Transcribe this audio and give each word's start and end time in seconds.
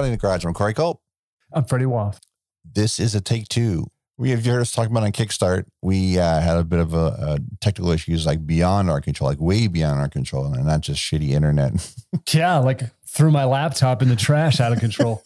Karate 0.00 0.06
in 0.06 0.12
the 0.12 0.16
Garage. 0.16 0.44
I'm 0.44 0.54
Corey 0.54 0.74
Culp. 0.74 1.00
I'm 1.52 1.64
Freddie 1.64 1.84
Woff. 1.84 2.18
This 2.64 2.98
is 2.98 3.14
a 3.14 3.20
take 3.20 3.48
two. 3.48 3.90
We 4.16 4.30
have 4.30 4.44
you 4.44 4.52
heard 4.52 4.60
us 4.60 4.72
talking 4.72 4.92
about 4.92 5.02
on 5.02 5.12
Kickstart. 5.12 5.64
We 5.82 6.18
uh, 6.18 6.40
had 6.40 6.56
a 6.56 6.64
bit 6.64 6.78
of 6.78 6.94
a, 6.94 7.06
a 7.18 7.38
technical 7.60 7.90
issues 7.90 8.26
like 8.26 8.46
beyond 8.46 8.90
our 8.90 9.00
control, 9.00 9.30
like 9.30 9.40
way 9.40 9.66
beyond 9.66 10.00
our 10.00 10.08
control, 10.08 10.46
and 10.52 10.66
not 10.66 10.80
just 10.80 11.00
shitty 11.00 11.30
internet. 11.30 11.72
Yeah, 12.32 12.58
like 12.58 12.82
threw 13.06 13.30
my 13.30 13.44
laptop 13.44 14.02
in 14.02 14.08
the 14.08 14.14
trash 14.14 14.60
out 14.60 14.72
of 14.72 14.78
control. 14.78 15.22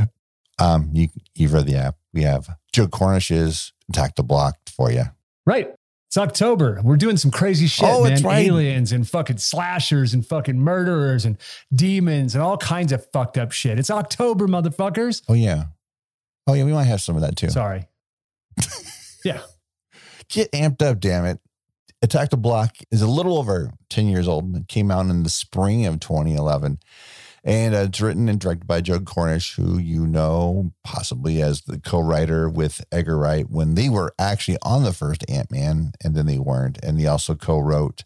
um, 0.58 0.90
you 0.92 1.08
you've 1.34 1.52
read 1.52 1.66
the 1.66 1.76
app. 1.76 1.96
We 2.12 2.22
have 2.22 2.48
Joe 2.72 2.86
Cornish's 2.86 3.72
Attack 3.88 4.16
the 4.16 4.22
Block 4.22 4.56
for 4.68 4.90
you. 4.90 5.04
right. 5.46 5.72
It's 6.14 6.18
October. 6.20 6.80
We're 6.84 6.96
doing 6.96 7.16
some 7.16 7.32
crazy 7.32 7.66
shit, 7.66 7.88
Oh, 7.90 8.04
man. 8.04 8.12
it's 8.12 8.22
right. 8.22 8.46
Aliens 8.46 8.92
and 8.92 9.08
fucking 9.08 9.38
slashers 9.38 10.14
and 10.14 10.24
fucking 10.24 10.56
murderers 10.56 11.24
and 11.24 11.36
demons 11.74 12.36
and 12.36 12.44
all 12.44 12.56
kinds 12.56 12.92
of 12.92 13.04
fucked 13.10 13.36
up 13.36 13.50
shit. 13.50 13.80
It's 13.80 13.90
October, 13.90 14.46
motherfuckers. 14.46 15.22
Oh 15.28 15.34
yeah, 15.34 15.64
oh 16.46 16.52
yeah. 16.54 16.62
We 16.62 16.72
might 16.72 16.84
have 16.84 17.00
some 17.00 17.16
of 17.16 17.22
that 17.22 17.34
too. 17.34 17.50
Sorry. 17.50 17.88
yeah. 19.24 19.40
Get 20.28 20.52
amped 20.52 20.82
up, 20.82 21.00
damn 21.00 21.24
it. 21.24 21.40
Attack 22.00 22.30
the 22.30 22.36
Block 22.36 22.76
is 22.92 23.02
a 23.02 23.08
little 23.08 23.36
over 23.36 23.72
10 23.90 24.06
years 24.06 24.28
old. 24.28 24.54
It 24.56 24.68
came 24.68 24.92
out 24.92 25.06
in 25.06 25.24
the 25.24 25.28
spring 25.28 25.84
of 25.84 25.98
2011. 25.98 26.78
And 27.46 27.74
uh, 27.74 27.84
it's 27.88 28.00
written 28.00 28.28
and 28.30 28.40
directed 28.40 28.66
by 28.66 28.80
Joe 28.80 29.00
Cornish, 29.00 29.54
who 29.56 29.78
you 29.78 30.06
know 30.06 30.72
possibly 30.82 31.42
as 31.42 31.62
the 31.62 31.78
co 31.78 32.00
writer 32.00 32.48
with 32.48 32.82
Edgar 32.90 33.18
Wright 33.18 33.48
when 33.48 33.74
they 33.74 33.90
were 33.90 34.14
actually 34.18 34.56
on 34.62 34.82
the 34.82 34.94
first 34.94 35.28
Ant 35.28 35.50
Man 35.50 35.92
and 36.02 36.14
then 36.14 36.24
they 36.24 36.38
weren't. 36.38 36.78
And 36.82 36.98
he 36.98 37.06
also 37.06 37.34
co 37.34 37.58
wrote 37.58 38.04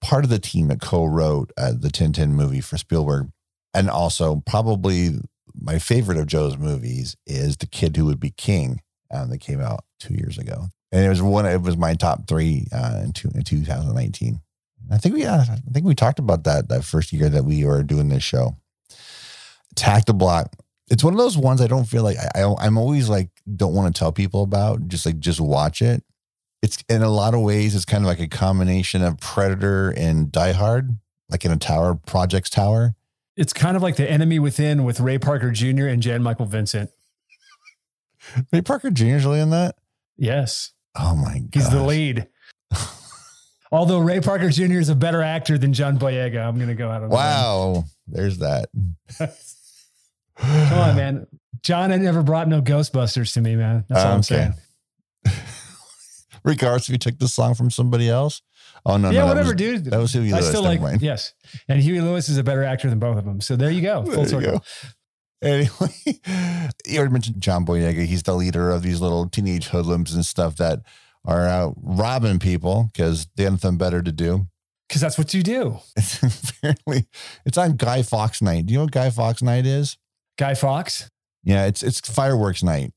part 0.00 0.24
of 0.24 0.30
the 0.30 0.38
team 0.38 0.68
that 0.68 0.80
co 0.80 1.04
wrote 1.04 1.52
uh, 1.58 1.72
the 1.72 1.88
Tintin 1.88 2.30
movie 2.30 2.60
for 2.60 2.76
Spielberg. 2.76 3.30
And 3.74 3.90
also, 3.90 4.42
probably 4.46 5.18
my 5.60 5.78
favorite 5.78 6.18
of 6.18 6.26
Joe's 6.26 6.56
movies 6.56 7.16
is 7.26 7.56
The 7.56 7.66
Kid 7.66 7.96
Who 7.96 8.06
Would 8.06 8.20
Be 8.20 8.30
King 8.30 8.80
um, 9.12 9.30
that 9.30 9.38
came 9.38 9.60
out 9.60 9.84
two 9.98 10.14
years 10.14 10.38
ago, 10.38 10.66
and 10.92 11.04
it 11.04 11.08
was 11.08 11.22
one. 11.22 11.46
It 11.46 11.62
was 11.62 11.76
my 11.76 11.94
top 11.94 12.26
three 12.26 12.66
uh, 12.72 13.00
in, 13.04 13.12
two, 13.12 13.30
in 13.34 13.42
2019. 13.42 14.40
I 14.90 14.98
think 14.98 15.14
we, 15.14 15.24
uh, 15.24 15.40
I 15.40 15.72
think 15.72 15.84
we 15.84 15.94
talked 15.94 16.18
about 16.18 16.44
that 16.44 16.68
that 16.68 16.84
first 16.84 17.12
year 17.12 17.28
that 17.28 17.44
we 17.44 17.64
were 17.64 17.82
doing 17.82 18.08
this 18.08 18.22
show. 18.22 18.56
Attack 19.72 20.06
the 20.06 20.14
Block. 20.14 20.52
It's 20.88 21.02
one 21.02 21.12
of 21.12 21.18
those 21.18 21.36
ones 21.36 21.60
I 21.60 21.66
don't 21.66 21.84
feel 21.84 22.02
like 22.02 22.16
I, 22.16 22.42
I 22.42 22.54
I'm 22.60 22.78
always 22.78 23.08
like 23.08 23.30
don't 23.56 23.74
want 23.74 23.94
to 23.94 23.98
tell 23.98 24.12
people 24.12 24.42
about. 24.42 24.88
Just 24.88 25.04
like 25.06 25.18
just 25.18 25.40
watch 25.40 25.82
it. 25.82 26.02
It's 26.62 26.82
in 26.88 27.02
a 27.02 27.08
lot 27.08 27.34
of 27.34 27.40
ways 27.40 27.74
it's 27.74 27.84
kind 27.84 28.04
of 28.04 28.08
like 28.08 28.20
a 28.20 28.28
combination 28.28 29.02
of 29.02 29.18
Predator 29.18 29.90
and 29.90 30.30
Die 30.32 30.52
Hard, 30.52 30.98
like 31.28 31.44
in 31.44 31.52
a 31.52 31.56
tower, 31.56 31.94
Projects 31.94 32.50
Tower. 32.50 32.94
It's 33.36 33.52
kind 33.52 33.76
of 33.76 33.82
like 33.82 33.96
the 33.96 34.10
enemy 34.10 34.38
within 34.38 34.84
with 34.84 34.98
Ray 34.98 35.18
Parker 35.18 35.50
Jr. 35.50 35.86
and 35.86 36.02
Jan 36.02 36.22
Michael 36.22 36.46
Vincent. 36.46 36.90
Ray 38.52 38.62
Parker 38.62 38.90
Jr. 38.90 39.04
is 39.06 39.24
really 39.26 39.40
in 39.40 39.50
that. 39.50 39.76
Yes. 40.16 40.72
Oh 40.98 41.14
my 41.14 41.40
god, 41.40 41.50
He's 41.52 41.68
the 41.68 41.82
lead. 41.82 42.28
Although 43.72 43.98
Ray 43.98 44.20
Parker 44.20 44.48
Jr. 44.50 44.78
is 44.78 44.88
a 44.88 44.94
better 44.94 45.20
actor 45.22 45.58
than 45.58 45.72
John 45.72 45.98
Boyega, 45.98 46.46
I'm 46.46 46.56
going 46.56 46.68
to 46.68 46.74
go 46.74 46.90
out 46.90 47.02
on. 47.02 47.10
Wow, 47.10 47.84
there's 48.06 48.38
that. 48.38 48.70
Come 50.38 50.78
on, 50.78 50.96
man. 50.96 51.26
John 51.62 51.90
had 51.90 52.00
never 52.00 52.22
brought 52.22 52.48
no 52.48 52.60
Ghostbusters 52.62 53.32
to 53.34 53.40
me, 53.40 53.56
man. 53.56 53.84
That's 53.88 54.04
all 54.04 54.12
I'm 54.12 54.18
Okay. 54.20 54.52
saying. 55.24 55.36
Regardless 56.44 56.88
if 56.88 56.92
you 56.92 56.98
took 56.98 57.18
the 57.18 57.28
song 57.28 57.54
from 57.54 57.70
somebody 57.70 58.08
else. 58.08 58.42
Oh 58.84 58.96
no, 58.98 59.10
yeah, 59.10 59.20
no, 59.20 59.26
whatever, 59.26 59.48
was, 59.48 59.56
dude. 59.56 59.84
That 59.86 59.98
was 59.98 60.12
Huey 60.12 60.32
I 60.32 60.36
Lewis. 60.36 60.48
still 60.48 60.62
never 60.62 60.74
like, 60.74 60.80
mind. 60.80 61.02
yes. 61.02 61.34
And 61.68 61.80
Huey 61.82 62.00
Lewis 62.00 62.28
is 62.28 62.38
a 62.38 62.44
better 62.44 62.62
actor 62.62 62.88
than 62.88 63.00
both 63.00 63.18
of 63.18 63.24
them. 63.24 63.40
So 63.40 63.56
there 63.56 63.70
you 63.70 63.82
go. 63.82 64.04
Full 64.04 64.26
circle. 64.26 64.62
Anyway, 65.42 65.70
you 66.86 66.98
already 66.98 67.12
mentioned 67.12 67.40
John 67.40 67.66
Boyega. 67.66 68.04
He's 68.06 68.22
the 68.22 68.34
leader 68.34 68.70
of 68.70 68.82
these 68.82 69.00
little 69.00 69.28
teenage 69.28 69.68
hoodlums 69.68 70.14
and 70.14 70.24
stuff 70.24 70.56
that 70.56 70.80
are 71.24 71.46
out 71.46 71.74
robbing 71.82 72.38
people 72.38 72.90
because 72.92 73.26
they 73.36 73.42
have 73.44 73.54
nothing 73.54 73.76
better 73.76 74.02
to 74.02 74.12
do. 74.12 74.46
Because 74.88 75.00
that's 75.02 75.18
what 75.18 75.34
you 75.34 75.42
do. 75.42 75.78
Apparently, 76.60 77.06
it's 77.44 77.58
on 77.58 77.76
Guy 77.76 78.02
Fawkes 78.02 78.40
Night. 78.40 78.66
Do 78.66 78.72
you 78.72 78.78
know 78.78 78.84
what 78.84 78.92
Guy 78.92 79.10
Fawkes 79.10 79.42
Night 79.42 79.66
is? 79.66 79.96
Guy 80.38 80.54
Fawkes. 80.54 81.08
Yeah, 81.44 81.66
it's 81.66 81.82
it's 81.82 82.00
fireworks 82.00 82.62
night 82.62 82.92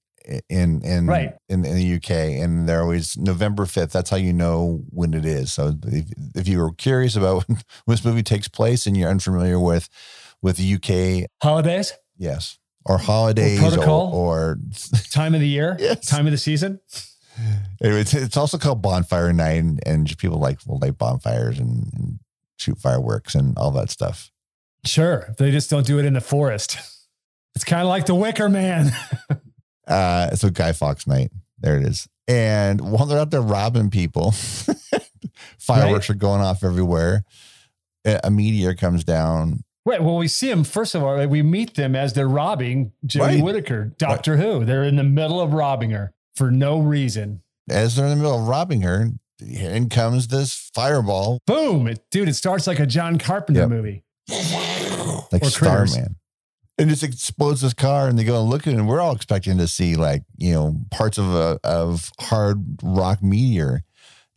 in 0.49 0.81
in 0.81 1.07
Right. 1.07 1.35
in, 1.49 1.63
in 1.65 1.75
the 1.75 1.95
UK, 1.95 2.09
and 2.43 2.67
they're 2.67 2.81
always 2.81 3.17
November 3.17 3.65
fifth. 3.65 3.91
That's 3.91 4.09
how 4.09 4.17
you 4.17 4.33
know 4.33 4.83
when 4.89 5.13
it 5.13 5.25
is. 5.25 5.51
So 5.53 5.73
if, 5.85 6.05
if 6.35 6.47
you 6.47 6.59
were 6.59 6.73
curious 6.73 7.15
about 7.15 7.45
when 7.47 7.59
this 7.87 8.03
movie 8.03 8.23
takes 8.23 8.47
place 8.47 8.85
and 8.85 8.97
you're 8.97 9.09
unfamiliar 9.09 9.59
with 9.59 9.87
with 10.41 10.57
the 10.57 10.73
UK, 10.75 11.29
Holidays, 11.43 11.93
yes, 12.17 12.57
or 12.85 12.97
holidays 12.97 13.59
or, 13.59 13.69
protocol? 13.69 14.11
or 14.13 14.57
time 15.11 15.35
of 15.35 15.41
the 15.41 15.47
year, 15.47 15.75
Yes. 15.79 16.05
time 16.07 16.25
of 16.27 16.31
the 16.31 16.37
season. 16.37 16.79
anyway, 17.83 18.01
it's, 18.01 18.13
it's 18.13 18.37
also 18.37 18.57
called 18.57 18.81
bonfire 18.81 19.31
night, 19.33 19.59
and, 19.61 19.79
and 19.85 20.07
just 20.07 20.19
people 20.19 20.39
like 20.39 20.59
will 20.67 20.79
light 20.79 20.97
bonfires 20.97 21.59
and, 21.59 21.91
and 21.93 22.19
shoot 22.57 22.77
fireworks 22.77 23.35
and 23.35 23.57
all 23.57 23.71
that 23.71 23.89
stuff. 23.89 24.31
Sure. 24.85 25.33
They 25.37 25.51
just 25.51 25.69
don't 25.69 25.85
do 25.85 25.99
it 25.99 26.05
in 26.05 26.13
the 26.13 26.21
forest. 26.21 26.77
It's 27.59 27.65
kind 27.65 27.81
of 27.81 27.89
like 27.89 28.05
the 28.05 28.15
Wicker 28.15 28.47
Man. 28.49 28.91
Uh, 29.87 30.35
so 30.35 30.51
Guy 30.51 30.71
Fawkes 30.71 31.07
night. 31.07 31.31
There 31.57 31.75
it 31.75 31.83
is. 31.83 32.07
And 32.27 32.79
while 32.79 33.07
they're 33.07 33.17
out 33.17 33.31
there 33.31 33.41
robbing 33.41 33.89
people, 33.89 34.35
fireworks 35.59 36.11
are 36.11 36.13
going 36.15 36.41
off 36.41 36.63
everywhere. 36.63 37.23
A 38.05 38.29
meteor 38.29 38.75
comes 38.75 39.03
down. 39.03 39.63
Right. 39.87 40.01
Well, 40.03 40.17
we 40.17 40.27
see 40.27 40.47
them, 40.47 40.63
first 40.63 40.93
of 40.93 41.01
all, 41.01 41.25
we 41.25 41.41
meet 41.41 41.73
them 41.73 41.95
as 41.95 42.13
they're 42.13 42.27
robbing 42.29 42.91
Jodie 43.03 43.19
Right. 43.21 43.43
Whittaker, 43.43 43.85
Doctor 43.97 44.37
Who. 44.37 44.63
They're 44.63 44.83
in 44.83 44.95
the 44.95 45.03
middle 45.03 45.41
of 45.41 45.53
robbing 45.53 45.89
her 45.89 46.13
for 46.35 46.51
no 46.51 46.79
reason. 46.79 47.41
As 47.67 47.95
they're 47.95 48.05
in 48.05 48.11
the 48.11 48.15
middle 48.17 48.39
of 48.39 48.47
robbing 48.47 48.81
her, 48.83 49.09
in 49.41 49.89
comes 49.89 50.27
this 50.27 50.53
fireball, 50.75 51.39
Boom. 51.47 51.87
It, 51.87 52.03
dude, 52.11 52.29
it 52.29 52.35
starts 52.35 52.67
like 52.67 52.77
a 52.79 52.85
John 52.85 53.17
Carpenter 53.17 53.61
Yep. 53.61 53.69
movie. 53.69 54.03
like 55.31 55.41
Or 55.43 55.49
critters. 55.49 55.97
And 56.79 56.89
just 56.89 57.03
explodes 57.03 57.61
this 57.61 57.73
car, 57.73 58.07
and 58.07 58.17
they 58.17 58.23
go 58.23 58.39
and 58.39 58.49
look 58.49 58.65
at 58.65 58.73
it, 58.73 58.77
and 58.77 58.87
we're 58.87 59.01
all 59.01 59.13
expecting 59.13 59.57
to 59.57 59.67
see 59.67 59.95
like 59.95 60.23
you 60.37 60.53
know 60.53 60.77
parts 60.91 61.17
of 61.17 61.25
a 61.25 61.59
of 61.63 62.11
hard 62.19 62.63
rock 62.81 63.21
meteor. 63.21 63.83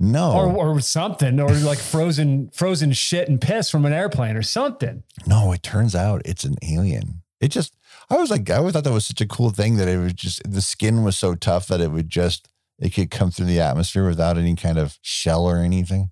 No, 0.00 0.32
Or, 0.32 0.74
or 0.74 0.80
something, 0.80 1.38
or 1.38 1.50
like 1.50 1.78
frozen, 1.78 2.50
frozen 2.52 2.90
shit 2.90 3.28
and 3.28 3.40
piss 3.40 3.70
from 3.70 3.86
an 3.86 3.92
airplane 3.92 4.36
or 4.36 4.42
something. 4.42 5.04
No, 5.28 5.52
it 5.52 5.62
turns 5.62 5.94
out 5.94 6.22
it's 6.24 6.42
an 6.42 6.56
alien. 6.60 7.22
It 7.40 7.52
just, 7.52 7.76
I 8.10 8.16
was 8.16 8.28
like, 8.28 8.50
I 8.50 8.56
always 8.56 8.72
thought 8.72 8.82
that 8.82 8.92
was 8.92 9.06
such 9.06 9.20
a 9.20 9.28
cool 9.28 9.50
thing 9.50 9.76
that 9.76 9.86
it 9.86 9.98
was 9.98 10.12
just, 10.14 10.42
the 10.50 10.60
skin 10.60 11.04
was 11.04 11.16
so 11.16 11.36
tough 11.36 11.68
that 11.68 11.80
it 11.80 11.92
would 11.92 12.08
just, 12.08 12.48
it 12.80 12.90
could 12.90 13.12
come 13.12 13.30
through 13.30 13.46
the 13.46 13.60
atmosphere 13.60 14.08
without 14.08 14.36
any 14.36 14.56
kind 14.56 14.76
of 14.76 14.98
shell 15.02 15.44
or 15.44 15.58
anything. 15.58 16.10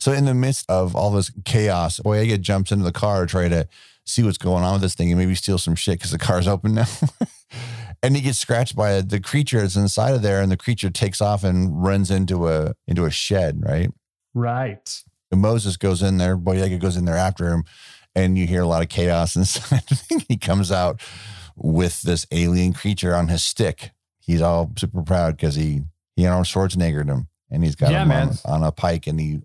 So 0.00 0.10
in 0.10 0.24
the 0.24 0.34
midst 0.34 0.68
of 0.68 0.96
all 0.96 1.12
this 1.12 1.30
chaos, 1.44 2.00
Boyega 2.00 2.40
jumps 2.40 2.72
into 2.72 2.84
the 2.84 2.90
car 2.90 3.20
to 3.20 3.30
try 3.30 3.48
to 3.48 3.68
see 4.06 4.22
what's 4.22 4.38
going 4.38 4.64
on 4.64 4.74
with 4.74 4.82
this 4.82 4.94
thing 4.94 5.10
and 5.10 5.18
maybe 5.18 5.34
steal 5.34 5.58
some 5.58 5.74
shit 5.74 5.98
because 5.98 6.10
the 6.10 6.18
car's 6.18 6.48
open 6.48 6.74
now. 6.74 6.86
and 8.02 8.16
he 8.16 8.22
gets 8.22 8.38
scratched 8.38 8.74
by 8.76 9.00
the 9.00 9.20
creature 9.20 9.60
that's 9.60 9.76
inside 9.76 10.14
of 10.14 10.22
there, 10.22 10.40
and 10.42 10.50
the 10.50 10.56
creature 10.56 10.90
takes 10.90 11.20
off 11.20 11.44
and 11.44 11.82
runs 11.82 12.10
into 12.10 12.48
a 12.48 12.74
into 12.86 13.04
a 13.04 13.10
shed, 13.10 13.60
right? 13.64 13.90
Right. 14.34 15.02
And 15.30 15.40
Moses 15.40 15.76
goes 15.76 16.02
in 16.02 16.18
there, 16.18 16.36
Boyega 16.36 16.78
goes 16.78 16.96
in 16.96 17.04
there 17.04 17.16
after 17.16 17.48
him, 17.48 17.64
and 18.14 18.36
you 18.36 18.46
hear 18.46 18.62
a 18.62 18.66
lot 18.66 18.82
of 18.82 18.88
chaos 18.88 19.36
inside. 19.36 19.82
he 20.28 20.36
comes 20.36 20.70
out 20.72 21.00
with 21.56 22.02
this 22.02 22.26
alien 22.32 22.72
creature 22.72 23.14
on 23.14 23.28
his 23.28 23.42
stick. 23.42 23.90
He's 24.20 24.40
all 24.42 24.72
super 24.76 25.02
proud 25.02 25.36
because 25.36 25.54
he 25.54 25.82
he 26.16 26.26
Arnold 26.26 26.46
Schwarzeneggered 26.46 27.08
him, 27.08 27.28
and 27.50 27.64
he's 27.64 27.76
got 27.76 27.92
Yeah, 27.92 28.02
him 28.02 28.08
man. 28.08 28.28
on, 28.44 28.62
on 28.62 28.62
a 28.64 28.72
pike, 28.72 29.06
and 29.06 29.18
he 29.20 29.40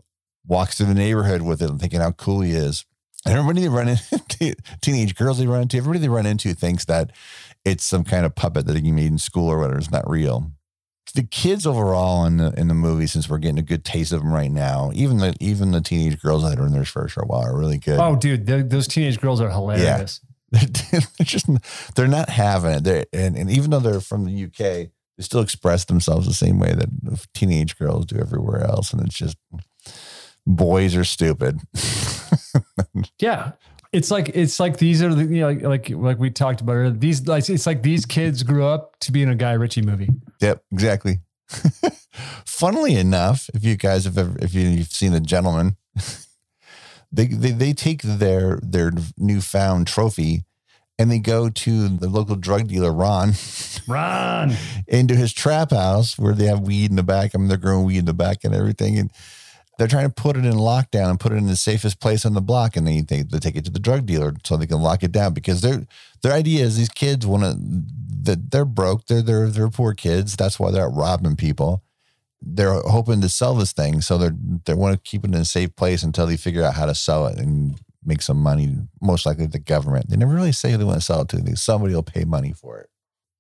walks 0.46 0.78
through 0.78 0.88
the 0.88 0.94
neighborhood 0.94 1.42
with 1.42 1.62
it, 1.62 1.70
thinking 1.80 2.00
how 2.00 2.12
cool 2.12 2.42
he 2.42 2.52
is. 2.52 2.86
And 3.28 3.38
everybody 3.38 3.62
they 3.62 3.70
run 3.70 3.88
into, 3.88 4.56
teenage 4.82 5.16
girls 5.16 5.40
they 5.40 5.48
run 5.48 5.64
into, 5.64 5.78
everybody 5.78 6.00
they 6.00 6.10
run 6.10 6.26
into 6.26 6.54
thinks 6.54 6.86
that 6.86 7.12
it's 7.66 7.84
some 7.84 8.04
kind 8.04 8.26
of 8.26 8.36
puppet 8.36 8.66
that 8.66 8.78
he 8.78 8.92
made 8.92 9.08
in 9.08 9.18
school 9.18 9.50
or 9.50 9.60
whatever. 9.60 9.78
It's 9.78 9.92
not 9.92 10.10
real 10.10 10.52
the 11.14 11.24
kids 11.24 11.66
overall 11.66 12.26
in 12.26 12.38
the 12.38 12.54
in 12.58 12.68
the 12.68 12.74
movie, 12.74 13.08
since 13.08 13.30
we're 13.30 13.38
getting 13.38 13.60
a 13.60 13.64
good 13.64 13.84
taste 13.84 14.12
of 14.12 14.22
them 14.22 14.32
right 14.32 14.52
now, 14.52 14.92
even 14.94 15.18
the 15.18 15.36
even 15.40 15.72
the 15.72 15.82
teenage 15.82 16.22
girls 16.22 16.44
that 16.44 16.60
are 16.60 16.66
in 16.66 16.74
there 16.74 16.86
for 16.86 17.06
a 17.06 17.10
short 17.10 17.28
while 17.28 17.42
are 17.42 17.58
really 17.58 17.78
good. 17.78 18.00
Oh, 18.00 18.16
dude, 18.16 18.46
those 18.46 18.88
teenage 18.88 19.20
girls 19.20 19.42
are 19.42 19.50
hilarious. 19.50 20.22
Yeah. 20.22 20.60
they're 20.92 21.02
just 21.24 21.48
they're 21.96 22.08
not 22.08 22.30
having 22.30 22.72
it. 22.72 22.84
They're, 22.84 23.06
and 23.12 23.36
and 23.36 23.50
even 23.50 23.72
though 23.72 23.80
they're 23.80 24.00
from 24.00 24.26
the 24.26 24.46
UK, 24.46 24.58
they 24.60 24.92
still 25.20 25.42
express 25.42 25.86
themselves 25.86 26.28
the 26.28 26.34
same 26.34 26.60
way 26.60 26.74
that 26.74 27.28
teenage 27.34 27.78
girls 27.78 28.06
do 28.06 28.18
everywhere 28.18 28.64
else, 28.64 28.94
and 28.94 29.02
it's 29.06 29.18
just 29.18 29.38
boys 30.46 30.96
are 30.96 31.04
stupid. 31.04 31.60
Yeah. 33.20 33.54
It's 33.94 34.12
like 34.12 34.30
it's 34.30 34.60
like 34.60 34.78
these 34.78 35.02
are 35.02 35.14
the 35.14 35.24
you 35.24 35.42
know 35.42 35.48
like 35.48 35.62
like, 35.62 35.90
like 35.90 36.20
we 36.20 36.30
talked 36.30 36.60
about 36.60 36.74
earlier. 36.74 36.92
These 36.92 37.26
like 37.26 37.50
it's 37.50 37.66
like 37.66 37.84
these 37.84 38.06
kids 38.06 38.44
grew 38.44 38.66
up 38.66 39.00
to 39.00 39.12
be 39.14 39.24
in 39.24 39.30
a 39.30 39.36
Guy 39.36 39.54
Ritchie 39.54 39.82
movie. 39.82 40.10
Yep, 40.42 40.62
exactly. 40.74 41.20
Funnily 42.46 42.96
enough, 42.96 43.50
if 43.54 43.64
you 43.64 43.78
guys 43.78 44.04
have 44.04 44.18
ever, 44.18 44.38
if 44.40 44.54
you, 44.54 44.68
you've 44.68 44.88
seen 44.88 45.14
The 45.14 45.22
Gentleman, 45.22 45.78
they, 47.12 47.28
they 47.28 47.52
they 47.52 47.74
take 47.74 48.02
their 48.02 48.60
their 48.62 48.92
newfound 49.18 49.88
trophy 49.88 50.44
and 51.00 51.12
they 51.12 51.20
go 51.20 51.50
to 51.50 51.88
the 51.88 52.10
local 52.10 52.36
drug 52.36 52.68
dealer, 52.68 52.92
Ron, 52.92 53.34
Ron. 53.88 54.54
into 54.88 55.16
his 55.16 55.32
trap 55.32 55.72
house 55.72 56.18
where 56.18 56.34
they 56.34 56.46
have 56.46 56.62
weed 56.62 56.90
in 56.90 56.96
the 56.96 57.04
back. 57.04 57.32
I 57.34 57.38
mean, 57.38 57.48
they're 57.48 57.58
growing 57.58 57.86
weed 57.86 58.00
in 58.00 58.06
the 58.06 58.14
back 58.14 58.44
and 58.44 58.54
everything. 58.56 58.98
And 58.98 59.12
they're 59.78 59.88
trying 59.88 60.08
to 60.08 60.14
put 60.14 60.36
it 60.36 60.46
in 60.46 60.54
lockdown 60.54 61.10
and 61.10 61.20
put 61.20 61.32
it 61.32 61.36
in 61.36 61.46
the 61.46 61.56
safest 61.56 62.00
place 62.00 62.26
on 62.26 62.34
the 62.34 62.42
block. 62.42 62.76
And 62.76 62.88
they, 62.88 63.02
they, 63.02 63.22
they 63.22 63.40
take 63.40 63.56
it 63.56 63.66
to 63.66 63.72
the 63.72 63.80
drug 63.80 64.06
dealer 64.06 64.34
so 64.44 64.58
they 64.58 64.66
can 64.66 64.82
lock 64.82 65.04
it 65.04 65.12
down 65.12 65.34
because 65.34 65.62
their 65.62 65.86
their 66.22 66.34
idea 66.34 66.66
is 66.66 66.78
these 66.78 66.90
kids 66.90 67.28
want 67.28 67.44
to, 67.44 67.56
that 68.24 68.52
they're 68.52 68.66
broke. 68.66 69.06
They're, 69.06 69.22
they're, 69.22 69.48
they're 69.48 69.70
poor 69.70 69.94
kids. 69.94 70.36
That's 70.36 70.60
why 70.60 70.72
they're 70.72 70.86
out 70.86 70.96
robbing 70.96 71.36
people. 71.36 71.84
They're 72.42 72.82
hoping 72.82 73.22
to 73.22 73.30
sell 73.30 73.54
this 73.56 73.74
thing. 73.74 74.02
So 74.02 74.18
they're, 74.18 74.36
they 74.66 74.74
want 74.74 74.96
to 74.96 75.10
keep 75.10 75.24
it 75.24 75.28
in 75.28 75.36
a 75.36 75.46
safe 75.46 75.76
place 75.76 76.02
until 76.04 76.26
they 76.26 76.38
figure 76.38 76.64
out 76.64 76.74
how 76.74 76.88
to 76.88 76.96
sell 76.96 77.28
it 77.28 77.38
and 77.38 77.80
make 78.04 78.22
some 78.22 78.38
money, 78.38 78.76
most 79.02 79.26
likely 79.26 79.46
the 79.46 79.60
government. 79.60 80.10
They 80.10 80.18
never 80.18 80.34
really 80.34 80.52
say 80.52 80.72
who 80.72 80.78
they 80.78 80.84
want 80.84 81.00
to 81.00 81.06
sell 81.06 81.22
it 81.22 81.30
to. 81.30 81.56
Somebody 81.56 81.94
will 81.94 82.04
pay 82.04 82.26
money 82.26 82.54
for 82.54 82.80
it. 82.80 82.90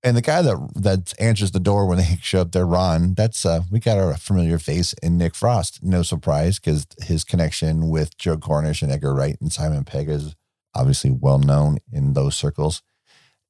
And 0.03 0.15
the 0.15 0.21
guy 0.21 0.41
that 0.41 0.57
that 0.75 1.13
answers 1.19 1.51
the 1.51 1.59
door 1.59 1.85
when 1.85 1.97
they 1.97 2.17
show 2.21 2.41
up 2.41 2.51
there, 2.51 2.65
Ron, 2.65 3.13
that's 3.13 3.45
uh 3.45 3.61
we 3.71 3.79
got 3.79 3.97
a 3.97 4.17
familiar 4.17 4.59
face 4.59 4.93
in 5.01 5.17
Nick 5.17 5.35
Frost. 5.35 5.83
No 5.83 6.01
surprise, 6.03 6.59
because 6.59 6.87
his 7.01 7.23
connection 7.23 7.89
with 7.89 8.17
Joe 8.17 8.37
Cornish 8.37 8.81
and 8.81 8.91
Edgar 8.91 9.13
Wright 9.13 9.37
and 9.41 9.51
Simon 9.51 9.83
Pegg 9.83 10.09
is 10.09 10.35
obviously 10.75 11.09
well 11.09 11.39
known 11.39 11.77
in 11.91 12.13
those 12.13 12.35
circles. 12.35 12.81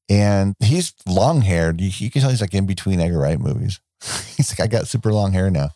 And 0.09 0.55
he's 0.59 0.93
long 1.05 1.41
haired. 1.41 1.81
You, 1.81 1.91
you 1.93 2.09
can 2.09 2.21
tell 2.21 2.29
he's 2.29 2.39
like 2.39 2.53
in 2.53 2.65
between 2.65 3.01
Edgar 3.01 3.19
Wright 3.19 3.39
movies. 3.39 3.81
he's 4.37 4.51
like, 4.51 4.61
I 4.61 4.67
got 4.67 4.87
super 4.87 5.11
long 5.11 5.33
hair 5.33 5.51
now 5.51 5.71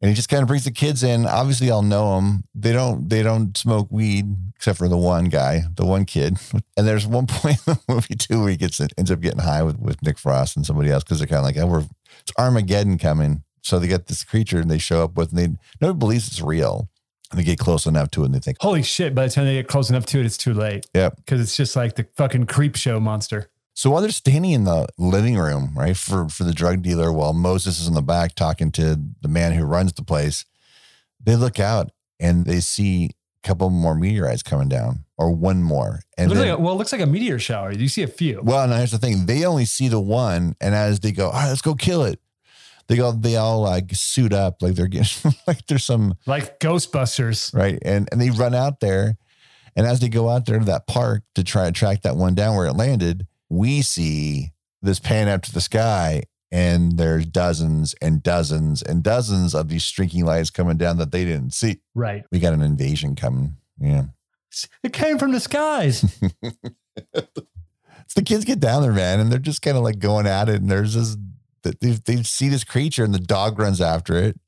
and 0.00 0.08
he 0.08 0.14
just 0.14 0.28
kind 0.28 0.42
of 0.42 0.48
brings 0.48 0.64
the 0.64 0.70
kids 0.70 1.02
in. 1.02 1.26
Obviously, 1.26 1.70
I'll 1.70 1.82
know 1.82 2.16
them. 2.16 2.44
They 2.54 2.72
don't 2.72 3.08
they 3.08 3.22
don't 3.22 3.56
smoke 3.56 3.88
weed 3.90 4.26
except 4.56 4.78
for 4.78 4.88
the 4.88 4.96
one 4.96 5.26
guy, 5.26 5.62
the 5.74 5.84
one 5.84 6.04
kid. 6.04 6.38
And 6.76 6.86
there's 6.86 7.06
one 7.06 7.26
point 7.28 7.58
in 7.66 7.74
the 7.74 7.80
movie 7.88 8.14
too 8.14 8.40
where 8.40 8.50
he 8.50 8.56
gets 8.56 8.80
ends 8.80 9.10
up 9.10 9.20
getting 9.20 9.40
high 9.40 9.62
with, 9.62 9.78
with 9.78 10.02
Nick 10.02 10.18
Frost 10.18 10.56
and 10.56 10.64
somebody 10.64 10.90
else 10.90 11.04
because 11.04 11.18
they're 11.18 11.26
kind 11.26 11.38
of 11.38 11.44
like, 11.44 11.58
oh, 11.58 11.66
we're 11.66 11.84
it's 12.20 12.32
Armageddon 12.38 12.98
coming. 12.98 13.42
So 13.62 13.78
they 13.78 13.88
get 13.88 14.06
this 14.06 14.24
creature 14.24 14.58
and 14.58 14.70
they 14.70 14.78
show 14.78 15.04
up 15.04 15.16
with 15.16 15.30
and 15.30 15.38
they 15.38 15.48
nobody 15.80 15.98
believes 15.98 16.28
it's 16.28 16.40
real. 16.40 16.88
And 17.30 17.38
they 17.38 17.44
get 17.44 17.60
close 17.60 17.86
enough 17.86 18.10
to 18.12 18.22
it 18.22 18.26
and 18.26 18.34
they 18.34 18.40
think, 18.40 18.56
holy 18.60 18.82
shit! 18.82 19.14
By 19.14 19.26
the 19.26 19.32
time 19.32 19.44
they 19.44 19.54
get 19.54 19.68
close 19.68 19.88
enough 19.88 20.04
to 20.06 20.18
it, 20.18 20.26
it's 20.26 20.36
too 20.36 20.52
late. 20.52 20.86
Yeah, 20.92 21.10
because 21.10 21.40
it's 21.40 21.56
just 21.56 21.76
like 21.76 21.94
the 21.94 22.08
fucking 22.16 22.46
Creepshow 22.46 23.00
monster. 23.00 23.49
So 23.74 23.90
while 23.90 24.02
they're 24.02 24.10
standing 24.10 24.50
in 24.50 24.64
the 24.64 24.86
living 24.98 25.38
room, 25.38 25.72
right, 25.74 25.96
for, 25.96 26.28
for 26.28 26.44
the 26.44 26.52
drug 26.52 26.82
dealer, 26.82 27.12
while 27.12 27.32
Moses 27.32 27.80
is 27.80 27.86
in 27.86 27.94
the 27.94 28.02
back 28.02 28.34
talking 28.34 28.72
to 28.72 28.98
the 29.20 29.28
man 29.28 29.52
who 29.52 29.64
runs 29.64 29.92
the 29.92 30.04
place, 30.04 30.44
they 31.22 31.36
look 31.36 31.58
out 31.58 31.90
and 32.18 32.44
they 32.44 32.60
see 32.60 33.10
a 33.42 33.48
couple 33.48 33.70
more 33.70 33.94
meteorites 33.94 34.42
coming 34.42 34.68
down 34.68 35.04
or 35.16 35.30
one 35.30 35.62
more. 35.62 36.00
And 36.18 36.30
it 36.30 36.34
then, 36.34 36.48
like 36.48 36.58
a, 36.58 36.62
well, 36.62 36.74
it 36.74 36.78
looks 36.78 36.92
like 36.92 37.00
a 37.00 37.06
meteor 37.06 37.38
shower. 37.38 37.72
You 37.72 37.88
see 37.88 38.02
a 38.02 38.08
few. 38.08 38.40
Well, 38.42 38.64
and 38.64 38.72
here's 38.72 38.90
the 38.90 38.98
thing. 38.98 39.26
They 39.26 39.44
only 39.44 39.64
see 39.64 39.88
the 39.88 40.00
one. 40.00 40.56
And 40.60 40.74
as 40.74 41.00
they 41.00 41.12
go, 41.12 41.26
all 41.26 41.32
right, 41.32 41.48
let's 41.48 41.62
go 41.62 41.74
kill 41.74 42.04
it. 42.04 42.20
They 42.88 42.96
go, 42.96 43.12
they 43.12 43.36
all 43.36 43.60
like 43.60 43.94
suit 43.94 44.32
up 44.32 44.62
like 44.62 44.74
they're 44.74 44.88
getting 44.88 45.32
like 45.46 45.64
there's 45.66 45.84
some 45.84 46.14
like 46.26 46.58
Ghostbusters. 46.58 47.54
Right. 47.54 47.78
And 47.82 48.08
and 48.10 48.20
they 48.20 48.30
run 48.30 48.54
out 48.54 48.80
there. 48.80 49.16
And 49.76 49.86
as 49.86 50.00
they 50.00 50.08
go 50.08 50.28
out 50.28 50.46
there 50.46 50.58
to 50.58 50.64
that 50.64 50.88
park 50.88 51.22
to 51.36 51.44
try 51.44 51.66
and 51.66 51.76
track 51.76 52.02
that 52.02 52.16
one 52.16 52.34
down 52.34 52.56
where 52.56 52.66
it 52.66 52.72
landed, 52.72 53.28
we 53.50 53.82
see 53.82 54.52
this 54.80 55.00
pan 55.00 55.28
up 55.28 55.42
to 55.42 55.52
the 55.52 55.60
sky 55.60 56.22
and 56.52 56.96
there's 56.96 57.26
dozens 57.26 57.94
and 58.00 58.22
dozens 58.22 58.82
and 58.82 59.02
dozens 59.02 59.54
of 59.54 59.68
these 59.68 59.84
streaking 59.84 60.24
lights 60.24 60.50
coming 60.50 60.76
down 60.76 60.96
that 60.98 61.12
they 61.12 61.24
didn't 61.24 61.52
see. 61.52 61.80
Right. 61.94 62.24
We 62.32 62.38
got 62.38 62.54
an 62.54 62.62
invasion 62.62 63.14
coming. 63.14 63.56
Yeah. 63.78 64.04
It 64.82 64.92
came 64.92 65.18
from 65.18 65.32
the 65.32 65.40
skies. 65.40 66.04
it's 67.12 68.14
the 68.14 68.22
kids 68.22 68.44
get 68.44 68.58
down 68.58 68.82
there, 68.82 68.92
man, 68.92 69.20
and 69.20 69.30
they're 69.30 69.38
just 69.38 69.62
kind 69.62 69.76
of 69.76 69.84
like 69.84 69.98
going 69.98 70.26
at 70.26 70.48
it. 70.48 70.60
And 70.60 70.70
there's 70.70 70.94
this, 70.94 71.16
they, 71.62 71.90
they 71.90 72.22
see 72.22 72.48
this 72.48 72.64
creature 72.64 73.04
and 73.04 73.14
the 73.14 73.20
dog 73.20 73.58
runs 73.58 73.80
after 73.80 74.16
it, 74.16 74.40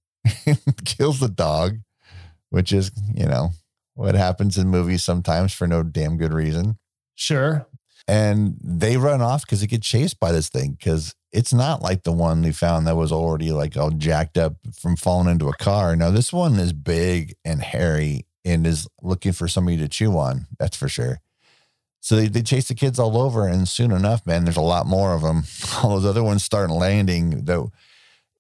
kills 0.85 1.21
the 1.21 1.29
dog, 1.29 1.79
which 2.51 2.73
is, 2.73 2.91
you 3.15 3.27
know, 3.27 3.51
what 3.95 4.15
happens 4.15 4.59
in 4.59 4.69
movies 4.69 5.05
sometimes 5.05 5.53
for 5.53 5.69
no 5.69 5.83
damn 5.85 6.17
good 6.17 6.33
reason. 6.33 6.79
Sure 7.15 7.67
and 8.09 8.57
they 8.63 8.97
run 8.97 9.23
off 9.23 9.43
because 9.43 9.61
they 9.61 9.67
get 9.67 9.83
chased 9.83 10.19
by 10.19 10.33
this 10.33 10.49
thing 10.49 10.73
because 10.73 11.15
it's 11.33 11.53
not 11.53 11.83
like 11.83 12.03
the 12.03 12.13
one 12.13 12.43
they 12.43 12.53
found 12.53 12.87
that 12.87 12.97
was 12.97 13.13
already 13.13 13.53
like 13.53 13.77
all 13.77 13.91
jacked 13.91 14.37
up 14.37 14.55
from 14.79 14.97
falling 14.97 15.31
into 15.31 15.49
a 15.49 15.57
car. 15.57 15.97
No, 15.97 16.11
this 16.11 16.33
one 16.33 16.59
is 16.59 16.73
big 16.73 17.35
and 17.45 17.63
hairy 17.63 18.27
and 18.45 18.67
is 18.67 18.89
looking 19.01 19.33
for 19.33 19.49
somebody 19.49 19.77
to 19.79 19.89
chew 19.89 20.19
on. 20.19 20.47
That's 20.59 20.77
for 20.77 20.89
sure. 20.89 21.21
So 22.01 22.17
they, 22.17 22.27
they 22.27 22.43
chase 22.43 22.67
the 22.67 22.75
kids 22.75 22.99
all 22.99 23.17
over, 23.17 23.47
and 23.47 23.69
soon 23.69 23.93
enough, 23.93 24.27
man, 24.27 24.43
there's 24.45 24.57
a 24.57 24.61
lot 24.61 24.87
more 24.87 25.15
of 25.15 25.23
them. 25.23 25.45
All 25.83 25.91
those 25.91 26.05
other 26.05 26.25
ones 26.25 26.43
start 26.43 26.69
landing. 26.69 27.45
Though, 27.45 27.71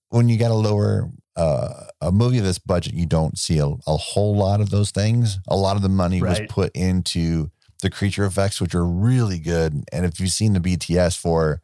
when 0.08 0.28
you 0.28 0.36
got 0.36 0.50
a 0.50 0.54
lower 0.54 1.08
uh, 1.36 1.84
a 2.00 2.10
movie 2.10 2.38
of 2.38 2.44
this 2.44 2.58
budget, 2.58 2.94
you 2.94 3.06
don't 3.06 3.38
see 3.38 3.58
a, 3.58 3.66
a, 3.66 3.96
whole 3.96 4.36
lot 4.36 4.60
of 4.60 4.70
those 4.70 4.90
things. 4.90 5.38
A 5.48 5.56
lot 5.56 5.76
of 5.76 5.82
the 5.82 5.88
money 5.88 6.20
right. 6.20 6.40
was 6.40 6.52
put 6.52 6.76
into 6.76 7.50
the 7.82 7.90
creature 7.90 8.24
effects, 8.24 8.60
which 8.60 8.74
are 8.74 8.84
really 8.84 9.38
good. 9.38 9.84
And 9.92 10.06
if 10.06 10.18
you've 10.18 10.30
seen 10.30 10.54
the 10.54 10.60
BTS 10.60 11.18
for 11.18 11.60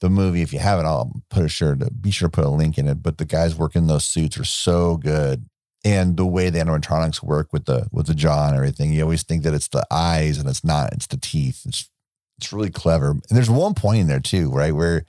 the 0.00 0.10
movie, 0.10 0.42
if 0.42 0.52
you 0.52 0.58
haven't, 0.58 0.86
I'll 0.86 1.22
put 1.30 1.44
a 1.44 1.48
sure 1.48 1.74
to 1.74 1.90
be 1.90 2.10
sure 2.10 2.28
to 2.28 2.32
put 2.32 2.44
a 2.44 2.50
link 2.50 2.76
in 2.76 2.88
it. 2.88 3.02
But 3.02 3.18
the 3.18 3.24
guys 3.24 3.56
working 3.56 3.86
those 3.86 4.04
suits 4.04 4.38
are 4.38 4.44
so 4.44 4.96
good. 4.96 5.46
And 5.82 6.18
the 6.18 6.26
way 6.26 6.50
the 6.50 6.58
animatronics 6.58 7.22
work 7.22 7.52
with 7.52 7.64
the 7.64 7.88
with 7.90 8.06
the 8.06 8.14
jaw 8.14 8.48
and 8.48 8.56
everything, 8.56 8.92
you 8.92 9.02
always 9.02 9.22
think 9.22 9.44
that 9.44 9.54
it's 9.54 9.68
the 9.68 9.86
eyes 9.90 10.36
and 10.36 10.46
it's 10.48 10.62
not, 10.62 10.92
it's 10.92 11.06
the 11.06 11.16
teeth. 11.16 11.62
It's 11.64 11.88
it's 12.36 12.52
really 12.52 12.70
clever. 12.70 13.10
And 13.10 13.22
there's 13.28 13.50
one 13.50 13.74
point 13.74 14.00
in 14.00 14.06
there 14.06 14.20
too, 14.20 14.50
right, 14.50 14.74
where 14.74 15.04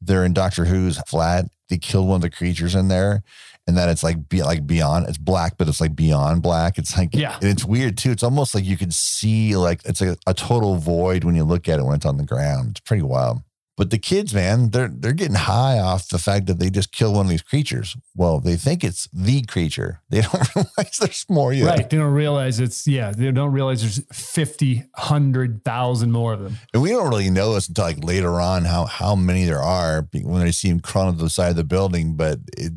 they're 0.00 0.24
in 0.24 0.32
Doctor 0.32 0.64
Who's 0.64 0.98
flat. 1.02 1.46
They 1.68 1.78
killed 1.78 2.08
one 2.08 2.16
of 2.16 2.22
the 2.22 2.30
creatures 2.30 2.74
in 2.74 2.88
there, 2.88 3.22
and 3.66 3.76
that 3.76 3.88
it's 3.88 4.02
like 4.02 4.28
be 4.28 4.42
like 4.42 4.66
beyond 4.66 5.08
it's 5.08 5.18
black 5.18 5.56
but 5.58 5.68
it's 5.68 5.80
like 5.80 5.94
beyond 5.94 6.42
black 6.42 6.78
it's 6.78 6.96
like 6.96 7.10
yeah 7.12 7.36
and 7.40 7.50
it's 7.50 7.64
weird 7.64 7.96
too 7.96 8.10
it's 8.10 8.22
almost 8.22 8.54
like 8.54 8.64
you 8.64 8.76
can 8.76 8.90
see 8.90 9.56
like 9.56 9.80
it's 9.84 10.00
a, 10.00 10.16
a 10.26 10.34
total 10.34 10.76
void 10.76 11.24
when 11.24 11.34
you 11.34 11.44
look 11.44 11.68
at 11.68 11.78
it 11.78 11.84
when 11.84 11.96
it's 11.96 12.06
on 12.06 12.16
the 12.16 12.24
ground 12.24 12.70
it's 12.70 12.80
pretty 12.80 13.02
wild 13.02 13.42
but 13.80 13.88
the 13.88 13.96
kids, 13.96 14.34
man, 14.34 14.68
they're 14.72 14.88
they're 14.92 15.14
getting 15.14 15.36
high 15.36 15.78
off 15.78 16.06
the 16.08 16.18
fact 16.18 16.48
that 16.48 16.58
they 16.58 16.68
just 16.68 16.92
kill 16.92 17.14
one 17.14 17.24
of 17.24 17.30
these 17.30 17.40
creatures. 17.40 17.96
Well, 18.14 18.38
they 18.38 18.56
think 18.56 18.84
it's 18.84 19.08
the 19.10 19.40
creature. 19.40 20.02
They 20.10 20.20
don't 20.20 20.54
realize 20.54 20.98
there's 20.98 21.24
more 21.30 21.54
yet. 21.54 21.66
Right. 21.66 21.88
They 21.88 21.96
don't 21.96 22.12
realize 22.12 22.60
it's 22.60 22.86
yeah. 22.86 23.12
They 23.12 23.30
don't 23.30 23.52
realize 23.52 23.80
there's 23.80 24.04
50, 24.12 24.84
100,000 24.96 26.12
more 26.12 26.34
of 26.34 26.40
them. 26.40 26.56
And 26.74 26.82
we 26.82 26.90
don't 26.90 27.08
really 27.08 27.30
know 27.30 27.54
this 27.54 27.68
until 27.68 27.84
like 27.84 28.04
later 28.04 28.38
on 28.38 28.66
how 28.66 28.84
how 28.84 29.14
many 29.14 29.46
there 29.46 29.62
are 29.62 30.06
when 30.12 30.44
they 30.44 30.52
see 30.52 30.68
them 30.68 30.80
crawling 30.80 31.16
to 31.16 31.22
the 31.22 31.30
side 31.30 31.48
of 31.48 31.56
the 31.56 31.64
building. 31.64 32.16
But 32.16 32.40
it, 32.58 32.74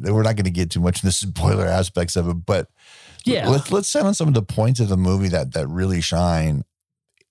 we're 0.00 0.22
not 0.22 0.36
going 0.36 0.44
to 0.44 0.50
get 0.50 0.70
too 0.70 0.80
much 0.80 1.02
in 1.02 1.08
the 1.08 1.12
spoiler 1.12 1.66
aspects 1.66 2.16
of 2.16 2.28
it. 2.28 2.46
But 2.46 2.68
yeah, 3.24 3.48
let's 3.48 3.70
let's 3.70 3.88
set 3.88 4.04
on 4.04 4.14
some 4.14 4.28
of 4.28 4.34
the 4.34 4.42
points 4.42 4.80
of 4.80 4.88
the 4.88 4.96
movie 4.96 5.28
that 5.28 5.52
that 5.54 5.68
really 5.68 6.00
shine 6.00 6.64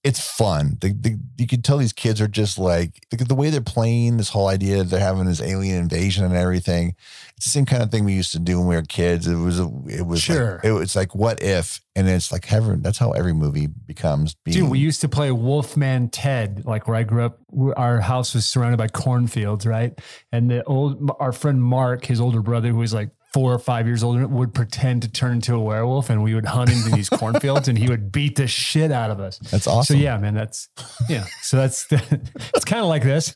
it's 0.03 0.20
fun. 0.20 0.77
The, 0.81 0.93
the, 0.93 1.20
you 1.38 1.46
can 1.46 1.62
tell 1.62 1.77
these 1.77 1.93
kids 1.93 2.20
are 2.22 2.27
just 2.27 2.58
like 2.58 3.05
the, 3.12 3.17
the, 3.17 3.36
way 3.36 3.51
they're 3.51 3.62
playing 3.62 4.17
this 4.17 4.29
whole 4.29 4.48
idea 4.48 4.84
they're 4.84 5.00
having 5.00 5.25
this 5.25 5.41
alien 5.41 5.77
invasion 5.77 6.25
and 6.25 6.36
everything. 6.36 6.96
It's 7.38 7.46
the 7.46 7.51
same 7.51 7.65
kind 7.65 7.84
of 7.84 7.91
thing 7.91 8.03
we 8.03 8.13
used 8.13 8.31
to 8.31 8.39
do 8.39 8.58
when 8.58 8.67
we 8.67 8.75
were 8.75 8.81
kids. 8.81 9.27
It 9.27 9.36
was 9.36 9.60
a, 9.60 9.70
it 9.88 10.05
was 10.08 10.22
sure. 10.22 10.55
Like, 10.55 10.65
it 10.65 10.72
was 10.72 10.96
like 10.96 11.13
what 11.13 11.43
if, 11.43 11.81
and 11.96 12.10
it's 12.10 12.31
like 12.31 12.46
heaven. 12.46 12.81
That's 12.81 12.98
how 12.98 13.12
every 13.12 13.34
movie 13.34 13.67
becomes. 13.67 14.34
Being, 14.43 14.62
Dude, 14.62 14.70
we 14.72 14.79
used 14.79 15.01
to 15.01 15.10
play 15.10 15.31
Wolfman 15.31 16.10
Ted. 16.10 16.63
Like 16.65 16.88
where 16.88 16.98
I 16.98 17.03
grew 17.03 17.25
up, 17.25 17.38
our 17.75 18.00
house 18.00 18.34
was 18.34 18.48
surrounded 18.48 18.77
by 18.77 18.88
cornfields, 18.88 19.67
right? 19.67 19.93
And 20.31 20.50
the 20.50 20.63
old 20.63 21.12
our 21.20 21.31
friend 21.31 21.62
Mark, 21.62 22.05
his 22.05 22.20
older 22.20 22.41
brother, 22.41 22.70
who 22.70 22.77
was 22.77 22.93
like 22.93 23.12
four 23.33 23.53
or 23.53 23.59
five 23.59 23.88
years 23.88 24.03
older 24.03 24.27
would 24.27 24.53
pretend 24.53 25.03
to 25.03 25.11
turn 25.11 25.35
into 25.35 25.55
a 25.55 25.59
werewolf 25.59 26.09
and 26.09 26.21
we 26.21 26.35
would 26.35 26.45
hunt 26.45 26.69
into 26.69 26.89
these 26.89 27.09
cornfields 27.09 27.67
and 27.67 27.77
he 27.77 27.88
would 27.88 28.11
beat 28.11 28.35
the 28.35 28.47
shit 28.47 28.91
out 28.91 29.09
of 29.09 29.19
us. 29.19 29.38
That's 29.39 29.67
awesome. 29.67 29.95
So 29.95 30.01
yeah, 30.01 30.17
man, 30.17 30.33
that's 30.33 30.69
yeah. 31.07 31.25
So 31.41 31.57
that's 31.57 31.88
it's 31.91 32.65
kind 32.65 32.81
of 32.81 32.88
like 32.88 33.03
this. 33.03 33.35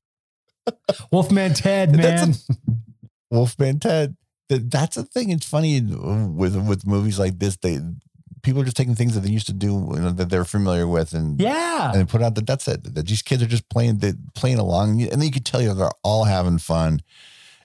Wolfman 1.12 1.54
Ted, 1.54 1.96
man. 1.96 2.32
A, 2.32 2.72
Wolfman 3.32 3.80
Ted. 3.80 4.18
That's 4.50 4.96
the 4.96 5.04
thing. 5.04 5.30
It's 5.30 5.48
funny 5.48 5.78
uh, 5.78 6.28
with 6.28 6.56
with 6.56 6.86
movies 6.86 7.18
like 7.18 7.40
this. 7.40 7.56
They 7.58 7.80
people 8.44 8.62
are 8.62 8.66
just 8.66 8.78
taking 8.78 8.96
things 8.96 9.16
that 9.16 9.22
they 9.22 9.30
used 9.30 9.48
to 9.48 9.54
do 9.54 9.90
you 9.96 10.00
know, 10.00 10.12
that 10.12 10.30
they're 10.30 10.46
familiar 10.46 10.88
with 10.88 11.14
and 11.14 11.42
yeah 11.42 11.92
and 11.96 12.08
put 12.08 12.22
out 12.22 12.36
that 12.36 12.46
that's 12.46 12.68
it 12.68 12.84
that 12.94 13.08
these 13.08 13.24
kids 13.24 13.42
are 13.42 13.48
just 13.48 13.68
playing 13.70 13.98
they, 13.98 14.14
playing 14.36 14.60
along 14.60 15.02
and 15.02 15.14
then 15.14 15.24
you 15.24 15.32
can 15.32 15.42
tell 15.42 15.64
you 15.64 15.74
they're 15.74 15.90
all 16.04 16.26
having 16.26 16.60
fun 16.60 17.02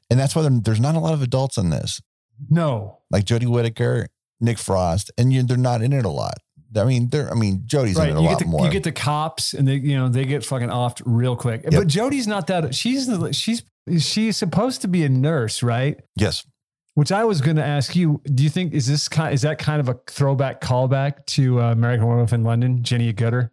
and 0.08 0.18
that's 0.18 0.34
why 0.34 0.48
there's 0.50 0.80
not 0.80 0.94
a 0.94 0.98
lot 0.98 1.12
of 1.12 1.20
adults 1.20 1.58
in 1.58 1.68
this 1.68 2.00
no. 2.48 2.98
Like 3.10 3.24
Jodie 3.24 3.48
Whittaker, 3.48 4.06
Nick 4.40 4.58
Frost, 4.58 5.10
and 5.18 5.32
you, 5.32 5.42
they're 5.42 5.56
not 5.56 5.82
in 5.82 5.92
it 5.92 6.04
a 6.04 6.10
lot. 6.10 6.38
I 6.76 6.84
mean, 6.84 7.08
they're. 7.08 7.30
I 7.30 7.34
mean, 7.34 7.64
Jodie's 7.66 7.96
right. 7.96 8.10
in 8.10 8.16
it 8.16 8.20
a 8.20 8.22
you 8.22 8.28
lot 8.28 8.38
the, 8.38 8.44
more. 8.44 8.64
You 8.64 8.70
get 8.70 8.84
the 8.84 8.92
cops, 8.92 9.54
and 9.54 9.66
they, 9.66 9.74
you 9.74 9.96
know, 9.96 10.08
they 10.08 10.24
get 10.24 10.44
fucking 10.44 10.68
offed 10.68 11.02
real 11.04 11.34
quick. 11.34 11.62
Yep. 11.64 11.72
But 11.72 11.88
Jodie's 11.88 12.28
not 12.28 12.46
that. 12.46 12.74
She's 12.74 13.10
she's 13.32 13.64
she's 13.98 14.36
supposed 14.36 14.82
to 14.82 14.88
be 14.88 15.04
a 15.04 15.08
nurse, 15.08 15.62
right? 15.62 16.00
Yes. 16.16 16.46
Which 16.94 17.12
I 17.12 17.24
was 17.24 17.40
going 17.40 17.56
to 17.56 17.64
ask 17.64 17.96
you. 17.96 18.20
Do 18.24 18.42
you 18.44 18.50
think 18.50 18.72
is 18.72 18.86
this 18.86 19.08
kind 19.08 19.34
is 19.34 19.42
that 19.42 19.58
kind 19.58 19.80
of 19.80 19.88
a 19.88 19.98
throwback 20.06 20.60
callback 20.60 21.26
to 21.26 21.60
uh, 21.60 21.72
American 21.72 22.06
Werewolf 22.06 22.32
in 22.32 22.44
London, 22.44 22.82
Jenny 22.82 23.12
Agutter? 23.12 23.50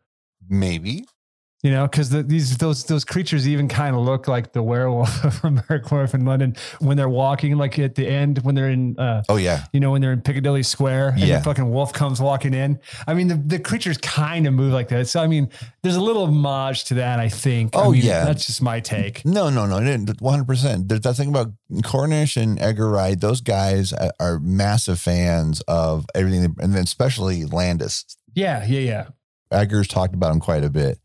Maybe. 0.48 1.06
You 1.64 1.72
know, 1.72 1.88
because 1.88 2.12
the, 2.12 2.22
these 2.22 2.56
those 2.58 2.84
those 2.84 3.04
creatures 3.04 3.48
even 3.48 3.68
kind 3.68 3.96
of 3.96 4.04
look 4.04 4.28
like 4.28 4.54
the 4.54 4.62
werewolf 4.62 5.10
from 5.42 5.58
American 5.68 5.90
Werewolf 5.90 6.14
in 6.14 6.24
London 6.24 6.56
when 6.80 6.98
they're 6.98 7.10
walking, 7.10 7.58
like 7.58 7.80
at 7.80 7.96
the 7.96 8.08
end 8.08 8.38
when 8.44 8.54
they're 8.54 8.70
in, 8.70 8.98
uh, 9.00 9.24
Oh 9.28 9.38
yeah, 9.38 9.66
you 9.74 9.80
know, 9.80 9.90
when 9.92 10.00
they're 10.02 10.12
in 10.14 10.22
Piccadilly 10.22 10.62
Square 10.62 11.10
and 11.18 11.22
Yeah. 11.22 11.40
the 11.40 11.44
fucking 11.44 11.68
wolf 11.72 11.94
comes 11.94 12.22
walking 12.22 12.54
in. 12.54 12.80
I 13.08 13.16
mean, 13.16 13.28
the, 13.28 13.36
the 13.38 13.58
creatures 13.58 13.98
kind 13.98 14.46
of 14.46 14.54
move 14.54 14.72
like 14.72 14.90
that. 14.90 15.08
So 15.08 15.20
I 15.20 15.26
mean, 15.26 15.50
there's 15.82 15.96
a 15.96 16.02
little 16.02 16.26
homage 16.28 16.84
to 16.86 16.94
that. 16.94 17.20
I 17.20 17.28
think. 17.28 17.76
I 17.76 17.82
Oh, 17.82 17.92
mean, 17.92 18.04
yeah. 18.04 18.24
that's 18.24 18.46
just 18.46 18.62
my 18.62 18.80
take. 18.80 19.26
no, 19.26 19.50
no, 19.50 19.66
no, 19.66 19.78
one 20.20 20.34
hundred 20.34 20.46
percent. 20.48 20.88
There's 20.88 21.02
that 21.02 21.16
thing 21.16 21.30
about 21.30 21.48
Cornish 21.84 22.38
and 22.38 22.62
Edgar 22.62 22.88
Wright. 22.92 23.20
Those 23.20 23.42
guys 23.42 23.94
are- 23.94 24.14
are 24.20 24.40
massive 24.40 25.00
fans 25.00 25.62
of 25.62 26.06
everything, 26.14 26.56
and 26.60 26.76
then 26.76 26.84
especially 26.84 27.46
Landis. 27.46 28.06
Yeah, 28.36 28.64
yeah, 28.64 28.80
yeah. 28.80 29.06
Edgar's 29.52 29.88
talked 29.88 30.14
about 30.14 30.34
him 30.34 30.42
quite 30.42 30.64
a 30.66 30.70
bit, 30.70 31.00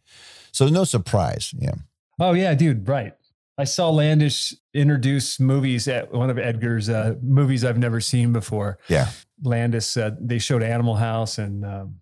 so 0.53 0.69
no 0.69 0.85
surprise. 0.85 1.53
Yeah, 1.59 1.75
Oh 2.21 2.33
yeah, 2.33 2.55
dude, 2.55 2.87
right. 2.89 3.15
I 3.59 3.65
saw 3.65 3.91
Landis 3.91 4.57
introduce 4.73 5.39
movies 5.39 5.87
at 5.87 6.13
one 6.13 6.31
of 6.31 6.39
Edgar's 6.39 6.89
uh, 6.89 7.15
movies 7.23 7.65
I've 7.65 7.77
never 7.79 8.01
seen 8.01 8.33
before. 8.33 8.79
yeah. 8.89 9.11
Landis, 9.45 9.97
uh, 9.97 10.13
they 10.21 10.39
showed 10.39 10.63
Animal 10.63 10.95
House 10.95 11.37
and 11.39 11.65
um, 11.65 11.97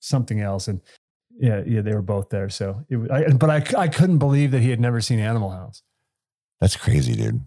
something 0.00 0.40
else, 0.40 0.68
and 0.68 0.80
yeah, 1.38 1.62
yeah, 1.66 1.80
they 1.82 1.92
were 1.92 2.02
both 2.02 2.28
there. 2.30 2.48
So, 2.48 2.84
it, 2.88 2.96
was- 2.96 3.10
I, 3.10 3.28
but 3.32 3.50
I, 3.50 3.82
I 3.82 3.88
couldn't 3.88 4.18
believe 4.18 4.52
that 4.52 4.60
he 4.60 4.70
had 4.70 4.80
never 4.80 5.00
seen 5.00 5.18
Animal 5.18 5.50
House. 5.50 5.82
That's 6.60 6.76
crazy, 6.76 7.14
dude. 7.16 7.40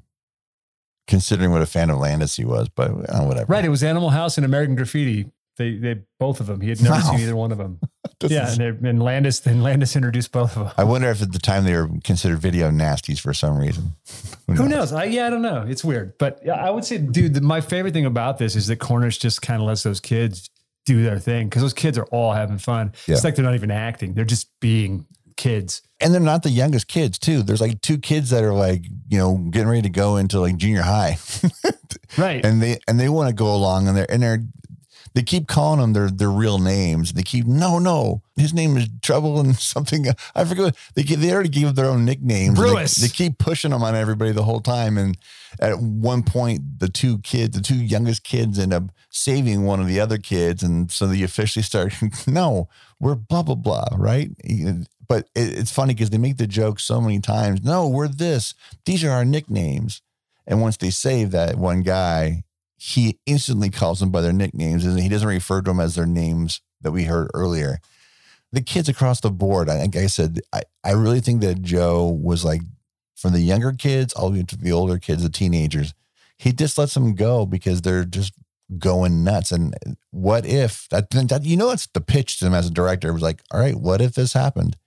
Considering 1.08 1.52
what 1.52 1.62
a 1.62 1.66
fan 1.66 1.90
of 1.90 1.98
Landis 2.00 2.36
he 2.36 2.44
was, 2.44 2.68
but 2.68 2.92
uh, 2.92 3.24
whatever. 3.24 3.46
Right, 3.52 3.64
it 3.64 3.70
was 3.70 3.82
Animal 3.84 4.10
House 4.10 4.38
and 4.38 4.46
American 4.46 4.76
Graffiti. 4.76 5.32
They, 5.56 5.78
they 5.78 6.02
both 6.20 6.42
of 6.42 6.48
them. 6.48 6.60
He 6.60 6.68
had 6.70 6.82
never 6.82 6.96
Wow. 6.96 7.12
seen 7.12 7.22
either 7.22 7.36
one 7.36 7.54
of 7.54 7.58
them. 7.58 7.80
Yeah, 8.22 8.48
is- 8.50 8.58
and, 8.58 8.86
and 8.86 9.02
Landis, 9.04 9.40
then 9.42 9.62
Landis 9.62 9.96
introduced 9.96 10.32
both 10.32 10.58
of 10.58 10.66
them. 10.66 10.74
I 10.78 10.84
wonder 10.84 11.10
if 11.10 11.22
at 11.22 11.32
the 11.34 11.40
time 11.40 11.64
they 11.66 11.76
were 11.76 11.90
considered 12.04 12.40
video 12.40 12.70
nasties 12.72 13.20
for 13.20 13.34
some 13.34 13.58
reason. 13.58 13.94
Who 14.48 14.68
knows? 14.68 14.92
I, 14.94 15.06
yeah, 15.06 15.28
I 15.28 15.30
don't 15.30 15.42
know. 15.42 15.66
It's 15.68 15.84
weird, 15.84 16.18
but 16.18 16.48
I 16.50 16.70
would 16.72 16.86
say, 16.86 16.98
dude, 16.98 17.34
the, 17.36 17.42
my 17.42 17.62
favorite 17.62 17.94
thing 17.94 18.06
about 18.06 18.38
this 18.38 18.56
is 18.56 18.68
that 18.68 18.78
Cornish 18.80 19.20
just 19.20 19.42
kind 19.42 19.62
of 19.62 19.68
lets 19.68 19.84
those 19.84 20.00
kids 20.00 20.50
do 20.86 21.04
their 21.04 21.20
thing 21.20 21.48
because 21.50 21.62
those 21.62 21.74
kids 21.74 21.98
are 21.98 22.06
all 22.06 22.32
having 22.34 22.58
fun. 22.58 22.94
Yeah. 23.08 23.16
It's 23.16 23.24
like 23.24 23.36
they're 23.36 23.46
not 23.46 23.56
even 23.56 23.72
acting; 23.72 24.14
they're 24.14 24.24
just 24.26 24.48
being 24.62 25.06
kids. 25.36 25.82
And 26.00 26.14
they're 26.14 26.22
not 26.22 26.44
the 26.44 26.50
youngest 26.50 26.88
kids, 26.88 27.18
too. 27.20 27.42
There's 27.44 27.60
like 27.62 27.82
two 27.82 27.98
kids 27.98 28.30
that 28.30 28.44
are 28.44 28.54
like, 28.54 28.86
you 29.10 29.18
know, 29.18 29.38
getting 29.50 29.68
ready 29.68 29.82
to 29.84 29.90
go 29.90 30.18
into 30.18 30.40
like 30.40 30.58
junior 30.58 30.82
high. 30.82 31.18
Right. 32.18 32.44
and 32.46 32.62
they 32.62 32.80
and 32.88 33.00
they 33.00 33.10
want 33.10 33.30
to 33.30 33.34
go 33.36 33.54
along 33.54 33.88
and 33.88 33.96
they're 33.98 34.10
and 34.12 34.22
they're 34.24 34.44
they 35.18 35.24
keep 35.24 35.48
calling 35.48 35.82
them 35.82 35.94
their 35.94 36.12
their 36.12 36.30
real 36.30 36.60
names. 36.60 37.14
They 37.14 37.24
keep 37.24 37.48
no, 37.48 37.80
no, 37.80 38.22
his 38.36 38.54
name 38.54 38.78
is 38.78 38.88
Trouble 39.02 39.40
and 39.40 39.56
something. 39.74 40.06
I 40.36 40.46
forget. 40.46 40.64
what- 40.66 40.76
They 40.94 41.02
they 41.02 41.32
already 41.34 41.50
gave 41.50 41.74
their 41.74 41.88
own 41.88 42.06
nicknames. 42.06 42.60
and 42.60 42.68
they- 42.70 42.74
They, 43.02 43.08
keep 43.08 43.40
pushing 43.40 43.72
them 43.72 43.82
on 43.82 43.96
everybody 43.96 44.32
the 44.32 44.44
whole 44.44 44.60
time. 44.62 44.96
And 45.00 45.18
at 45.60 45.80
one 45.80 46.22
point, 46.22 46.80
the 46.80 46.88
two 46.88 47.18
kids, 47.20 47.58
the 47.58 47.64
two 47.64 47.84
youngest 47.84 48.24
kids, 48.24 48.60
end 48.60 48.74
up 48.74 48.84
saving 49.10 49.64
one 49.64 49.80
of 49.80 49.88
the 49.88 50.00
other 50.00 50.20
kids, 50.20 50.62
and 50.62 50.92
so 50.92 51.08
they 51.08 51.24
officially 51.24 51.64
start. 51.64 51.96
no, 52.28 52.70
we're 53.00 53.16
blah 53.16 53.42
blah 53.42 53.56
blah, 53.56 53.88
right? 53.98 54.30
But 55.10 55.30
it, 55.34 55.58
it's 55.58 55.72
funny 55.72 55.96
because 55.96 56.12
they 56.12 56.20
make 56.20 56.38
the 56.38 56.46
joke 56.46 56.80
so 56.80 57.02
many 57.02 57.20
times. 57.22 57.64
No, 57.64 57.88
we're 57.88 58.08
this. 58.08 58.54
These 58.86 59.04
are 59.04 59.10
our 59.10 59.26
nicknames. 59.26 60.02
And 60.46 60.62
once 60.62 60.78
they 60.78 60.92
save 60.92 61.32
that 61.32 61.58
one 61.58 61.82
guy, 61.82 62.44
he 62.78 63.20
instantly 63.26 63.70
calls 63.70 64.00
them 64.00 64.12
by 64.12 64.22
their 64.22 64.34
nicknames 64.34 64.86
and 64.86 65.00
he 65.00 65.10
doesn't 65.10 65.28
refer 65.28 65.62
to 65.62 65.72
them 65.72 65.80
as 65.80 65.96
their 65.96 66.06
names 66.06 66.62
that 66.82 66.92
we 66.92 67.06
heard 67.06 67.30
earlier. 67.34 67.80
The 68.52 68.62
kids 68.62 68.88
across 68.88 69.20
the 69.20 69.32
board, 69.32 69.68
I 69.68 69.78
think 69.78 69.96
I 69.96 70.08
said, 70.08 70.40
I, 70.54 70.62
I 70.84 70.92
really 70.92 71.20
think 71.20 71.42
that 71.42 71.62
Joe 71.62 72.08
was 72.08 72.46
like 72.46 72.62
from 73.16 73.34
the 73.34 73.40
younger 73.40 73.74
kids 73.74 74.14
all 74.14 74.30
the 74.30 74.40
way 74.40 74.46
to 74.46 74.56
the 74.56 74.72
older 74.72 75.00
kids, 75.00 75.24
the 75.24 75.30
teenagers, 75.30 75.94
he 76.38 76.54
just 76.54 76.78
lets 76.78 76.94
them 76.94 77.16
go 77.16 77.46
because 77.46 77.82
they're 77.82 78.06
just 78.06 78.34
going 78.78 79.24
nuts. 79.24 79.52
And 79.52 79.74
what 80.12 80.46
if 80.46 80.88
that, 80.90 81.10
that 81.10 81.44
you 81.44 81.58
know, 81.58 81.72
it's 81.72 81.88
the 81.88 82.02
pitch 82.02 82.40
to 82.40 82.46
him 82.46 82.54
as 82.54 82.68
a 82.68 82.72
director. 82.72 83.10
It 83.10 83.14
was 83.14 83.24
like, 83.24 83.42
all 83.52 83.60
right, 83.60 83.76
what 83.76 84.02
if 84.02 84.14
this 84.14 84.34
happened? 84.34 84.78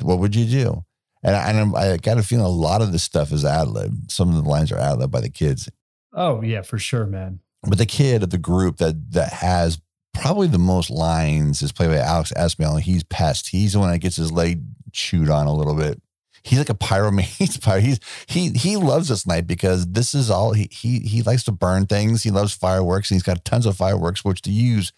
What 0.00 0.20
would 0.20 0.36
you 0.36 0.44
do? 0.44 0.84
And 1.22 1.34
I, 1.34 1.50
and 1.50 1.76
I 1.76 1.96
got 1.96 2.18
a 2.18 2.22
feeling 2.22 2.44
a 2.44 2.48
lot 2.48 2.82
of 2.82 2.92
this 2.92 3.02
stuff 3.02 3.32
is 3.32 3.44
ad 3.44 3.68
lib. 3.68 4.10
Some 4.10 4.28
of 4.28 4.36
the 4.36 4.48
lines 4.48 4.70
are 4.70 4.78
ad 4.78 4.98
lib 4.98 5.10
by 5.10 5.20
the 5.20 5.30
kids. 5.30 5.68
Oh 6.16 6.42
yeah, 6.42 6.62
for 6.62 6.78
sure, 6.78 7.06
man. 7.06 7.40
But 7.62 7.78
the 7.78 7.86
kid 7.86 8.22
of 8.22 8.30
the 8.30 8.38
group 8.38 8.78
that 8.78 9.12
that 9.12 9.32
has 9.34 9.80
probably 10.14 10.48
the 10.48 10.58
most 10.58 10.90
lines 10.90 11.62
is 11.62 11.72
played 11.72 11.88
by 11.88 11.98
Alex 11.98 12.32
Esmail. 12.36 12.80
He's 12.80 13.04
pest. 13.04 13.48
He's 13.48 13.74
the 13.74 13.78
one 13.78 13.90
that 13.90 13.98
gets 13.98 14.16
his 14.16 14.32
leg 14.32 14.62
chewed 14.92 15.30
on 15.30 15.46
a 15.46 15.54
little 15.54 15.74
bit. 15.74 16.00
He's 16.42 16.58
like 16.58 16.70
a 16.70 16.74
pyroman. 16.74 17.22
He's 17.22 17.56
pyro. 17.58 17.80
He's 17.80 18.00
he 18.26 18.50
he 18.50 18.76
loves 18.76 19.08
this 19.08 19.26
night 19.26 19.46
because 19.46 19.86
this 19.86 20.14
is 20.14 20.30
all 20.30 20.52
he 20.52 20.68
he 20.70 21.00
he 21.00 21.22
likes 21.22 21.44
to 21.44 21.52
burn 21.52 21.86
things. 21.86 22.22
He 22.22 22.30
loves 22.30 22.54
fireworks. 22.54 23.10
And 23.10 23.16
he's 23.16 23.22
got 23.22 23.44
tons 23.44 23.66
of 23.66 23.76
fireworks, 23.76 24.24
which 24.24 24.42
to 24.42 24.50
use 24.50 24.92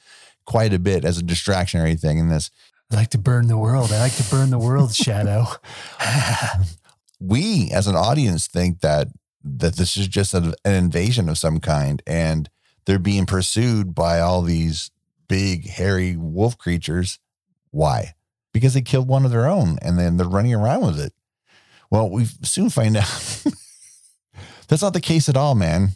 quite 0.46 0.72
a 0.72 0.78
bit 0.78 1.04
as 1.04 1.18
a 1.18 1.22
distraction 1.22 1.80
or 1.80 1.84
anything 1.84 2.18
in 2.18 2.28
this. 2.28 2.50
I 2.90 2.96
like 2.96 3.10
to 3.10 3.18
burn 3.18 3.48
the 3.48 3.58
world. 3.58 3.92
I 3.92 4.00
like 4.00 4.16
to 4.16 4.30
burn 4.30 4.50
the 4.50 4.58
world, 4.58 4.94
Shadow. 4.94 5.44
we 7.20 7.70
as 7.70 7.87
an 7.87 7.96
audience 7.96 8.46
think 8.46 8.80
that 8.80 9.08
that 9.42 9.76
this 9.76 9.97
is 9.97 10.09
just 10.09 10.35
an, 10.35 10.54
an 10.64 10.75
invasion 10.75 11.28
of 11.28 11.38
some 11.38 11.61
kind 11.61 12.02
and 12.07 12.49
they're 12.87 12.99
being 12.99 13.26
pursued 13.26 13.95
by 13.95 14.21
all 14.21 14.42
these 14.42 14.90
big 15.28 15.68
hairy 15.68 16.16
wolf 16.16 16.57
creatures. 16.59 17.18
Why? 17.71 18.14
Because 18.52 18.75
they 18.75 18.80
killed 18.83 19.09
one 19.09 19.25
of 19.25 19.30
their 19.30 19.47
own 19.47 19.78
and 19.83 19.99
then 19.99 20.16
they're 20.16 20.26
running 20.28 20.54
around 20.54 20.85
with 20.87 21.00
it. 21.00 21.12
Well 21.90 22.11
we 22.11 22.25
soon 22.42 22.71
find 22.71 22.97
out 22.97 23.45
that's 24.68 24.83
not 24.83 24.92
the 24.92 25.00
case 25.00 25.28
at 25.28 25.37
all 25.37 25.54
man. 25.54 25.90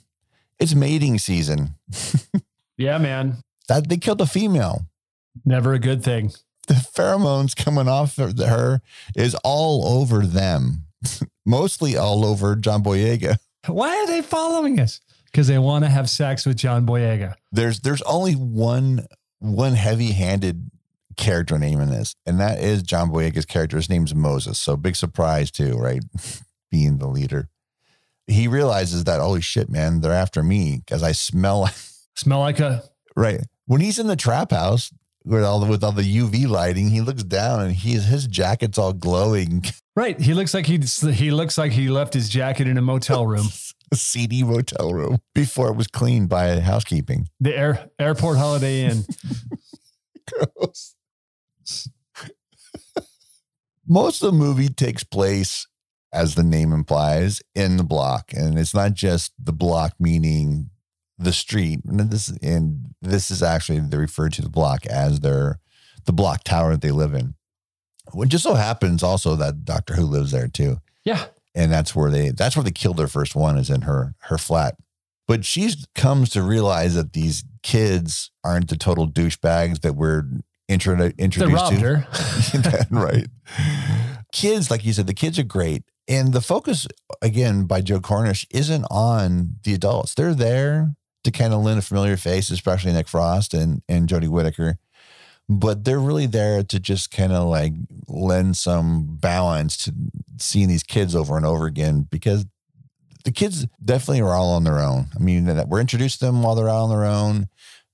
It's 0.59 0.75
mating 0.75 1.19
season. 1.19 1.75
Yeah, 2.79 2.99
man. 2.99 3.43
that 3.69 3.89
they 3.89 3.99
killed 3.99 4.21
a 4.23 4.27
female. 4.27 4.87
Never 5.45 5.73
a 5.75 5.79
good 5.79 6.03
thing. 6.03 6.33
the 6.67 6.75
pheromones 6.75 7.55
coming 7.55 7.87
off 7.87 8.19
of 8.19 8.37
her 8.39 8.81
is 9.15 9.37
all 9.45 9.87
over 10.01 10.27
them 10.27 10.87
mostly 11.47 11.97
all 11.97 12.25
over 12.25 12.57
john 12.57 12.83
boyega 12.83 13.37
Why 13.67 13.89
are 13.97 14.07
they 14.07 14.23
following 14.23 14.81
us? 14.81 15.01
Because 15.27 15.47
they 15.49 15.59
want 15.59 15.85
to 15.85 15.91
have 15.91 16.11
sex 16.11 16.45
with 16.45 16.59
John 16.59 16.87
Boyega. 16.87 17.35
there's 17.53 17.81
there's 17.81 18.03
only 18.03 18.35
one 18.35 19.07
one 19.39 19.73
heavy-handed 19.75 20.71
character 21.17 21.59
name 21.59 21.81
in 21.81 21.89
this, 21.91 22.15
and 22.27 22.39
that 22.41 22.59
is 22.61 22.83
John 22.83 23.09
Boyega's 23.11 23.47
character. 23.47 23.77
His 23.79 23.89
name's 23.89 24.15
Moses. 24.15 24.59
So 24.59 24.77
big 24.77 24.95
surprise 24.97 25.51
too, 25.51 25.77
right? 25.79 26.03
Being 26.71 26.99
the 26.99 27.09
leader. 27.09 27.49
He 28.27 28.47
realizes 28.47 29.05
that 29.05 29.21
holy 29.21 29.41
shit, 29.41 29.71
man, 29.71 30.01
they're 30.01 30.13
after 30.13 30.43
me 30.43 30.83
because 30.85 31.03
I 31.03 31.13
smell 31.13 31.71
Smell 32.15 32.41
like 32.41 32.61
a 32.61 32.83
right. 33.17 33.41
When 33.67 33.81
he's 33.81 33.99
in 33.99 34.09
the 34.09 34.17
trap 34.17 34.51
house 34.51 34.93
with 35.25 35.45
all 35.45 35.61
the 35.61 35.67
with 35.67 35.85
all 35.85 35.93
the 35.93 36.03
UV 36.03 36.49
lighting, 36.49 36.91
he 36.91 37.01
looks 37.01 37.23
down 37.23 37.61
and 37.61 37.73
he's 37.73 38.05
his 38.07 38.27
jacket's 38.27 38.79
all 38.79 38.93
glowing. 38.93 39.65
right. 39.97 40.21
He 40.21 40.35
looks 40.35 40.55
like 40.55 40.67
he 40.67 40.79
he 41.13 41.31
looks 41.31 41.57
like 41.59 41.73
he 41.73 41.89
left 41.89 42.15
his 42.15 42.29
jacket 42.29 42.67
in 42.67 42.79
a 42.79 42.83
motel 42.83 43.27
room. 43.27 43.47
A 43.91 43.95
seedy 43.95 44.43
motel 44.43 44.95
room 44.95 45.19
before 45.35 45.69
it 45.69 45.77
was 45.77 45.87
cleaned 45.87 46.31
by 46.31 46.61
housekeeping. 46.61 47.29
The 47.41 47.55
air 47.55 47.91
airport 47.99 48.39
Holiday 48.39 48.85
Inn. 48.87 49.05
Gross. 50.57 50.95
Most 53.87 54.23
of 54.23 54.33
the 54.33 54.39
movie 54.39 54.71
takes 54.71 55.05
place, 55.05 55.67
as 56.11 56.37
the 56.37 56.43
name 56.43 56.73
implies, 56.73 57.43
in 57.55 57.77
the 57.77 57.85
block, 57.85 58.33
and 58.33 58.59
it's 58.59 58.75
not 58.75 58.95
just 58.95 59.33
the 59.39 59.53
block 59.53 59.93
meaning 60.01 60.71
the 61.23 61.33
street. 61.33 61.81
And 61.87 61.99
this 62.11 62.29
and 62.43 62.95
this 63.01 63.31
is 63.31 63.43
actually 63.43 63.81
they 63.81 63.97
refer 63.97 64.29
to 64.29 64.43
the 64.43 64.49
block 64.49 64.87
as 64.87 65.21
their 65.21 65.59
the 66.05 66.13
block 66.13 66.45
tower 66.45 66.73
that 66.73 66.81
they 66.83 66.91
live 66.91 67.15
in. 67.15 67.35
It 68.15 68.29
just 68.29 68.45
so 68.45 68.55
happens 68.55 69.03
also 69.03 69.37
that 69.37 69.65
Doctor 69.65 69.95
Who 69.95 70.05
lives 70.05 70.33
there 70.33 70.49
too 70.49 70.79
Yeah. 71.05 71.27
and 71.55 71.71
that's 71.71 71.95
where 71.95 72.11
they 72.11 72.31
that's 72.31 72.57
where 72.57 72.65
they 72.65 72.73
killed 72.73 72.97
their 72.97 73.07
first 73.09 73.35
one 73.37 73.57
is 73.57 73.71
in 73.71 73.83
her 73.83 74.15
her 74.23 74.39
flat 74.39 74.77
but 75.29 75.45
she 75.45 75.71
comes 75.95 76.29
to 76.31 76.43
realize 76.43 76.95
that 76.95 77.13
these 77.13 77.45
kids 77.63 78.31
aren't 78.43 78.69
the 78.69 78.77
total 78.77 79.07
douchebags 79.09 79.81
that 79.83 79.95
we're 79.95 80.25
intro- 80.69 80.97
They 80.97 81.13
introduced 81.17 81.55
robbed 81.55 81.79
to 81.79 81.97
her. 81.99 82.87
right 82.91 83.27
kids 84.33 84.71
like 84.71 84.85
you 84.85 84.93
said 84.93 85.07
the 85.07 85.15
kids 85.15 85.39
are 85.39 85.45
great 85.45 85.85
and 86.09 86.33
the 86.33 86.41
focus 86.41 86.87
again 87.23 87.65
by 87.67 87.81
joe 87.81 88.01
cornish 88.01 88.47
isn't 88.51 88.85
on 88.91 89.55
the 89.65 89.75
adults 89.75 90.15
they're 90.15 90.35
there 90.35 90.95
to 91.25 91.31
kind 91.31 91.53
of 91.53 91.61
lend 91.61 91.79
a 91.79 91.83
familiar 91.83 92.17
face 92.17 92.51
especially 92.51 92.93
nick 92.93 93.09
frost 93.09 93.55
and 93.55 93.83
and 93.89 94.09
jodie 94.09 94.29
whittaker 94.29 94.79
but 95.49 95.85
they're 95.85 96.01
really 96.01 96.27
there 96.27 96.63
to 96.63 96.81
just 96.81 97.11
kind 97.11 97.33
of 97.33 97.49
like 97.49 97.73
lend 98.09 98.57
some 98.57 99.19
balance 99.21 99.77
to 99.77 99.93
seeing 100.39 100.69
these 100.69 100.83
kids 100.83 101.15
over 101.15 101.37
and 101.37 101.47
over 101.47 101.67
again 101.67 102.07
because 102.11 102.47
the 103.25 103.33
kids 103.33 103.67
definitely 103.85 104.21
are 104.21 104.35
all 104.35 104.55
on 104.55 104.65
their 104.65 104.81
own. 104.81 105.07
I 105.15 105.19
mean, 105.23 105.47
we're 105.69 105.81
introduced 105.81 106.21
to 106.21 106.27
them 106.27 106.43
while 106.43 106.55
they're 106.55 106.69
out 106.69 106.85
on 106.85 106.91
their 106.91 107.05
own. 107.05 107.49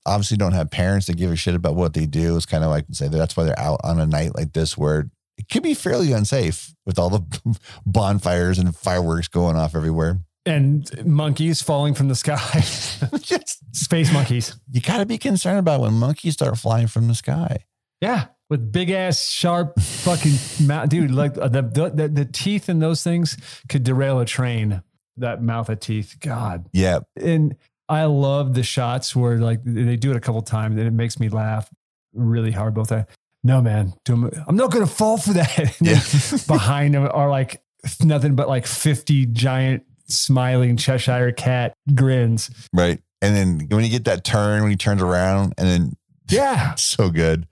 Obviously, 0.05 0.37
don't 0.37 0.53
have 0.53 0.71
parents 0.71 1.07
that 1.07 1.17
give 1.17 1.31
a 1.31 1.35
shit 1.35 1.55
about 1.55 1.75
what 1.75 1.93
they 1.93 2.05
do. 2.05 2.35
It's 2.35 2.45
kind 2.45 2.63
of 2.63 2.71
like 2.71 2.85
say 2.91 3.07
that's 3.07 3.37
why 3.37 3.43
they're 3.43 3.59
out 3.59 3.81
on 3.83 3.99
a 3.99 4.05
night 4.05 4.35
like 4.35 4.53
this 4.53 4.77
where 4.77 5.09
it 5.37 5.49
could 5.49 5.63
be 5.63 5.73
fairly 5.73 6.11
unsafe 6.11 6.73
with 6.85 6.97
all 6.97 7.09
the 7.09 7.59
bonfires 7.85 8.57
and 8.57 8.75
fireworks 8.75 9.27
going 9.27 9.55
off 9.55 9.75
everywhere. 9.75 10.19
And 10.49 11.05
monkeys 11.05 11.61
falling 11.61 11.93
from 11.93 12.07
the 12.07 12.15
sky. 12.15 12.39
Just, 13.21 13.75
Space 13.75 14.11
monkeys. 14.11 14.59
you 14.71 14.81
got 14.81 14.97
to 14.97 15.05
be 15.05 15.19
concerned 15.19 15.59
about 15.59 15.81
when 15.81 15.93
monkeys 15.93 16.33
start 16.33 16.57
flying 16.57 16.87
from 16.87 17.07
the 17.07 17.13
sky. 17.13 17.65
Yeah. 18.01 18.25
With 18.49 18.71
big 18.71 18.89
ass, 18.89 19.29
sharp 19.29 19.79
fucking 19.79 20.65
mouth. 20.65 20.89
Dude, 20.89 21.11
like 21.11 21.37
uh, 21.37 21.49
the, 21.49 21.61
the, 21.61 22.07
the, 22.07 22.25
teeth 22.25 22.67
in 22.67 22.79
those 22.79 23.03
things 23.03 23.37
could 23.69 23.83
derail 23.83 24.19
a 24.19 24.25
train. 24.25 24.81
That 25.17 25.43
mouth 25.43 25.69
of 25.69 25.81
teeth. 25.81 26.17
God. 26.19 26.67
Yeah. 26.73 27.01
And 27.15 27.55
I 27.87 28.05
love 28.05 28.55
the 28.55 28.63
shots 28.63 29.15
where 29.15 29.37
like 29.37 29.59
they 29.63 29.97
do 29.97 30.09
it 30.09 30.17
a 30.17 30.19
couple 30.19 30.41
times 30.41 30.77
and 30.77 30.87
it 30.87 30.93
makes 30.93 31.19
me 31.19 31.29
laugh 31.29 31.69
really 32.13 32.51
hard 32.51 32.73
both 32.73 32.89
times. 32.89 33.05
No, 33.43 33.61
man, 33.61 33.93
I'm 34.07 34.55
not 34.55 34.71
going 34.71 34.85
to 34.85 34.91
fall 34.91 35.17
for 35.17 35.33
that. 35.33 35.77
Yeah. 35.81 36.01
behind 36.47 36.95
them 36.95 37.07
are 37.13 37.29
like 37.29 37.61
nothing 38.01 38.35
but 38.35 38.47
like 38.47 38.65
50 38.65 39.27
giant 39.27 39.83
smiling 40.09 40.77
Cheshire 40.77 41.31
cat 41.31 41.73
grins. 41.95 42.49
right. 42.73 42.99
And 43.21 43.35
then 43.35 43.67
when 43.69 43.83
you 43.83 43.89
get 43.91 44.05
that 44.05 44.23
turn, 44.23 44.61
when 44.61 44.71
he 44.71 44.77
turns 44.77 45.01
around, 45.01 45.53
and 45.57 45.67
then 45.67 45.93
Yeah. 46.29 46.75
so 46.75 47.09
good. 47.09 47.47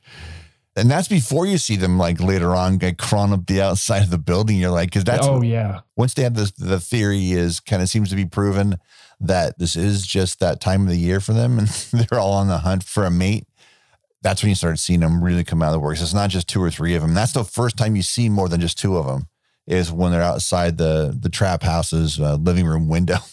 And 0.78 0.90
that's 0.92 1.08
before 1.08 1.46
you 1.48 1.58
see 1.58 1.76
them 1.76 1.98
like 1.98 2.22
later 2.22 2.56
on 2.56 2.78
like 2.78 2.98
crawling 3.00 3.34
up 3.34 3.48
the 3.48 3.62
outside 3.62 4.04
of 4.04 4.12
the 4.12 4.20
building. 4.20 4.58
You're 4.58 4.70
like, 4.72 4.90
because 4.90 5.04
that's 5.04 5.26
oh, 5.28 5.42
yeah. 5.42 5.80
once 5.96 6.14
they 6.14 6.22
have 6.24 6.36
this, 6.36 6.52
the 6.52 6.80
theory 6.80 7.32
is 7.32 7.60
kind 7.60 7.82
of 7.82 7.90
seems 7.90 8.10
to 8.12 8.16
be 8.16 8.26
proven 8.26 8.78
that 9.20 9.58
this 9.58 9.76
is 9.76 10.06
just 10.06 10.40
that 10.40 10.62
time 10.62 10.84
of 10.84 10.90
the 10.90 10.98
year 10.98 11.20
for 11.20 11.34
them, 11.34 11.58
and 11.58 11.68
they're 11.92 12.20
all 12.20 12.34
on 12.34 12.48
the 12.48 12.60
hunt 12.60 12.84
for 12.84 13.04
a 13.06 13.10
mate. 13.12 13.48
That's 14.22 14.44
when 14.44 14.50
you 14.50 14.56
start 14.56 14.78
seeing 14.80 15.00
them 15.00 15.24
really 15.24 15.44
come 15.44 15.62
out 15.64 15.68
of 15.70 15.74
the 15.74 15.80
works. 15.80 16.02
It's 16.02 16.14
not 16.14 16.30
just 16.30 16.48
two 16.48 16.62
or 16.62 16.70
three 16.70 16.94
of 16.96 17.02
them. 17.02 17.14
That's 17.16 17.34
the 17.34 17.44
first 17.44 17.76
time 17.78 17.96
you 17.96 18.04
see 18.04 18.30
more 18.30 18.48
than 18.48 18.62
just 18.62 18.78
two 18.78 18.98
of 18.98 19.06
them. 19.08 19.28
Is 19.68 19.92
when 19.92 20.12
they're 20.12 20.22
outside 20.22 20.78
the 20.78 21.16
the 21.20 21.30
trap 21.30 21.62
house's 21.62 22.20
uh, 22.20 22.36
living 22.36 22.66
room 22.66 22.88
window. 22.88 23.18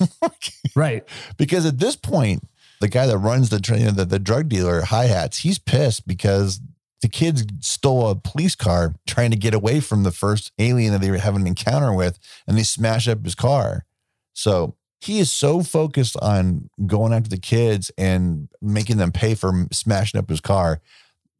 Right. 0.77 1.05
because 1.37 1.65
at 1.67 1.79
this 1.79 1.95
point, 1.95 2.49
the 2.81 2.89
guy 2.89 3.07
that 3.07 3.17
runs 3.17 3.51
the 3.51 3.61
you 3.79 3.85
know, 3.85 3.91
the, 3.93 4.05
the 4.05 4.19
drug 4.19 4.49
dealer 4.49 4.83
Hi-Hatz, 4.83 5.39
he's 5.39 5.61
pissed 5.61 6.09
because 6.09 6.61
the 7.01 7.09
kids 7.09 7.45
stole 7.61 8.09
a 8.09 8.17
police 8.17 8.57
car 8.57 8.95
trying 9.07 9.31
to 9.31 9.37
get 9.37 9.55
away 9.55 9.79
from 9.79 10.03
the 10.03 10.11
first 10.11 10.51
alien 10.59 10.93
that 10.93 11.01
they 11.01 11.11
were 11.13 11.19
having 11.19 11.43
an 11.43 11.47
encounter 11.47 11.93
with, 11.95 12.19
and 12.49 12.59
they 12.59 12.65
smash 12.65 13.07
up 13.07 13.23
his 13.25 13.35
car. 13.37 13.85
So 14.33 14.75
he 15.01 15.19
is 15.21 15.31
so 15.31 15.63
focused 15.63 16.17
on 16.21 16.71
going 16.87 17.13
after 17.13 17.29
the 17.29 17.39
kids 17.39 17.91
and 17.97 18.49
making 18.61 18.97
them 18.97 19.13
pay 19.13 19.35
for 19.35 19.67
smashing 19.71 20.19
up 20.19 20.29
his 20.29 20.41
car. 20.41 20.81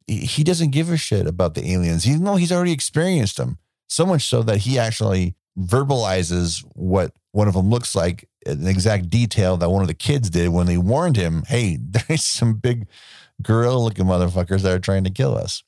He 0.07 0.19
he 0.19 0.43
doesn't 0.43 0.71
give 0.71 0.89
a 0.89 0.97
shit 0.97 1.27
about 1.27 1.55
the 1.55 1.71
aliens. 1.73 2.07
Even 2.07 2.23
though 2.23 2.35
he's 2.35 2.51
already 2.51 2.71
experienced 2.71 3.37
them, 3.37 3.57
so 3.87 4.05
much 4.05 4.23
so 4.27 4.43
that 4.43 4.57
he 4.59 4.77
actually 4.79 5.35
verbalizes 5.57 6.65
what 6.73 7.11
one 7.31 7.47
of 7.47 7.53
them 7.53 7.69
looks 7.69 7.95
like 7.95 8.27
in 8.45 8.65
exact 8.67 9.09
detail 9.09 9.57
that 9.57 9.69
one 9.69 9.81
of 9.81 9.87
the 9.87 9.93
kids 9.93 10.29
did 10.29 10.49
when 10.49 10.67
they 10.67 10.77
warned 10.77 11.17
him, 11.17 11.43
hey, 11.47 11.77
there's 11.81 12.23
some 12.23 12.53
big 12.55 12.87
gorilla 13.41 13.77
looking 13.77 14.05
motherfuckers 14.05 14.61
that 14.61 14.71
are 14.73 14.79
trying 14.79 15.03
to 15.03 15.09
kill 15.09 15.37
us. 15.37 15.63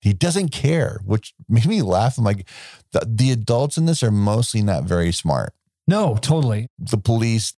He 0.00 0.12
doesn't 0.14 0.48
care, 0.48 1.00
which 1.04 1.34
made 1.48 1.66
me 1.66 1.82
laugh. 1.82 2.18
I'm 2.18 2.24
like, 2.24 2.48
the, 2.92 3.06
the 3.06 3.30
adults 3.32 3.76
in 3.76 3.86
this 3.86 4.02
are 4.02 4.10
mostly 4.10 4.62
not 4.62 4.84
very 4.84 5.12
smart. 5.12 5.52
No, 5.86 6.16
totally. 6.16 6.68
The 6.78 6.98
police, 6.98 7.54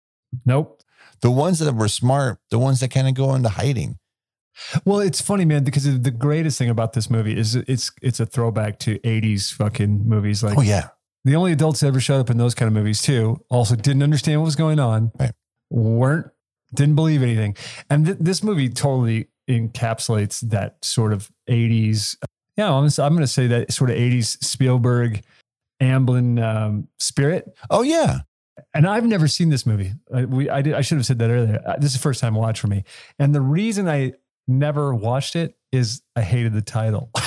Nope. 0.47 0.83
the 1.21 1.31
ones 1.31 1.59
that 1.59 1.75
were 1.75 1.89
smart, 1.89 2.39
the 2.51 2.59
ones 2.59 2.81
that 2.81 2.91
kind 2.91 3.09
of 3.09 3.15
go 3.15 3.35
into 3.35 3.49
hiding. 3.49 3.99
Well, 4.85 5.01
it's 5.01 5.21
funny, 5.21 5.45
man, 5.45 5.65
because 5.65 5.85
the 6.01 6.11
greatest 6.11 6.59
thing 6.59 6.71
about 6.71 6.93
this 6.93 7.09
movie 7.11 7.37
is 7.37 7.55
it's 7.57 7.91
it's 8.03 8.21
a 8.21 8.27
throwback 8.27 8.79
to 8.81 8.99
80s 9.01 9.53
fucking 9.53 10.07
movies. 10.09 10.43
Like 10.43 10.59
oh, 10.59 10.63
yeah. 10.63 10.89
the 11.25 11.37
only 11.37 11.53
adults 11.53 11.81
that 11.81 11.89
ever 11.89 12.01
showed 12.01 12.21
up 12.21 12.31
in 12.31 12.39
those 12.39 12.55
kind 12.55 12.67
of 12.67 12.73
movies 12.73 13.03
too 13.03 13.43
also 13.51 13.75
didn't 13.77 14.03
understand 14.03 14.41
what 14.41 14.45
was 14.47 14.57
going 14.57 14.79
on 14.81 15.13
Right. 15.19 15.33
weren't 15.71 16.29
didn't 16.75 16.95
believe 16.95 17.23
anything 17.23 17.57
and 17.91 18.07
th- 18.07 18.19
this 18.21 18.43
movie 18.45 18.69
totally 18.69 19.29
encapsulates 19.49 20.41
that 20.51 20.77
sort 20.85 21.13
of 21.13 21.29
80s 21.49 22.17
yeah 22.57 22.73
i'm, 22.73 22.85
I'm 22.85 23.13
going 23.13 23.21
to 23.23 23.27
say 23.27 23.49
that 23.49 23.73
sort 23.73 23.91
of 23.91 23.97
80s 23.97 24.43
spielberg 24.45 25.23
amblin 25.83 26.41
um, 26.43 26.87
spirit 27.01 27.53
Oh, 27.71 27.83
yeah. 27.83 28.21
and 28.75 28.87
I've 28.87 29.05
never 29.07 29.27
seen 29.27 29.49
this 29.49 29.65
movie. 29.67 29.93
I, 30.15 30.27
we, 30.27 30.49
I, 30.51 30.61
did, 30.63 30.75
I 30.75 30.81
should 30.83 30.99
have 30.99 31.07
said 31.07 31.19
that 31.21 31.31
earlier. 31.31 31.61
Uh, 31.67 31.77
This 31.77 31.87
is 31.87 31.95
the 31.95 32.03
first 32.03 32.21
time 32.21 32.35
watch 32.35 32.61
for 32.61 32.67
me. 32.69 32.85
And 33.19 33.35
the 33.35 33.41
reason 33.41 33.89
I 33.89 34.13
never 34.51 34.95
watched 34.95 35.37
it 35.37 35.57
is 35.73 36.03
I 36.17 36.23
hated 36.23 36.53
the 36.53 36.63
title. 36.63 37.11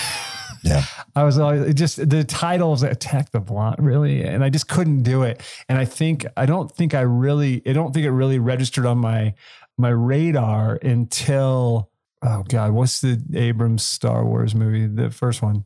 Yeah. 0.66 0.86
I 1.14 1.26
was 1.26 1.38
always 1.38 1.64
it 1.64 1.74
just 1.74 2.10
the 2.10 2.24
title 2.24 2.72
was 2.72 2.84
Attack 2.84 3.32
the 3.32 3.42
Block, 3.42 3.76
really. 3.80 4.24
And 4.24 4.46
I 4.46 4.50
just 4.50 4.70
couldn't 4.70 5.04
do 5.04 5.24
it. 5.24 5.42
And 5.68 5.78
I 5.78 5.84
think, 5.84 6.26
I 6.38 6.46
don't 6.46 6.72
think 6.72 6.94
I 6.94 7.02
really, 7.02 7.62
I 7.68 7.74
don't 7.74 7.94
think 7.94 8.06
it 8.06 8.12
really 8.12 8.40
registered 8.40 8.86
on 8.86 8.98
my, 8.98 9.34
my 9.78 9.90
radar 9.90 10.80
until, 10.82 11.92
oh 12.22 12.44
God, 12.48 12.72
what's 12.72 13.02
the 13.02 13.22
Abrams 13.36 13.84
Star 13.84 14.24
Wars 14.26 14.56
movie? 14.56 14.88
The 14.88 15.10
first 15.10 15.42
one, 15.42 15.66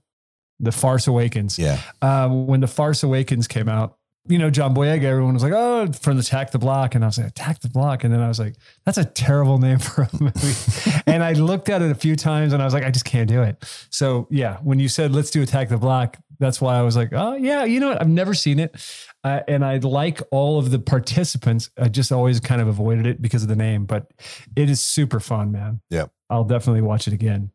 The 0.60 0.72
Force 0.72 1.06
Awakens 1.06 1.60
Yeah. 1.60 1.80
um, 2.02 2.48
when 2.48 2.62
the 2.62 2.68
Force 2.68 3.04
Awakens 3.04 3.48
came 3.48 3.70
out, 3.70 3.97
you 4.28 4.38
know, 4.38 4.50
John 4.50 4.76
Boyega, 4.76 5.04
everyone 5.04 5.34
was 5.34 5.44
like, 5.44 5.54
oh, 5.54 5.92
from 5.94 6.18
Attack 6.18 6.52
the 6.52 6.60
Block. 6.60 6.96
And 6.96 7.04
I 7.04 7.08
was 7.08 7.18
like, 7.18 7.28
Attack 7.28 7.62
the 7.62 7.70
Block. 7.70 8.04
And 8.04 8.14
then 8.14 8.22
I 8.22 8.28
was 8.28 8.40
like, 8.40 8.56
that's 8.86 8.98
a 8.98 9.06
terrible 9.06 9.58
name 9.58 9.80
for 9.80 10.04
a 10.04 10.10
movie. 10.20 10.92
and 11.08 11.24
I 11.24 11.34
looked 11.34 11.70
at 11.70 11.82
it 11.82 11.92
a 11.92 11.96
few 11.96 12.16
times 12.16 12.54
and 12.54 12.62
I 12.62 12.66
was 12.66 12.74
like, 12.74 12.84
I 12.84 12.92
just 12.92 13.06
can't 13.06 13.30
do 13.30 13.42
it. 13.42 13.64
So, 13.90 14.28
yeah, 14.30 14.58
when 14.58 14.80
you 14.80 14.90
said, 14.90 15.14
let's 15.14 15.30
do 15.30 15.42
Attack 15.42 15.70
the 15.70 15.78
Block, 15.78 16.18
that's 16.40 16.62
why 16.62 16.76
I 16.76 16.82
was 16.82 16.96
like, 16.96 17.10
oh, 17.14 17.36
yeah, 17.36 17.64
you 17.64 17.80
know 17.80 17.90
what? 17.90 18.02
I've 18.02 18.10
never 18.10 18.34
seen 18.34 18.60
it. 18.60 18.76
Uh, 19.24 19.42
and 19.48 19.66
I 19.66 19.78
like 19.78 20.22
all 20.32 20.60
of 20.60 20.72
the 20.72 20.80
participants. 20.80 21.70
I 21.78 21.88
just 21.88 22.12
always 22.12 22.40
kind 22.40 22.62
of 22.62 22.68
avoided 22.68 23.08
it 23.08 23.22
because 23.22 23.44
of 23.44 23.50
the 23.50 23.56
name, 23.56 23.86
but 23.86 24.12
it 24.56 24.70
is 24.70 24.82
super 24.82 25.20
fun, 25.20 25.52
man. 25.52 25.82
Yeah. 25.90 26.06
I'll 26.30 26.44
definitely 26.44 26.82
watch 26.82 27.08
it 27.08 27.14
again. 27.14 27.52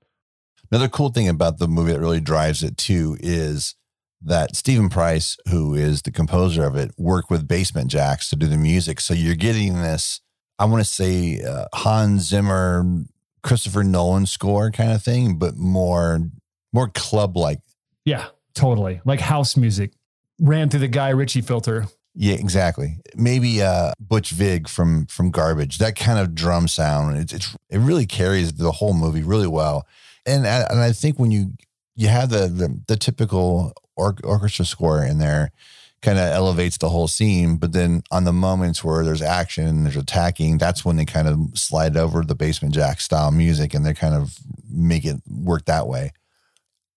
Another 0.70 0.88
cool 0.88 1.10
thing 1.10 1.28
about 1.28 1.58
the 1.58 1.68
movie 1.68 1.92
that 1.92 2.00
really 2.00 2.20
drives 2.20 2.62
it 2.62 2.78
too 2.78 3.16
is 3.20 3.74
that 4.24 4.56
Stephen 4.56 4.88
Price, 4.88 5.36
who 5.50 5.74
is 5.74 6.02
the 6.02 6.10
composer 6.12 6.64
of 6.64 6.76
it, 6.76 6.92
worked 6.96 7.30
with 7.30 7.48
Basement 7.48 7.90
Jaxx 7.90 8.28
to 8.30 8.36
do 8.36 8.46
the 8.46 8.56
music. 8.56 9.00
So 9.00 9.14
you're 9.14 9.34
getting 9.34 9.82
this, 9.82 10.20
I 10.58 10.64
want 10.66 10.84
to 10.84 10.90
say, 10.90 11.42
uh, 11.42 11.66
Hans 11.74 12.22
Zimmer, 12.28 12.84
Christopher 13.42 13.82
Nolan 13.82 14.26
score 14.26 14.70
kind 14.70 14.92
of 14.92 15.02
thing, 15.02 15.36
but 15.38 15.56
more 15.56 16.20
more 16.72 16.88
club 16.88 17.36
like. 17.36 17.58
Yeah, 18.04 18.26
totally. 18.54 19.00
Like 19.04 19.20
house 19.20 19.56
music 19.56 19.92
ran 20.40 20.68
through 20.70 20.80
the 20.80 20.88
Guy 20.88 21.10
Ritchie 21.10 21.40
filter. 21.42 21.86
Yeah, 22.14 22.34
exactly. 22.34 22.98
Maybe 23.16 23.62
uh, 23.62 23.92
Butch 23.98 24.30
Vig 24.30 24.68
from 24.68 25.06
from 25.06 25.30
Garbage. 25.30 25.78
That 25.78 25.96
kind 25.96 26.18
of 26.18 26.34
drum 26.34 26.68
sound. 26.68 27.16
It's, 27.16 27.32
it's 27.32 27.56
it 27.70 27.78
really 27.78 28.06
carries 28.06 28.52
the 28.54 28.70
whole 28.72 28.94
movie 28.94 29.22
really 29.22 29.46
well. 29.48 29.86
And 30.26 30.46
I- 30.46 30.66
and 30.70 30.78
I 30.80 30.92
think 30.92 31.18
when 31.18 31.30
you 31.30 31.52
you 31.94 32.08
have 32.08 32.30
the 32.30 32.48
the, 32.48 32.80
the 32.86 32.96
typical 32.96 33.72
or, 33.96 34.14
orchestra 34.24 34.64
score 34.64 35.04
in 35.04 35.18
there, 35.18 35.52
kind 36.00 36.18
of 36.18 36.24
elevates 36.24 36.78
the 36.78 36.88
whole 36.88 37.08
scene. 37.08 37.56
But 37.56 37.72
then 37.72 38.02
on 38.10 38.24
the 38.24 38.32
moments 38.32 38.82
where 38.82 39.04
there's 39.04 39.22
action, 39.22 39.66
and 39.66 39.86
there's 39.86 39.96
attacking, 39.96 40.58
that's 40.58 40.84
when 40.84 40.96
they 40.96 41.04
kind 41.04 41.28
of 41.28 41.38
slide 41.54 41.96
over 41.96 42.22
the 42.22 42.34
Basement 42.34 42.74
Jaxx 42.74 43.00
style 43.00 43.30
music, 43.30 43.74
and 43.74 43.84
they 43.84 43.94
kind 43.94 44.14
of 44.14 44.38
make 44.70 45.04
it 45.04 45.16
work 45.26 45.66
that 45.66 45.86
way 45.86 46.12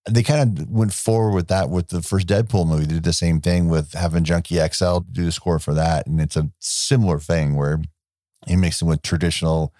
they 0.09 0.23
kind 0.23 0.59
of 0.59 0.69
went 0.69 0.93
forward 0.93 1.33
with 1.33 1.47
that 1.47 1.69
with 1.69 1.87
the 1.89 2.01
first 2.01 2.27
Deadpool 2.27 2.67
movie. 2.67 2.85
They 2.85 2.95
did 2.95 3.03
the 3.03 3.13
same 3.13 3.41
thing 3.41 3.69
with 3.69 3.93
having 3.93 4.23
Junkie 4.23 4.59
XL 4.59 4.99
do 5.11 5.25
the 5.25 5.31
score 5.31 5.59
for 5.59 5.73
that. 5.73 6.05
And 6.05 6.21
it's 6.21 6.37
a 6.37 6.49
similar 6.59 7.19
thing 7.19 7.55
where 7.55 7.81
he 8.45 8.55
mixes 8.55 8.83
it 8.83 8.85
with 8.85 9.01
traditional 9.01 9.73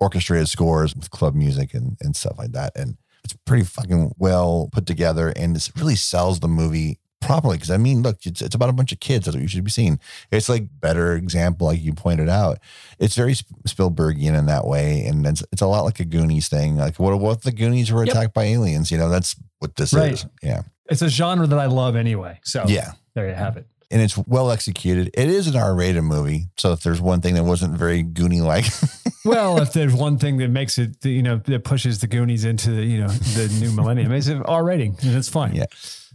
orchestrated 0.00 0.48
scores 0.48 0.94
with 0.94 1.10
club 1.10 1.34
music 1.34 1.74
and, 1.74 1.96
and 2.00 2.16
stuff 2.16 2.38
like 2.38 2.52
that. 2.52 2.76
And 2.76 2.96
it's 3.28 3.38
pretty 3.44 3.64
fucking 3.64 4.12
well 4.18 4.68
put 4.72 4.86
together 4.86 5.28
and 5.36 5.54
it 5.56 5.70
really 5.76 5.96
sells 5.96 6.40
the 6.40 6.48
movie 6.48 6.98
properly. 7.20 7.56
Because 7.56 7.70
I 7.70 7.76
mean, 7.76 8.02
look, 8.02 8.24
it's, 8.24 8.40
it's 8.40 8.54
about 8.54 8.68
a 8.70 8.72
bunch 8.72 8.90
of 8.92 9.00
kids. 9.00 9.26
That's 9.26 9.36
what 9.36 9.42
you 9.42 9.48
should 9.48 9.64
be 9.64 9.70
seeing. 9.70 9.98
It's 10.30 10.48
like 10.48 10.68
better 10.80 11.14
example, 11.14 11.66
like 11.66 11.80
you 11.82 11.92
pointed 11.92 12.28
out. 12.28 12.58
It's 12.98 13.14
very 13.14 13.34
Sp- 13.36 13.52
Spielbergian 13.68 14.38
in 14.38 14.46
that 14.46 14.66
way, 14.66 15.04
and 15.06 15.26
it's 15.26 15.42
it's 15.52 15.60
a 15.62 15.66
lot 15.66 15.84
like 15.84 16.00
a 16.00 16.04
Goonies 16.04 16.48
thing. 16.48 16.76
Like 16.76 16.98
what 16.98 17.18
what 17.20 17.36
if 17.38 17.42
the 17.42 17.52
Goonies 17.52 17.92
were 17.92 18.04
Yep. 18.06 18.14
attacked 18.14 18.34
by 18.34 18.44
aliens? 18.44 18.90
You 18.90 18.98
know, 18.98 19.08
that's 19.10 19.36
what 19.58 19.76
this 19.76 19.92
Right. 19.92 20.12
is. 20.12 20.26
Yeah, 20.42 20.62
It's 20.88 21.02
a 21.02 21.08
genre 21.08 21.46
that 21.46 21.58
I 21.58 21.66
love 21.66 21.96
anyway. 21.96 22.40
So 22.44 22.64
yeah, 22.66 22.92
there 23.14 23.28
you 23.28 23.34
have 23.34 23.56
it. 23.56 23.66
And 23.90 24.02
it's 24.02 24.16
well 24.18 24.50
executed. 24.50 25.10
It 25.14 25.28
is 25.28 25.46
an 25.46 25.56
R-rated 25.56 26.02
movie, 26.02 26.48
so 26.56 26.72
if 26.72 26.82
there's 26.82 27.00
one 27.00 27.20
thing 27.20 27.34
that 27.34 27.44
wasn't 27.44 27.74
very 27.76 28.02
Goonie 28.04 28.42
like, 28.42 28.66
Well, 29.24 29.60
if 29.60 29.72
there's 29.72 29.92
one 29.94 30.16
thing 30.18 30.38
that 30.38 30.48
makes 30.48 30.78
it, 30.78 31.04
you 31.04 31.22
know, 31.22 31.36
that 31.38 31.64
pushes 31.64 32.00
the 32.00 32.06
Goonies 32.06 32.44
into 32.44 32.70
the, 32.70 32.82
you 32.84 33.00
know, 33.00 33.08
the 33.08 33.54
new 33.60 33.72
millennium, 33.72 34.12
it's 34.12 34.28
an 34.28 34.42
R 34.44 34.64
rating, 34.64 34.96
and 35.02 35.16
it's 35.16 35.28
fine. 35.28 35.54
Yeah. 35.54 35.66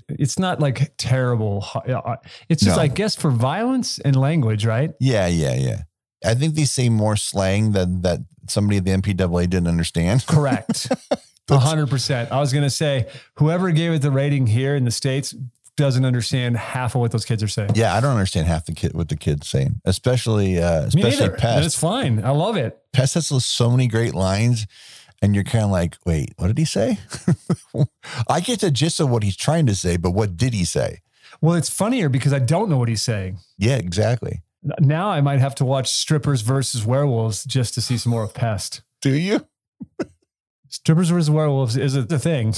It's 0.10 0.38
not 0.40 0.60
like 0.60 0.94
terrible. 0.98 1.66
uh, 1.76 2.16
It's 2.50 2.64
just, 2.64 2.78
No. 2.78 2.82
I 2.84 2.88
guess, 2.88 3.16
for 3.16 3.30
violence 3.32 4.00
and 4.00 4.16
language, 4.16 4.66
right? 4.66 4.92
yeah, 5.00 5.28
yeah, 5.28 5.54
yeah. 5.56 5.82
I 6.26 6.34
think 6.36 6.56
they 6.56 6.64
say 6.66 6.88
more 6.90 7.16
slang 7.18 7.74
than 7.74 8.02
that 8.02 8.20
somebody 8.48 8.78
at 8.78 8.86
the 8.86 8.92
MPAA 8.92 9.50
didn't 9.50 9.68
understand. 9.68 10.26
Correct. 10.28 10.88
A 11.50 11.58
hundred 11.58 11.90
percent. 11.90 12.32
I 12.32 12.40
was 12.40 12.54
gonna 12.54 12.70
say 12.70 13.08
whoever 13.36 13.72
gave 13.72 13.92
it 13.92 14.02
the 14.02 14.10
rating 14.12 14.48
here 14.48 14.76
in 14.78 14.86
the 14.86 14.92
states 14.92 15.36
doesn't 15.76 16.06
understand 16.06 16.58
half 16.58 16.96
of 16.96 17.02
what 17.02 17.12
those 17.12 17.26
kids 17.26 17.42
are 17.42 17.48
saying. 17.48 17.72
Yeah, 17.76 17.96
I 17.96 18.00
don't 18.00 18.12
understand 18.12 18.48
half 18.48 18.66
the 18.66 18.74
kid 18.74 18.94
what 18.94 19.10
the 19.10 19.18
kids 19.18 19.48
saying, 19.48 19.82
especially 19.86 20.60
uh, 20.60 20.84
especially 20.84 21.30
Pest. 21.30 21.66
it's 21.66 21.78
fine. 21.78 22.24
I 22.24 22.32
love 22.32 22.58
it. 22.58 22.78
Pest 22.92 23.16
has 23.16 23.28
so 23.46 23.72
many 23.72 23.88
great 23.88 24.14
lines, 24.14 24.68
and 25.22 25.34
you're 25.34 25.44
kind 25.44 25.64
of 25.64 25.72
like, 25.72 25.98
wait, 26.06 26.34
what 26.38 26.48
did 26.48 26.58
he 26.58 26.66
say? 26.66 27.00
I 28.28 28.40
get 28.40 28.60
the 28.60 28.72
gist 28.72 29.00
of 29.00 29.10
what 29.10 29.24
he's 29.24 29.38
trying 29.38 29.66
to 29.68 29.76
say, 29.76 29.98
but 29.98 30.12
what 30.12 30.38
did 30.38 30.54
he 30.54 30.66
say? 30.66 31.02
Well, 31.42 31.56
it's 31.56 31.70
funnier 31.70 32.10
because 32.10 32.34
I 32.34 32.40
don't 32.40 32.70
know 32.70 32.78
what 32.78 32.90
he's 32.90 33.02
saying. 33.02 33.40
Yeah, 33.58 33.76
exactly. 33.78 34.44
Now 34.80 35.10
I 35.10 35.22
might 35.22 35.40
have 35.40 35.56
to 35.56 35.66
watch 35.66 35.92
strippers 35.92 36.42
versus 36.42 36.86
werewolves 36.86 37.44
just 37.44 37.74
to 37.74 37.82
see 37.82 37.98
some 37.98 38.12
more 38.12 38.24
of 38.24 38.34
Pest. 38.34 38.82
Do 39.02 39.14
you? 39.14 39.46
Strippers 40.70 41.10
versus 41.10 41.30
werewolves 41.30 41.76
is 41.76 41.96
a 41.96 42.04
thing. 42.04 42.54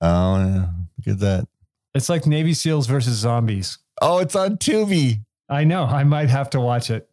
Oh, 0.00 0.38
yeah. 0.38 0.66
look 0.98 1.14
at 1.14 1.18
that. 1.20 1.48
It's 1.94 2.08
like 2.08 2.26
Navy 2.26 2.54
SEALs 2.54 2.86
versus 2.86 3.16
zombies. 3.16 3.78
Oh, 4.00 4.18
it's 4.18 4.34
on 4.34 4.56
Tubi. 4.56 5.20
I 5.48 5.64
know. 5.64 5.84
I 5.84 6.04
might 6.04 6.30
have 6.30 6.50
to 6.50 6.60
watch 6.60 6.90
it. 6.90 7.08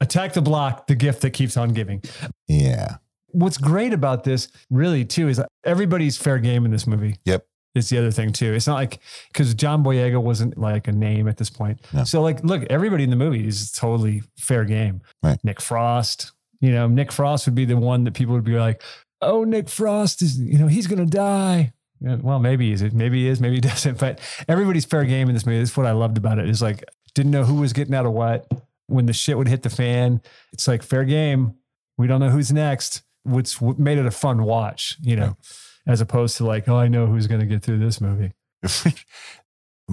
Attack 0.00 0.32
the 0.32 0.42
Block, 0.42 0.86
the 0.86 0.94
gift 0.94 1.22
that 1.22 1.30
keeps 1.30 1.56
on 1.56 1.70
giving. 1.70 2.02
Yeah. 2.48 2.96
What's 3.28 3.58
great 3.58 3.92
about 3.92 4.24
this, 4.24 4.48
really, 4.70 5.04
too, 5.04 5.28
is 5.28 5.40
everybody's 5.64 6.16
fair 6.16 6.38
game 6.38 6.64
in 6.64 6.70
this 6.70 6.86
movie. 6.86 7.16
Yep. 7.24 7.46
It's 7.74 7.88
the 7.88 7.98
other 7.98 8.10
thing 8.10 8.32
too. 8.32 8.52
It's 8.52 8.66
not 8.66 8.74
like 8.74 8.98
because 9.32 9.54
John 9.54 9.82
Boyega 9.82 10.20
wasn't 10.20 10.58
like 10.58 10.88
a 10.88 10.92
name 10.92 11.26
at 11.26 11.38
this 11.38 11.48
point. 11.48 11.80
No. 11.92 12.04
So 12.04 12.20
like, 12.20 12.44
look, 12.44 12.64
everybody 12.64 13.04
in 13.04 13.10
the 13.10 13.16
movie 13.16 13.46
is 13.46 13.72
totally 13.72 14.22
fair 14.36 14.64
game. 14.64 15.00
Right. 15.22 15.38
Nick 15.42 15.60
Frost, 15.60 16.32
you 16.60 16.70
know, 16.70 16.86
Nick 16.86 17.10
Frost 17.10 17.46
would 17.46 17.54
be 17.54 17.64
the 17.64 17.76
one 17.76 18.04
that 18.04 18.12
people 18.12 18.34
would 18.34 18.44
be 18.44 18.58
like, 18.58 18.82
"Oh, 19.22 19.44
Nick 19.44 19.70
Frost 19.70 20.20
is, 20.20 20.38
you 20.38 20.58
know, 20.58 20.66
he's 20.66 20.86
gonna 20.86 21.06
die." 21.06 21.72
Yeah, 22.02 22.16
well, 22.20 22.38
maybe 22.38 22.70
he's 22.70 22.82
maybe 22.92 23.22
he 23.22 23.28
is, 23.28 23.40
maybe 23.40 23.56
he 23.56 23.60
doesn't. 23.72 23.98
But 23.98 24.20
everybody's 24.48 24.84
fair 24.84 25.04
game 25.04 25.28
in 25.28 25.34
this 25.34 25.46
movie. 25.46 25.58
That's 25.58 25.76
what 25.76 25.86
I 25.86 25.92
loved 25.92 26.16
about 26.18 26.38
it. 26.38 26.48
Is 26.48 26.60
like 26.62 26.84
didn't 27.14 27.32
know 27.32 27.44
who 27.44 27.56
was 27.56 27.72
getting 27.72 27.94
out 27.94 28.06
of 28.06 28.12
what. 28.12 28.46
When 28.88 29.06
the 29.06 29.12
shit 29.12 29.38
would 29.38 29.48
hit 29.48 29.62
the 29.62 29.70
fan, 29.70 30.20
it's 30.52 30.68
like 30.68 30.82
fair 30.82 31.04
game. 31.04 31.54
We 31.96 32.06
don't 32.06 32.20
know 32.20 32.30
who's 32.30 32.52
next. 32.52 33.02
What's 33.22 33.60
what 33.60 33.78
made 33.78 33.98
it 33.98 34.06
a 34.06 34.10
fun 34.10 34.42
watch, 34.42 34.98
you 35.00 35.16
know, 35.16 35.36
as 35.86 36.00
opposed 36.00 36.36
to 36.38 36.44
like, 36.44 36.68
oh, 36.68 36.76
I 36.76 36.88
know 36.88 37.06
who's 37.06 37.26
going 37.26 37.40
to 37.40 37.46
get 37.46 37.62
through 37.62 37.78
this 37.78 38.00
movie. 38.00 38.32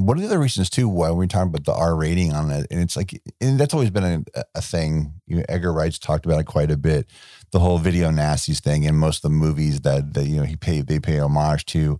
One 0.05 0.17
of 0.17 0.23
the 0.23 0.29
other 0.29 0.39
reasons 0.39 0.69
too 0.69 0.88
why 0.88 1.12
we're 1.12 1.27
talking 1.27 1.49
about 1.49 1.65
the 1.65 1.73
R 1.73 1.95
rating 1.95 2.33
on 2.33 2.51
it, 2.51 2.67
and 2.71 2.79
it's 2.79 2.95
like, 2.95 3.21
and 3.41 3.59
that's 3.59 3.73
always 3.73 3.89
been 3.89 4.25
a, 4.35 4.43
a 4.55 4.62
thing. 4.62 5.13
You 5.27 5.38
know, 5.38 5.45
Edgar 5.49 5.73
Wright's 5.73 5.99
talked 5.99 6.25
about 6.25 6.39
it 6.39 6.45
quite 6.45 6.71
a 6.71 6.77
bit. 6.77 7.09
The 7.51 7.59
whole 7.59 7.77
video 7.77 8.09
nasties 8.09 8.59
thing, 8.59 8.85
and 8.85 8.97
most 8.97 9.17
of 9.17 9.23
the 9.23 9.38
movies 9.38 9.81
that 9.81 10.13
that 10.13 10.25
you 10.25 10.38
know 10.38 10.43
he 10.43 10.55
pay 10.55 10.81
they 10.81 10.99
pay 10.99 11.19
homage 11.19 11.65
to 11.67 11.99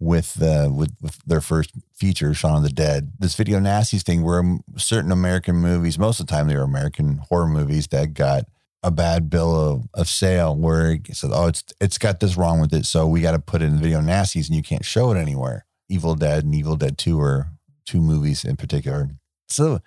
with 0.00 0.34
the 0.34 0.72
with, 0.74 0.94
with 1.00 1.18
their 1.26 1.40
first 1.40 1.72
feature, 1.94 2.34
Shaun 2.34 2.56
of 2.56 2.62
the 2.62 2.70
Dead. 2.70 3.12
This 3.18 3.34
video 3.34 3.58
nasties 3.58 4.02
thing, 4.02 4.22
where 4.22 4.58
certain 4.76 5.12
American 5.12 5.56
movies, 5.56 5.98
most 5.98 6.20
of 6.20 6.26
the 6.26 6.32
time 6.32 6.48
they 6.48 6.56
were 6.56 6.62
American 6.62 7.18
horror 7.28 7.48
movies 7.48 7.88
that 7.88 8.14
got 8.14 8.44
a 8.82 8.90
bad 8.90 9.30
bill 9.30 9.54
of, 9.54 9.88
of 9.94 10.08
sale, 10.08 10.56
where 10.56 10.92
it 10.92 11.16
said, 11.16 11.30
"Oh, 11.32 11.46
it's 11.46 11.64
it's 11.80 11.98
got 11.98 12.20
this 12.20 12.36
wrong 12.36 12.60
with 12.60 12.72
it, 12.74 12.86
so 12.86 13.06
we 13.06 13.20
got 13.20 13.32
to 13.32 13.38
put 13.38 13.62
it 13.62 13.66
in 13.66 13.78
video 13.78 14.00
nasties, 14.00 14.46
and 14.46 14.56
you 14.56 14.62
can't 14.62 14.84
show 14.84 15.10
it 15.10 15.18
anywhere." 15.18 15.64
Evil 15.88 16.14
Dead 16.14 16.44
and 16.44 16.54
Evil 16.54 16.76
Dead 16.76 16.98
2 16.98 17.20
are 17.20 17.48
two 17.84 18.00
movies 18.00 18.44
in 18.44 18.56
particular. 18.56 19.10
So 19.48 19.80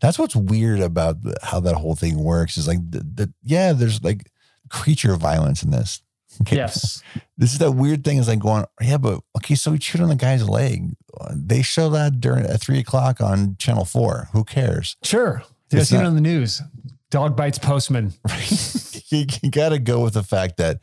that's 0.00 0.18
what's 0.18 0.34
weird 0.34 0.80
about 0.80 1.16
how 1.42 1.60
that 1.60 1.74
whole 1.74 1.94
thing 1.94 2.18
works 2.18 2.56
is 2.56 2.66
like, 2.66 2.78
the, 2.90 3.00
the, 3.00 3.32
yeah, 3.42 3.72
there's 3.72 4.02
like 4.02 4.30
creature 4.68 5.16
violence 5.16 5.62
in 5.62 5.70
this. 5.70 6.02
Okay. 6.40 6.56
Yes. 6.56 7.02
This 7.36 7.52
is 7.52 7.58
that 7.58 7.72
weird 7.72 8.04
thing 8.04 8.16
is 8.16 8.26
like 8.26 8.38
going, 8.38 8.64
yeah, 8.80 8.96
but 8.96 9.20
okay, 9.36 9.54
so 9.54 9.70
we 9.70 9.78
chewed 9.78 10.00
on 10.00 10.08
the 10.08 10.14
guy's 10.14 10.48
leg. 10.48 10.94
They 11.30 11.60
show 11.60 11.90
that 11.90 12.22
during 12.22 12.46
at 12.46 12.58
three 12.58 12.78
o'clock 12.78 13.20
on 13.20 13.56
channel 13.58 13.84
four. 13.84 14.30
Who 14.32 14.42
cares? 14.42 14.96
Sure. 15.02 15.42
It's 15.70 15.90
see 15.90 15.96
it 15.96 16.04
on 16.04 16.14
the 16.14 16.22
news? 16.22 16.62
Dog 17.10 17.36
bites 17.36 17.58
postman. 17.58 18.14
you, 19.08 19.26
you 19.42 19.50
got 19.50 19.68
to 19.68 19.78
go 19.78 20.00
with 20.02 20.14
the 20.14 20.22
fact 20.22 20.56
that 20.56 20.78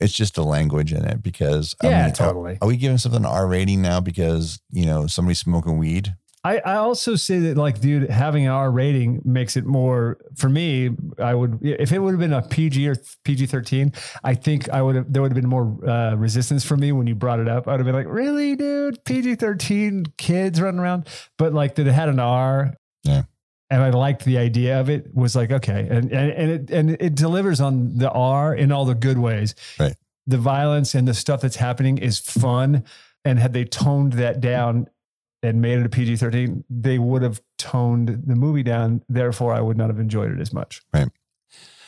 it's 0.00 0.12
just 0.12 0.34
the 0.34 0.44
language 0.44 0.92
in 0.92 1.04
it 1.04 1.22
because 1.22 1.74
I 1.82 1.88
Yeah, 1.88 2.04
mean, 2.04 2.14
totally. 2.14 2.52
Are, 2.54 2.58
are 2.62 2.68
we 2.68 2.76
giving 2.76 2.98
something 2.98 3.20
an 3.20 3.26
R 3.26 3.46
rating 3.46 3.82
now 3.82 4.00
because 4.00 4.60
you 4.70 4.86
know 4.86 5.06
somebody's 5.06 5.40
smoking 5.40 5.78
weed? 5.78 6.14
I, 6.44 6.58
I 6.58 6.74
also 6.76 7.16
say 7.16 7.40
that 7.40 7.56
like, 7.58 7.80
dude, 7.80 8.08
having 8.08 8.46
an 8.46 8.52
R 8.52 8.70
rating 8.70 9.20
makes 9.24 9.56
it 9.56 9.66
more 9.66 10.18
for 10.36 10.48
me. 10.48 10.90
I 11.18 11.34
would 11.34 11.58
if 11.62 11.90
it 11.90 11.98
would 11.98 12.12
have 12.12 12.20
been 12.20 12.32
a 12.32 12.42
PG 12.42 12.88
or 12.88 12.94
PG 13.24 13.46
thirteen. 13.46 13.92
I 14.22 14.34
think 14.34 14.68
I 14.70 14.80
would 14.80 14.94
have 14.94 15.12
there 15.12 15.20
would 15.20 15.32
have 15.32 15.40
been 15.42 15.50
more 15.50 15.76
uh, 15.86 16.14
resistance 16.14 16.64
from 16.64 16.78
me 16.80 16.92
when 16.92 17.08
you 17.08 17.16
brought 17.16 17.40
it 17.40 17.48
up. 17.48 17.66
I 17.66 17.72
would 17.72 17.80
have 17.80 17.86
been 17.86 17.94
like, 17.94 18.06
really, 18.06 18.54
dude, 18.54 19.04
PG 19.04 19.34
thirteen 19.34 20.04
kids 20.16 20.60
running 20.60 20.78
around. 20.80 21.08
But 21.38 21.54
like 21.54 21.74
that 21.74 21.88
it 21.88 21.92
had 21.92 22.08
an 22.08 22.20
R. 22.20 22.72
Yeah. 23.02 23.22
And 23.70 23.82
I 23.82 23.90
liked 23.90 24.24
the 24.24 24.38
idea 24.38 24.80
of 24.80 24.88
it. 24.88 25.14
Was 25.14 25.36
like 25.36 25.52
okay, 25.52 25.86
and 25.90 26.10
and 26.10 26.32
and 26.32 26.50
it 26.50 26.70
and 26.70 26.90
it 26.90 27.14
delivers 27.14 27.60
on 27.60 27.98
the 27.98 28.10
R 28.10 28.54
in 28.54 28.72
all 28.72 28.84
the 28.86 28.94
good 28.94 29.18
ways. 29.18 29.54
Right. 29.78 29.94
The 30.26 30.38
violence 30.38 30.94
and 30.94 31.06
the 31.06 31.14
stuff 31.14 31.40
that's 31.40 31.56
happening 31.56 31.98
is 31.98 32.18
fun. 32.18 32.84
And 33.24 33.38
had 33.38 33.52
they 33.52 33.64
toned 33.64 34.14
that 34.14 34.40
down 34.40 34.88
and 35.42 35.60
made 35.60 35.78
it 35.78 35.86
a 35.86 35.88
PG 35.88 36.16
13, 36.16 36.64
they 36.70 36.98
would 36.98 37.22
have 37.22 37.40
toned 37.58 38.22
the 38.26 38.34
movie 38.34 38.62
down. 38.62 39.02
Therefore, 39.08 39.52
I 39.52 39.60
would 39.60 39.76
not 39.76 39.88
have 39.88 39.98
enjoyed 39.98 40.32
it 40.32 40.40
as 40.40 40.52
much. 40.52 40.80
Right. 40.94 41.08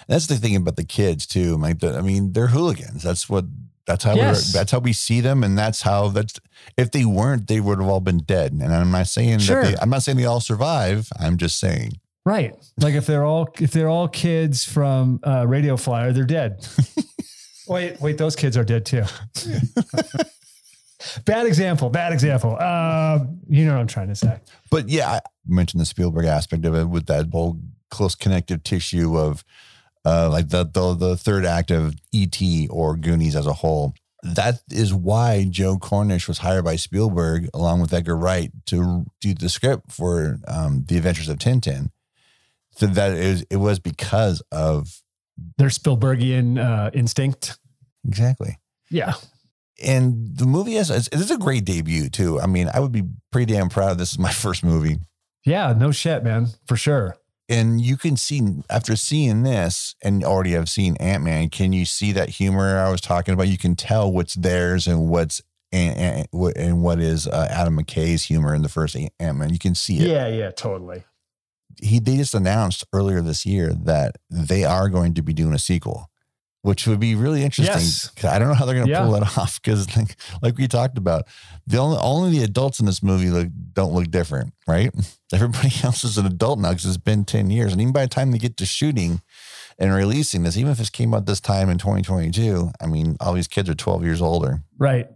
That's 0.06 0.26
the 0.26 0.36
thing 0.36 0.56
about 0.56 0.76
the 0.76 0.84
kids 0.84 1.26
too. 1.26 1.58
I 1.62 2.02
mean, 2.02 2.32
they're 2.32 2.48
hooligans. 2.48 3.02
That's 3.04 3.28
what. 3.28 3.46
That's 3.90 4.04
how. 4.04 4.14
Yes. 4.14 4.54
We're, 4.54 4.60
that's 4.60 4.70
how 4.70 4.78
we 4.78 4.92
see 4.92 5.20
them, 5.20 5.42
and 5.42 5.58
that's 5.58 5.82
how. 5.82 6.08
That's 6.08 6.38
if 6.76 6.92
they 6.92 7.04
weren't, 7.04 7.48
they 7.48 7.58
would 7.58 7.80
have 7.80 7.88
all 7.88 7.98
been 7.98 8.18
dead. 8.18 8.52
And 8.52 8.72
I'm 8.72 8.92
not 8.92 9.08
saying 9.08 9.40
Sure. 9.40 9.64
that. 9.64 9.70
They, 9.72 9.76
I'm 9.80 9.90
not 9.90 10.04
saying 10.04 10.16
they 10.16 10.26
all 10.26 10.38
survive. 10.38 11.08
I'm 11.18 11.36
just 11.38 11.58
saying. 11.58 11.94
Right. 12.24 12.54
Like 12.78 12.94
if 12.94 13.06
they're 13.06 13.24
all 13.24 13.48
if 13.58 13.72
they're 13.72 13.88
all 13.88 14.06
kids 14.06 14.64
from 14.64 15.18
uh, 15.26 15.44
Radio 15.48 15.76
Flyer, 15.76 16.12
they're 16.12 16.24
dead. 16.24 16.64
wait, 17.68 18.00
wait, 18.00 18.16
those 18.16 18.36
kids 18.36 18.56
are 18.56 18.62
dead 18.64 18.86
too. 18.86 19.02
bad 21.24 21.46
example. 21.46 21.90
Bad 21.90 22.12
example. 22.12 22.56
Uh, 22.60 23.24
you 23.48 23.64
know 23.64 23.72
what 23.72 23.80
I'm 23.80 23.86
trying 23.88 24.08
to 24.08 24.14
say. 24.14 24.38
But 24.70 24.88
yeah, 24.88 25.10
I 25.10 25.20
mentioned 25.48 25.80
the 25.80 25.86
Spielberg 25.86 26.26
aspect 26.26 26.64
of 26.64 26.76
it 26.76 26.84
with 26.88 27.06
that 27.06 27.26
whole 27.32 27.58
close 27.90 28.14
connective 28.14 28.62
tissue 28.62 29.18
of 29.18 29.42
uh, 30.04 30.28
like 30.30 30.48
the, 30.48 30.64
the 30.64 30.94
the 30.94 31.16
third 31.16 31.44
act 31.44 31.70
of 31.70 31.94
E.T. 32.12 32.68
or 32.68 32.96
Goonies 32.96 33.36
as 33.36 33.46
a 33.46 33.52
whole. 33.52 33.94
That 34.22 34.60
is 34.70 34.92
why 34.92 35.46
Joe 35.48 35.78
Cornish 35.78 36.28
was 36.28 36.38
hired 36.38 36.64
by 36.64 36.76
Spielberg 36.76 37.48
along 37.54 37.80
with 37.80 37.92
Edgar 37.94 38.16
Wright 38.16 38.50
to 38.66 39.06
do 39.20 39.32
the 39.34 39.48
script 39.48 39.92
for 39.92 40.38
um, 40.46 40.84
The 40.86 40.98
Adventures 40.98 41.28
of 41.30 41.38
Tintin. 41.38 41.90
So 42.72 42.86
that 42.86 43.12
is 43.12 43.44
it 43.50 43.56
was 43.56 43.78
because 43.78 44.42
of 44.52 45.00
Their 45.58 45.68
Spielbergian 45.68 46.58
uh, 46.58 46.90
instinct. 46.92 47.58
exactly. 48.06 48.58
Yeah. 48.90 49.14
And 49.82 50.36
the 50.36 50.44
movie 50.46 50.76
is 50.76 50.90
a 50.90 51.38
great 51.38 51.64
debut 51.64 52.10
too. 52.10 52.38
I 52.40 52.46
mean, 52.46 52.68
I 52.72 52.80
would 52.80 52.92
be 52.92 53.04
pretty 53.32 53.52
damn 53.54 53.70
proud. 53.70 53.96
This 53.96 54.12
is 54.12 54.18
my 54.18 54.32
first 54.44 54.62
movie. 54.62 54.98
Yeah. 55.46 55.72
No 55.72 55.90
shit, 55.92 56.22
man. 56.22 56.48
For 56.66 56.76
sure. 56.76 57.16
And 57.50 57.80
you 57.80 57.96
can 57.96 58.16
see 58.16 58.40
after 58.70 58.96
seeing 58.96 59.42
this 59.42 59.94
and 60.02 60.24
already 60.24 60.52
have 60.52 60.68
seen 60.68 60.96
ant-man 60.96 61.50
can 61.50 61.72
you 61.72 61.84
see 61.84 62.12
that 62.12 62.28
humor 62.30 62.78
i 62.78 62.90
was 62.90 63.00
talking 63.00 63.34
about 63.34 63.48
you 63.48 63.58
can 63.58 63.74
tell 63.76 64.10
what's 64.10 64.34
theirs 64.34 64.86
and 64.86 65.08
what's 65.10 65.42
and, 65.72 66.26
and, 66.32 66.56
and 66.56 66.82
what 66.82 66.98
is 67.00 67.26
uh, 67.26 67.46
adam 67.50 67.76
mckay's 67.78 68.24
humor 68.24 68.54
in 68.54 68.62
the 68.62 68.68
first 68.68 68.96
ant-man 69.18 69.50
you 69.52 69.58
can 69.58 69.74
see 69.74 69.98
it 69.98 70.08
Yeah. 70.08 70.28
Yeah. 70.28 70.50
Totally. 70.50 71.04
he 71.80 71.98
they 71.98 72.16
just 72.16 72.34
announced 72.34 72.84
earlier 72.92 73.20
this 73.20 73.44
year 73.46 73.72
that 73.74 74.16
they 74.30 74.64
are 74.64 74.88
going 74.88 75.14
to 75.14 75.22
be 75.22 75.32
doing 75.32 75.54
a 75.54 75.58
sequel 75.58 76.09
which 76.62 76.86
would 76.86 77.00
be 77.00 77.14
really 77.14 77.42
interesting 77.42 77.74
Yes. 77.76 78.10
i 78.24 78.38
don't 78.38 78.48
know 78.48 78.54
how 78.54 78.64
they're 78.66 78.74
going 78.74 78.86
to 78.86 78.92
Yeah. 78.92 79.02
pull 79.04 79.12
that 79.12 79.22
off 79.38 79.60
because 79.62 79.96
like, 79.96 80.16
like 80.42 80.58
we 80.58 80.68
talked 80.68 80.98
about 80.98 81.26
the 81.66 81.78
only 81.78 81.98
only 82.00 82.38
the 82.38 82.44
adults 82.44 82.80
in 82.80 82.86
this 82.86 83.02
movie 83.02 83.30
look 83.30 83.48
don't 83.72 83.92
look 83.94 84.10
different 84.10 84.52
right 84.66 84.90
everybody 85.32 85.70
else 85.84 86.04
is 86.04 86.18
an 86.18 86.26
adult 86.26 86.58
now 86.58 86.70
because 86.70 86.86
it's 86.86 86.96
been 86.96 87.24
10 87.24 87.50
years 87.50 87.72
and 87.72 87.80
even 87.80 87.92
by 87.92 88.02
the 88.02 88.08
time 88.08 88.30
they 88.32 88.38
get 88.38 88.56
to 88.58 88.66
shooting 88.66 89.22
and 89.78 89.94
releasing 89.94 90.42
this 90.42 90.56
even 90.56 90.72
if 90.72 90.78
this 90.78 90.90
came 90.90 91.14
out 91.14 91.26
this 91.26 91.40
time 91.40 91.70
in 91.70 91.78
2022 91.78 92.70
i 92.80 92.86
mean 92.86 93.16
all 93.20 93.32
these 93.32 93.48
kids 93.48 93.68
are 93.70 93.74
12 93.74 94.04
years 94.04 94.20
older 94.20 94.62
Right. 94.78 95.08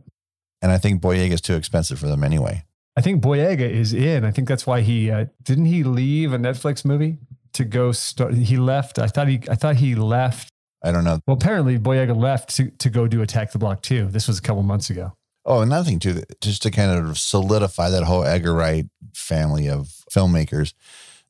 and 0.62 0.72
i 0.72 0.78
think 0.78 1.02
boyega 1.02 1.32
is 1.32 1.40
too 1.40 1.54
expensive 1.56 1.98
for 1.98 2.06
them 2.06 2.24
anyway 2.24 2.64
I 2.96 3.00
think 3.00 3.24
Boyega 3.24 3.68
is 3.68 3.92
in. 3.92 4.24
I 4.24 4.30
think 4.30 4.46
that's 4.46 4.68
why 4.68 4.80
he 4.80 5.10
uh, 5.10 5.24
didn't 5.42 5.64
he 5.64 5.82
leave 5.82 6.32
a 6.32 6.38
Netflix 6.38 6.84
movie 6.84 7.18
to 7.54 7.64
go 7.64 7.90
start. 7.90 8.34
He 8.34 8.56
left. 8.56 9.00
I 9.00 9.08
thought 9.08 9.26
he. 9.26 9.40
I 9.50 9.56
thought 9.56 9.74
he 9.74 9.96
left. 9.96 10.48
I 10.84 10.92
don't 10.92 11.02
know 11.02 11.18
Well, 11.26 11.36
apparently 11.36 11.78
Boyega 11.78 12.14
left 12.14 12.54
to, 12.56 12.70
to 12.70 12.90
go 12.90 13.08
do 13.08 13.22
Attack 13.22 13.52
the 13.52 13.58
Block 13.58 13.82
too. 13.82 14.06
This 14.06 14.28
was 14.28 14.38
a 14.38 14.42
couple 14.42 14.62
months 14.62 14.90
ago. 14.90 15.14
Oh, 15.46 15.60
another 15.60 15.84
thing 15.84 15.98
too, 15.98 16.22
just 16.40 16.62
to 16.62 16.70
kind 16.70 16.90
of 16.90 17.18
solidify 17.18 17.90
that 17.90 18.04
whole 18.04 18.24
Edgar 18.24 18.54
Wright 18.54 18.86
family 19.14 19.68
of 19.68 20.04
filmmakers, 20.12 20.74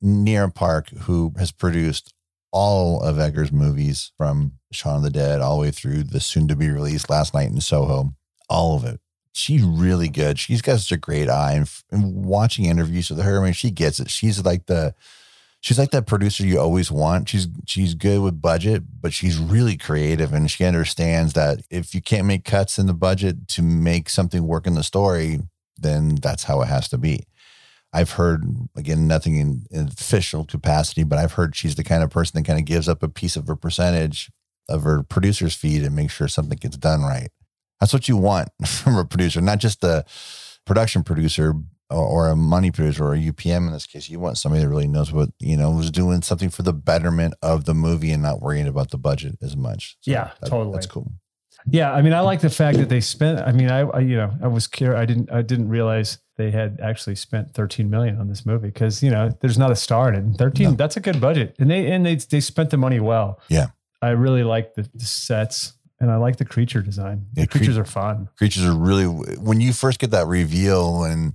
Nira 0.03 0.55
Park, 0.55 0.91
who 0.91 1.33
has 1.39 1.51
produced 1.51 2.13
all 2.53 3.03
of 3.03 3.19
Edgar's 3.19 3.51
movies 3.51 4.13
from 4.17 4.53
Shaun 4.71 4.97
of 4.97 5.03
the 5.03 5.11
Dead 5.11 5.41
all 5.41 5.57
the 5.57 5.63
way 5.63 5.71
through 5.71 6.05
the 6.05 6.21
soon 6.21 6.47
to 6.49 6.57
be 6.57 6.69
released 6.69 7.11
Last 7.11 7.35
Night 7.35 7.51
in 7.51 7.61
Soho, 7.61 8.15
all 8.49 8.77
of 8.77 8.85
it. 8.85 9.01
She's 9.33 9.65
really 9.65 10.09
good. 10.09 10.39
She's 10.39 10.63
got 10.63 10.79
such 10.79 10.93
a 10.93 10.97
great 10.97 11.29
eye. 11.29 11.55
And, 11.55 11.63
f- 11.63 11.83
and 11.91 12.25
watching 12.25 12.67
interviews 12.67 13.11
with 13.11 13.21
her, 13.21 13.41
I 13.41 13.45
mean, 13.45 13.53
she 13.53 13.73
gets 13.73 13.99
it. 13.99 14.09
She's 14.09 14.45
like 14.45 14.67
the, 14.67 14.95
she's 15.65 15.79
like 15.79 15.93
that 15.93 16.07
producer 16.07 16.45
you 16.45 16.61
always 16.61 16.93
want. 16.93 17.27
She's 17.31 17.49
she's 17.65 17.95
good 17.95 18.21
with 18.21 18.43
budget, 18.43 18.83
but 19.01 19.15
she's 19.15 19.39
really 19.39 19.79
creative 19.79 20.35
and 20.35 20.51
she 20.51 20.63
understands 20.65 21.33
that 21.33 21.63
if 21.71 21.95
you 21.95 22.03
can't 22.03 22.27
make 22.27 22.45
cuts 22.45 22.79
in 22.79 22.87
the 22.87 22.93
budget 22.93 23.49
to 23.49 23.63
make 23.63 24.11
something 24.11 24.47
work 24.47 24.67
in 24.67 24.75
the 24.75 24.83
story, 24.83 25.41
then 25.79 26.17
that's 26.17 26.45
how 26.45 26.61
it 26.61 26.67
has 26.67 26.87
to 26.91 26.99
be. 26.99 27.25
I've 27.95 28.11
heard 28.13 28.45
again 28.77 29.09
nothing 29.09 29.37
in, 29.37 29.63
in 29.71 29.89
official 29.89 30.45
capacity, 30.45 31.03
but 31.03 31.19
I've 31.19 31.33
heard 31.33 31.57
she's 31.57 31.77
the 31.77 31.85
kind 31.85 32.03
of 32.03 32.11
person 32.11 32.39
that 32.39 32.47
kind 32.47 32.59
of 32.59 32.67
gives 32.67 32.87
up 32.87 33.03
a 33.03 33.09
piece 33.09 33.35
of 33.35 33.47
her 33.47 33.57
percentage 33.57 34.31
of 34.69 34.83
her 34.83 35.03
producer's 35.03 35.55
fee 35.55 35.81
to 35.81 35.89
make 35.89 36.11
sure 36.11 36.29
something 36.29 36.59
gets 36.59 36.77
done 36.77 37.03
right. 37.03 37.31
That's 37.81 37.95
what 37.95 38.07
you 38.07 38.19
want 38.19 38.51
from 38.67 38.97
a 38.97 39.05
producer, 39.07 39.41
not 39.41 39.61
just 39.61 39.83
a 39.83 40.05
production 40.67 41.05
producer 41.05 41.55
or, 41.91 42.29
a 42.29 42.37
money 42.37 42.71
producer 42.71 43.05
or 43.05 43.15
a 43.15 43.19
UPM 43.19 43.67
in 43.67 43.73
this 43.73 43.87
case. 43.87 44.09
You 44.09 44.19
want 44.19 44.39
somebody 44.39 44.63
that 44.63 44.69
really 44.69 44.89
knows 44.89 45.13
what, 45.13 45.31
you 45.39 45.57
know, 45.57 45.71
was 45.71 45.91
doing 45.91 46.23
something 46.23 46.49
for 46.49 46.63
the 46.63 46.73
betterment 46.73 47.35
of 47.43 47.65
the 47.65 47.75
movie 47.75 48.11
and 48.11 48.23
not 48.23 48.41
worrying 48.41 48.67
about 48.67 48.91
the 48.91 48.99
budget 48.99 49.37
as 49.43 49.57
much. 49.57 49.97
So 50.01 50.11
Yeah, 50.11 50.31
totally. 50.45 50.73
That's 50.73 50.87
cool. 50.87 51.13
Yeah, 51.67 51.93
I 51.93 52.03
mean, 52.03 52.13
I 52.13 52.21
like 52.21 52.41
the 52.41 52.51
fact 52.51 52.79
that 52.79 52.89
they 52.89 53.01
spent. 53.01 53.41
I 53.41 53.53
mean, 53.53 53.71
I, 53.71 53.81
I 53.81 54.01
you 54.01 54.17
know, 54.17 54.33
I 54.43 54.49
was 54.49 54.67
curious. 54.67 54.99
I 54.99 55.07
didn't, 55.07 55.33
I 55.33 55.43
didn't 55.43 55.69
realize 55.69 56.19
they 56.37 56.51
had 56.51 56.79
actually 56.83 57.17
spent 57.17 57.55
13 57.55 57.89
million 57.89 58.21
on 58.21 58.29
this 58.29 58.45
movie 58.45 58.69
because 58.69 59.03
you 59.03 59.11
know, 59.11 59.31
there's 59.41 59.57
not 59.57 59.71
a 59.71 59.77
star 59.77 60.13
in 60.13 60.33
it. 60.33 60.37
13. 60.37 60.71
No. 60.71 60.75
That's 60.75 60.97
a 60.97 61.01
good 61.01 61.21
budget, 61.21 61.57
and 61.59 61.71
they 61.71 61.91
and 61.91 62.05
they 62.05 62.17
they 62.17 62.41
spent 62.41 62.71
the 62.71 62.77
money 62.77 63.01
well. 63.01 63.41
Yeah. 63.49 63.69
I 64.03 64.11
really 64.11 64.45
like 64.45 64.75
the, 64.75 64.87
the 64.95 65.07
sets, 65.07 65.73
and 66.01 66.11
I 66.11 66.17
like 66.17 66.37
the 66.37 66.45
creature 66.45 66.83
design. 66.83 67.27
Yeah, 67.35 67.45
the 67.45 67.47
cre- 67.49 67.59
creatures 67.59 67.79
are 67.79 67.87
fun. 67.87 68.29
creatures 68.37 68.65
are 68.67 68.77
really 68.77 69.07
when 69.07 69.61
you 69.61 69.73
first 69.73 69.99
get 69.99 70.11
that 70.11 70.27
reveal 70.27 71.05
and 71.05 71.35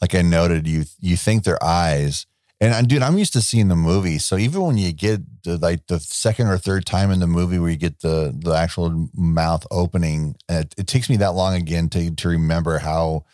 like 0.00 0.14
I 0.14 0.22
noted, 0.22 0.66
you 0.66 0.84
you 1.00 1.16
think 1.16 1.44
they're 1.44 1.62
eyes. 1.62 2.26
And 2.60 2.74
I, 2.74 2.82
dude, 2.82 3.02
I'm 3.02 3.18
used 3.18 3.34
to 3.34 3.40
seeing 3.40 3.68
the 3.68 3.76
movie. 3.76 4.18
So 4.18 4.36
even 4.36 4.62
when 4.62 4.78
you 4.78 4.92
get 4.92 5.20
the, 5.44 5.58
like 5.58 5.86
the 5.86 6.00
second 6.00 6.48
or 6.48 6.58
third 6.58 6.84
time 6.86 7.12
in 7.12 7.20
the 7.20 7.28
movie 7.28 7.58
where 7.58 7.70
you 7.70 7.76
get 7.76 8.00
the 8.00 8.34
the 8.36 8.52
actual 8.52 9.08
mouth 9.14 9.64
opening, 9.70 10.36
it, 10.48 10.74
it 10.76 10.86
takes 10.88 11.08
me 11.08 11.16
that 11.18 11.34
long 11.34 11.54
again 11.54 11.88
to 11.90 12.10
to 12.10 12.28
remember 12.28 12.78
how 12.78 13.24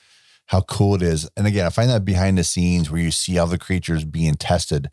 how 0.47 0.61
cool 0.61 0.95
it 0.95 1.03
is. 1.03 1.29
And 1.37 1.47
again, 1.47 1.67
I 1.67 1.71
find 1.71 1.89
that 1.89 2.05
behind 2.05 2.37
the 2.37 2.45
scenes 2.45 2.91
where 2.91 3.01
you 3.01 3.11
see 3.11 3.39
all 3.39 3.47
the 3.47 3.59
creatures 3.59 4.05
being 4.05 4.35
tested 4.35 4.91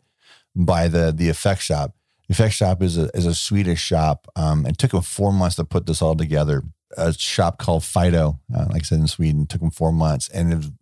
by 0.56 0.88
the 0.88 1.12
the 1.14 1.28
effect 1.28 1.62
shop. 1.62 1.94
The 2.28 2.32
effect 2.32 2.54
shop 2.54 2.82
is 2.82 2.96
a 2.96 3.10
is 3.14 3.26
a 3.26 3.34
Swedish 3.34 3.80
shop. 3.80 4.28
Um, 4.34 4.64
it 4.64 4.78
took 4.78 4.92
them 4.92 5.02
four 5.02 5.32
months 5.32 5.56
to 5.56 5.64
put 5.64 5.86
this 5.86 6.00
all 6.00 6.16
together. 6.16 6.62
A 6.96 7.12
shop 7.12 7.58
called 7.58 7.84
Fido, 7.84 8.38
uh, 8.54 8.66
like 8.68 8.82
I 8.82 8.84
said 8.84 9.00
in 9.00 9.08
Sweden, 9.08 9.46
took 9.46 9.60
them 9.60 9.70
four 9.70 9.92
months, 9.92 10.28
and 10.28 10.72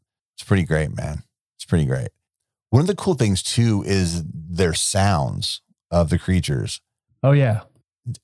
it's 0.40 0.48
pretty 0.48 0.64
great, 0.64 0.96
man. 0.96 1.22
It's 1.58 1.66
pretty 1.66 1.84
great. 1.84 2.08
One 2.70 2.80
of 2.80 2.86
the 2.86 2.94
cool 2.94 3.12
things 3.12 3.42
too 3.42 3.84
is 3.86 4.24
their 4.24 4.72
sounds 4.72 5.60
of 5.90 6.08
the 6.08 6.18
creatures. 6.18 6.80
Oh 7.22 7.32
yeah, 7.32 7.60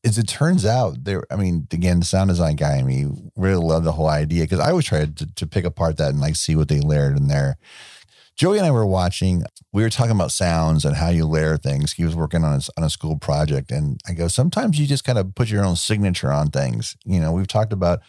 As 0.03 0.17
it 0.17 0.27
turns 0.27 0.65
out, 0.65 1.05
there. 1.05 1.25
I 1.31 1.37
mean, 1.37 1.67
again, 1.71 2.01
the 2.01 2.07
sound 2.07 2.31
design 2.31 2.57
guy 2.57 2.79
in 2.79 2.87
me 2.87 3.07
really 3.37 3.63
loved 3.63 3.85
the 3.85 3.93
whole 3.93 4.09
idea 4.09 4.45
because 4.45 4.61
I 4.61 4.71
always 4.71 4.87
tried 4.87 5.19
to, 5.19 5.35
to 5.35 5.47
pick 5.47 5.67
apart 5.67 5.99
that 5.99 6.09
and 6.11 6.21
like 6.21 6.37
see 6.37 6.57
what 6.57 6.69
they 6.69 6.81
layered 6.81 7.19
in 7.19 7.29
there. 7.29 7.59
Joey 8.35 8.57
and 8.57 8.67
I 8.67 8.71
were 8.71 8.87
watching. 8.87 9.45
We 9.75 9.83
were 9.83 9.91
talking 9.91 10.13
about 10.13 10.33
sounds 10.33 10.87
and 10.87 10.97
how 10.97 11.11
you 11.11 11.27
layer 11.27 11.59
things. 11.59 11.93
He 11.93 12.05
was 12.05 12.17
working 12.17 12.45
on 12.45 12.55
a, 12.55 12.61
on 12.79 12.85
a 12.85 12.91
school 12.91 13.19
project, 13.19 13.71
and 13.71 14.01
I 14.09 14.15
go, 14.15 14.29
sometimes 14.29 14.79
you 14.79 14.87
just 14.87 15.05
kind 15.05 15.19
of 15.19 15.35
put 15.35 15.51
your 15.51 15.65
own 15.67 15.77
signature 15.77 16.33
on 16.33 16.49
things. 16.49 16.97
You 17.05 17.21
know, 17.21 17.33
we've 17.33 17.47
talked 17.47 17.75
about 17.75 18.01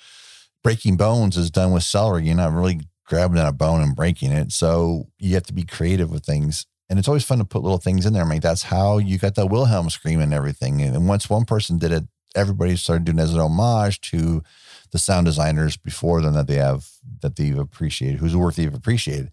breaking 0.63 0.95
bones 0.95 1.35
is 1.35 1.51
done 1.51 1.73
with 1.73 1.83
celery. 1.83 2.25
You're 2.25 2.35
not 2.35 2.53
really 2.53 2.81
grabbing 3.07 3.39
at 3.39 3.47
a 3.47 3.51
bone 3.53 3.81
and 3.81 3.95
breaking 3.95 4.31
it, 4.31 4.51
so 4.51 5.07
you 5.17 5.33
have 5.33 5.43
to 5.43 5.53
be 5.53 5.63
creative 5.63 6.11
with 6.11 6.25
things. 6.25 6.65
And 6.89 6.99
it's 6.99 7.07
always 7.07 7.25
fun 7.25 7.39
to 7.39 7.45
put 7.45 7.63
little 7.63 7.79
things 7.79 8.05
in 8.05 8.13
there. 8.13 8.23
I 8.23 8.27
mean, 8.27 8.39
that's 8.39 8.63
how 8.63 8.97
you 8.97 9.17
got 9.17 9.35
that 9.35 9.47
Wilhelm 9.47 9.89
scream 9.89 10.21
and 10.21 10.33
everything. 10.33 10.81
And 10.81 11.07
once 11.07 11.29
one 11.29 11.43
person 11.43 11.77
did 11.77 11.91
it, 11.91 12.05
everybody 12.35 12.75
started 12.75 13.05
doing 13.05 13.19
as 13.19 13.33
an 13.33 13.39
homage 13.39 13.99
to 14.01 14.43
the 14.91 14.99
sound 14.99 15.25
designers 15.25 15.75
before 15.75 16.21
them 16.21 16.33
that 16.35 16.47
they 16.47 16.55
have 16.55 16.87
that 17.21 17.35
they've 17.35 17.57
appreciated, 17.57 18.19
whose 18.19 18.35
work 18.35 18.55
they've 18.55 18.73
appreciated. 18.73 19.31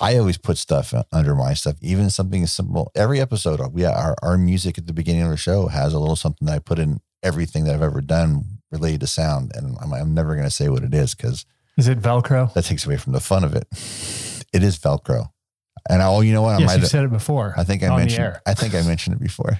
I 0.00 0.18
always 0.18 0.38
put 0.38 0.58
stuff 0.58 0.92
under 1.12 1.34
my 1.34 1.54
stuff, 1.54 1.76
even 1.80 2.10
something 2.10 2.42
as 2.42 2.52
simple. 2.52 2.90
Every 2.94 3.20
episode, 3.20 3.60
uh, 3.60 3.68
we 3.72 3.84
our 3.84 4.16
our 4.22 4.36
music 4.36 4.76
at 4.76 4.86
the 4.86 4.92
beginning 4.92 5.22
of 5.22 5.30
the 5.30 5.36
show 5.36 5.68
has 5.68 5.94
a 5.94 5.98
little 5.98 6.16
something 6.16 6.46
that 6.46 6.54
I 6.54 6.58
put 6.58 6.78
in 6.78 7.00
everything 7.22 7.64
that 7.64 7.74
I've 7.74 7.82
ever 7.82 8.00
done 8.00 8.44
related 8.70 9.00
to 9.00 9.06
sound, 9.06 9.52
and 9.54 9.76
I'm, 9.80 9.92
I'm 9.92 10.12
never 10.12 10.34
going 10.34 10.46
to 10.46 10.50
say 10.50 10.68
what 10.68 10.82
it 10.82 10.92
is 10.92 11.14
because 11.14 11.46
is 11.76 11.88
it 11.88 12.00
Velcro? 12.00 12.52
that 12.54 12.64
takes 12.64 12.86
away 12.86 12.96
from 12.96 13.12
the 13.12 13.20
fun 13.20 13.44
of 13.44 13.54
it. 13.54 13.66
It 14.52 14.62
is 14.62 14.78
Velcro, 14.78 15.28
and 15.88 16.00
oh, 16.02 16.20
you 16.20 16.32
know 16.32 16.42
what? 16.42 16.56
I 16.56 16.58
yes, 16.60 16.66
might 16.68 16.80
you 16.80 16.86
said 16.86 17.04
it 17.04 17.10
before. 17.10 17.54
I 17.56 17.64
think 17.64 17.82
I 17.82 17.96
mentioned. 17.96 18.40
I 18.46 18.54
think 18.54 18.74
I 18.74 18.82
mentioned 18.82 19.16
it 19.16 19.20
before. 19.22 19.58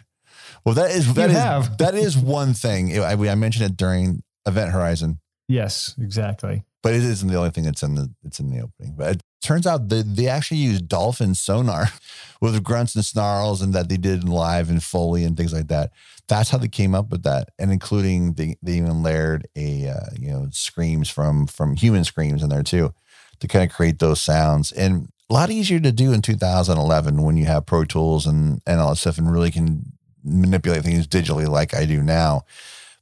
Well, 0.64 0.74
that 0.77 0.90
is 0.92 1.12
that 1.14 1.31
You 1.31 1.37
is- 1.37 1.42
have. 1.42 1.79
that 1.79 1.94
is 1.94 2.16
one 2.16 2.55
thing. 2.55 2.98
I, 2.98 3.12
I 3.12 3.35
mentioned 3.35 3.66
it 3.66 3.77
during 3.77 4.22
Event 4.46 4.72
Horizon, 4.72 5.20
Yes, 5.48 5.94
exactly. 6.00 6.64
But 6.85 6.92
it 6.92 7.03
isn't 7.03 7.29
the 7.29 7.38
only 7.38 7.49
thing 7.49 7.64
that's 7.64 7.83
in 7.83 7.94
the 7.94 8.12
it's 8.25 8.38
in 8.38 8.51
the 8.51 8.61
opening. 8.61 8.94
But 8.94 9.16
it 9.16 9.23
turns 9.40 9.66
out 9.66 9.88
they 9.88 10.03
they 10.03 10.29
actually 10.29 10.59
use 10.59 10.83
dolphin 10.83 11.35
sonar 11.35 11.87
with 12.42 12.62
grunts 12.62 12.94
and 12.94 13.03
snarls, 13.03 13.62
and 13.62 13.73
that 13.73 13.88
they 13.88 13.97
did 13.97 14.29
live 14.29 14.68
and 14.68 14.83
foley 14.83 15.25
and 15.25 15.35
things 15.35 15.55
like 15.55 15.68
that. 15.68 15.92
That's 16.29 16.51
how 16.51 16.59
they 16.59 16.68
came 16.68 16.94
up 16.94 17.09
with 17.09 17.23
that, 17.23 17.49
and 17.59 17.73
including 17.73 18.35
they 18.35 18.57
they 18.62 18.75
even 18.75 19.03
layered 19.03 19.49
a 19.57 19.88
uh, 19.88 20.11
you 20.20 20.31
know 20.31 20.49
screams 20.53 21.09
from 21.09 21.47
from 21.47 21.75
human 21.75 22.05
screams 22.05 22.42
in 22.42 22.51
there 22.51 22.62
too, 22.62 22.92
to 23.40 23.49
kind 23.49 23.68
of 23.68 23.75
create 23.75 23.99
those 23.99 24.20
sounds 24.20 24.70
and. 24.70 25.09
A 25.31 25.33
lot 25.33 25.51
easier 25.51 25.81
to 25.81 25.90
do 25.90 26.12
in 26.12 26.20
2011 26.20 27.23
when 27.23 27.38
you 27.38 27.47
have 27.47 27.64
Pro 27.64 27.87
Tools 27.87 28.27
and, 28.27 28.61
and 28.66 28.79
all 28.79 28.90
that 28.90 28.97
stuff 28.97 29.16
and 29.16 29.33
really 29.33 29.51
can 29.51 29.94
manipulate 30.23 30.85
things 30.85 31.09
digitally 31.09 31.49
like 31.49 31.73
I 31.75 31.87
do 31.87 32.03
now. 32.03 32.44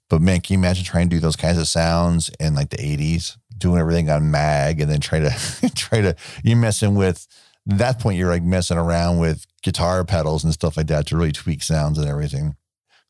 But 0.08 0.22
man, 0.22 0.40
can 0.40 0.54
you 0.54 0.60
imagine 0.60 0.84
trying 0.84 1.08
to 1.08 1.16
do 1.16 1.20
those 1.20 1.34
kinds 1.34 1.58
of 1.58 1.66
sounds 1.66 2.30
in 2.38 2.54
like 2.54 2.70
the 2.70 2.76
80s, 2.76 3.38
doing 3.62 3.80
everything 3.80 4.10
on 4.10 4.30
mag 4.30 4.80
and 4.80 4.90
then 4.90 5.00
try 5.00 5.20
to 5.20 5.30
try 5.74 6.00
to 6.00 6.14
you're 6.44 6.56
messing 6.56 6.94
with 6.94 7.26
at 7.70 7.78
that 7.78 7.98
point 8.00 8.18
you're 8.18 8.28
like 8.28 8.42
messing 8.42 8.76
around 8.76 9.18
with 9.18 9.46
guitar 9.62 10.04
pedals 10.04 10.42
and 10.44 10.52
stuff 10.52 10.76
like 10.76 10.88
that 10.88 11.06
to 11.06 11.16
really 11.16 11.32
tweak 11.32 11.62
sounds 11.62 11.96
and 11.98 12.08
everything. 12.08 12.56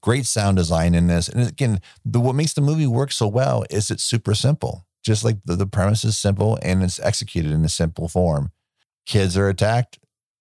Great 0.03 0.27
sound 0.27 0.57
design 0.57 0.95
in 0.95 1.07
this. 1.07 1.29
And 1.29 1.49
again, 1.49 1.81
the 2.05 2.21
what 2.21 2.35
makes 2.35 2.53
the 2.53 2.61
movie 2.61 2.87
work 2.87 3.13
so 3.13 3.27
well 3.29 3.65
is 3.71 3.91
it's 3.91 4.03
super 4.05 4.35
simple. 4.35 4.85
Just 5.03 5.25
like 5.25 5.39
the, 5.45 5.57
the 5.57 5.67
premise 5.67 6.05
is 6.05 6.17
simple 6.19 6.59
and 6.63 6.83
it's 6.83 7.01
executed 7.01 7.51
in 7.53 7.65
a 7.65 7.69
simple 7.69 8.09
form. 8.09 8.51
Kids 9.07 9.37
are 9.37 9.49
attacked, 9.49 9.99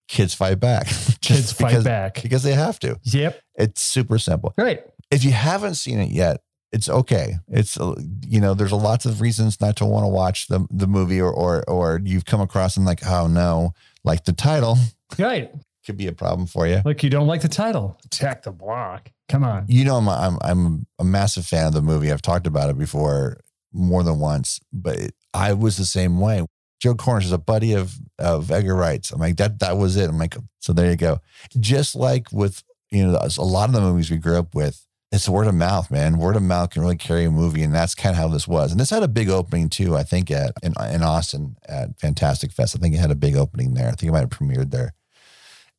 kids 0.07 0.33
fight 0.33 0.59
back. 0.59 0.87
Kids 1.21 1.51
fight 1.53 1.69
because- 1.69 1.83
back. 1.85 2.21
because 2.21 2.43
they 2.43 2.53
have 2.53 2.79
to. 2.79 2.99
Yep. 3.03 3.39
It's 3.55 3.81
super 3.81 4.17
simple 4.19 4.53
Great. 4.57 4.81
if 5.09 5.23
you 5.23 5.31
haven't 5.31 5.75
seen 5.75 5.99
it 5.99 6.09
yet, 6.09 6.41
it's 6.71 6.89
okay. 6.89 7.35
It's 7.47 7.79
uh, 7.79 7.95
you 8.27 8.39
know, 8.41 8.53
there's 8.53 8.71
a 8.71 8.75
lots 8.77 9.05
of 9.05 9.21
reasons 9.21 9.59
not 9.61 9.75
to 9.77 9.85
want 9.85 10.03
to 10.03 10.07
watch 10.09 10.47
the 10.47 10.65
the 10.71 10.87
movie, 10.87 11.19
or 11.21 11.31
or 11.31 11.63
or 11.69 12.01
you've 12.03 12.25
come 12.25 12.41
across 12.41 12.77
and 12.77 12.85
like, 12.85 13.05
oh 13.05 13.27
no, 13.27 13.73
like 14.03 14.25
the 14.25 14.33
title 14.33 14.77
Right. 15.19 15.51
could 15.85 15.97
be 15.97 16.07
a 16.07 16.13
problem 16.13 16.47
for 16.47 16.67
you. 16.67 16.81
Like 16.85 17.03
you 17.03 17.09
don't 17.09 17.27
like 17.27 17.41
the 17.41 17.49
title. 17.49 17.97
Attack 18.05 18.43
the 18.43 18.51
block. 18.51 19.11
Come 19.27 19.43
on. 19.43 19.65
You 19.67 19.85
know, 19.85 19.95
I'm 19.97 20.07
a, 20.07 20.11
I'm 20.11 20.37
I'm 20.41 20.85
a 20.99 21.03
massive 21.03 21.45
fan 21.45 21.67
of 21.67 21.73
the 21.73 21.81
movie. 21.81 22.11
I've 22.11 22.21
talked 22.21 22.47
about 22.47 22.69
it 22.69 22.77
before 22.77 23.37
more 23.73 24.03
than 24.03 24.19
once, 24.19 24.59
but 24.73 24.95
it, 24.97 25.15
I 25.33 25.53
was 25.53 25.77
the 25.77 25.85
same 25.85 26.19
way. 26.19 26.45
Joe 26.81 26.95
Cornish 26.95 27.25
is 27.25 27.31
a 27.31 27.37
buddy 27.37 27.73
of 27.73 27.93
of 28.17 28.49
Edgar 28.51 28.75
Wright's. 28.75 29.11
I'm 29.11 29.19
like 29.19 29.37
that. 29.37 29.59
That 29.59 29.77
was 29.77 29.97
it. 29.97 30.09
I'm 30.09 30.17
like, 30.17 30.35
so 30.59 30.73
there 30.73 30.89
you 30.89 30.95
go. 30.97 31.19
Just 31.59 31.95
like 31.95 32.31
with 32.31 32.63
you 32.89 33.05
know 33.07 33.19
a 33.37 33.43
lot 33.43 33.69
of 33.69 33.75
the 33.75 33.81
movies 33.81 34.09
we 34.11 34.17
grew 34.17 34.37
up 34.37 34.53
with, 34.55 34.85
it's 35.11 35.27
word 35.27 35.47
of 35.47 35.55
mouth, 35.55 35.91
man. 35.91 36.17
Word 36.17 36.37
of 36.37 36.43
mouth 36.43 36.69
can 36.69 36.81
really 36.81 36.95
carry 36.95 37.25
a 37.25 37.31
movie, 37.31 37.63
and 37.63 37.75
that's 37.75 37.95
kind 37.95 38.15
of 38.15 38.17
how 38.17 38.29
this 38.29 38.47
was. 38.47 38.71
And 38.71 38.79
this 38.79 38.89
had 38.89 39.03
a 39.03 39.09
big 39.09 39.29
opening 39.29 39.67
too. 39.67 39.95
I 39.95 40.03
think 40.03 40.31
at 40.31 40.53
in, 40.63 40.73
in 40.89 41.03
Austin 41.03 41.57
at 41.67 41.99
Fantastic 41.99 42.53
Fest. 42.53 42.75
I 42.75 42.79
think 42.79 42.95
it 42.95 42.99
had 42.99 43.11
a 43.11 43.15
big 43.15 43.35
opening 43.35 43.73
there. 43.73 43.87
I 43.87 43.91
think 43.91 44.03
it 44.09 44.13
might 44.13 44.19
have 44.21 44.29
premiered 44.29 44.71
there. 44.71 44.93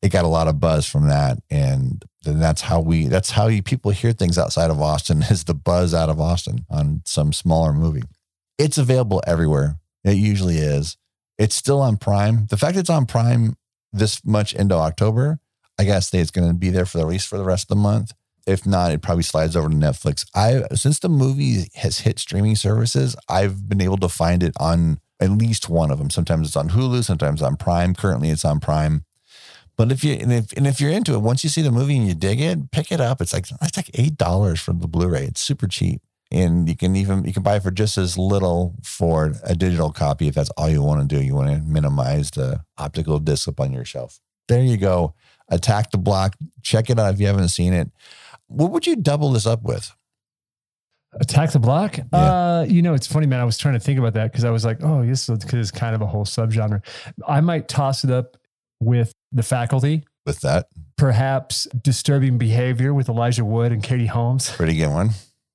It 0.03 0.11
got 0.11 0.25
a 0.25 0.29
lot 0.29 0.47
of 0.47 0.59
buzz 0.59 0.85
from 0.85 1.07
that, 1.07 1.39
and 1.49 2.03
then 2.23 2.39
that's 2.39 2.61
how 2.61 2.79
we. 2.81 3.07
That's 3.07 3.31
how 3.31 3.47
you, 3.47 3.63
people 3.63 3.89
hear 3.89 4.13
things 4.13 4.37
outside 4.37 4.69
of 4.69 4.79
Austin 4.79 5.23
is 5.29 5.45
the 5.45 5.55
buzz 5.55 5.95
out 5.95 6.09
of 6.09 6.21
Austin 6.21 6.65
on 6.69 7.01
some 7.05 7.33
smaller 7.33 7.73
movie. 7.73 8.03
It's 8.59 8.77
available 8.77 9.23
everywhere. 9.25 9.77
It 10.03 10.17
usually 10.17 10.57
is. 10.57 10.97
It's 11.39 11.55
still 11.55 11.81
on 11.81 11.97
Prime. 11.97 12.45
The 12.51 12.57
fact 12.57 12.77
it's 12.77 12.89
on 12.89 13.07
Prime 13.07 13.55
this 13.91 14.23
much 14.23 14.53
into 14.53 14.75
October, 14.75 15.39
I 15.79 15.99
say 15.99 16.19
it's 16.19 16.31
going 16.31 16.47
to 16.47 16.53
be 16.53 16.69
there 16.69 16.85
for 16.85 16.99
at 16.99 17.07
least 17.07 17.27
for 17.27 17.37
the 17.37 17.43
rest 17.43 17.65
of 17.65 17.69
the 17.69 17.81
month. 17.81 18.13
If 18.45 18.65
not, 18.65 18.91
it 18.91 19.01
probably 19.01 19.23
slides 19.23 19.55
over 19.55 19.69
to 19.69 19.75
Netflix. 19.75 20.25
I 20.35 20.63
since 20.75 20.99
the 20.99 21.09
movie 21.09 21.69
has 21.75 21.99
hit 21.99 22.19
streaming 22.19 22.55
services, 22.55 23.15
I've 23.29 23.69
been 23.69 23.81
able 23.81 23.97
to 23.97 24.09
find 24.09 24.43
it 24.43 24.53
on 24.59 24.99
at 25.19 25.31
least 25.31 25.69
one 25.69 25.91
of 25.91 25.97
them. 25.97 26.09
Sometimes 26.09 26.47
it's 26.47 26.57
on 26.57 26.69
Hulu, 26.69 27.03
sometimes 27.03 27.41
on 27.41 27.55
Prime. 27.55 27.95
Currently, 27.95 28.29
it's 28.29 28.43
on 28.43 28.59
Prime. 28.59 29.05
But 29.77 29.91
if 29.91 30.03
you 30.03 30.13
and 30.13 30.31
if 30.31 30.51
and 30.53 30.67
if 30.67 30.79
you're 30.81 30.91
into 30.91 31.13
it, 31.13 31.19
once 31.19 31.43
you 31.43 31.49
see 31.49 31.61
the 31.61 31.71
movie 31.71 31.97
and 31.97 32.07
you 32.07 32.13
dig 32.13 32.41
it, 32.41 32.71
pick 32.71 32.91
it 32.91 33.01
up. 33.01 33.21
It's 33.21 33.33
like 33.33 33.45
it's 33.61 33.77
like 33.77 33.89
eight 33.93 34.17
dollars 34.17 34.59
for 34.59 34.73
the 34.73 34.87
Blu-ray. 34.87 35.23
It's 35.23 35.41
super 35.41 35.67
cheap, 35.67 36.01
and 36.31 36.67
you 36.67 36.75
can 36.75 36.95
even 36.95 37.23
you 37.23 37.33
can 37.33 37.43
buy 37.43 37.55
it 37.55 37.63
for 37.63 37.71
just 37.71 37.97
as 37.97 38.17
little 38.17 38.75
for 38.83 39.33
a 39.43 39.55
digital 39.55 39.91
copy 39.91 40.27
if 40.27 40.35
that's 40.35 40.51
all 40.51 40.69
you 40.69 40.83
want 40.83 41.01
to 41.01 41.15
do. 41.15 41.23
You 41.23 41.33
want 41.33 41.49
to 41.49 41.61
minimize 41.61 42.31
the 42.31 42.61
optical 42.77 43.19
disc 43.19 43.47
up 43.47 43.59
on 43.59 43.71
your 43.71 43.85
shelf. 43.85 44.19
There 44.47 44.61
you 44.61 44.77
go. 44.77 45.15
Attack 45.49 45.91
the 45.91 45.97
Block. 45.97 46.35
Check 46.61 46.89
it 46.89 46.99
out 46.99 47.13
if 47.13 47.19
you 47.19 47.27
haven't 47.27 47.49
seen 47.49 47.73
it. 47.73 47.89
What 48.53 48.71
would 48.71 48.85
you 48.87 48.95
double 48.95 49.31
this 49.31 49.45
up 49.45 49.63
with? 49.63 49.91
Attack 51.19 51.51
the 51.51 51.59
Block. 51.59 51.97
Yeah. 51.97 52.05
Uh, 52.11 52.65
you 52.67 52.81
know, 52.81 52.93
it's 52.95 53.05
funny, 53.07 53.27
man. 53.27 53.39
I 53.39 53.43
was 53.43 53.57
trying 53.57 53.75
to 53.75 53.79
think 53.79 53.99
about 53.99 54.13
that 54.13 54.31
because 54.31 54.45
I 54.45 54.49
was 54.49 54.65
like, 54.65 54.79
oh, 54.83 55.05
this 55.05 55.29
is 55.29 55.39
because 55.39 55.59
it's 55.59 55.71
kind 55.71 55.93
of 55.95 56.01
a 56.01 56.07
whole 56.07 56.25
subgenre. 56.25 56.83
I 57.27 57.39
might 57.41 57.67
toss 57.67 58.03
it 58.03 58.09
up 58.09 58.35
with 58.79 59.13
the 59.31 59.43
faculty, 59.43 60.03
With 60.25 60.41
that, 60.41 60.67
perhaps 60.97 61.67
disturbing 61.81 62.37
behavior 62.37 62.93
with 62.93 63.09
Elijah 63.09 63.45
Wood 63.45 63.71
and 63.71 63.81
Katie 63.83 64.07
Holmes, 64.07 64.49
pretty 64.51 64.75
good 64.75 64.89
one. 64.89 65.11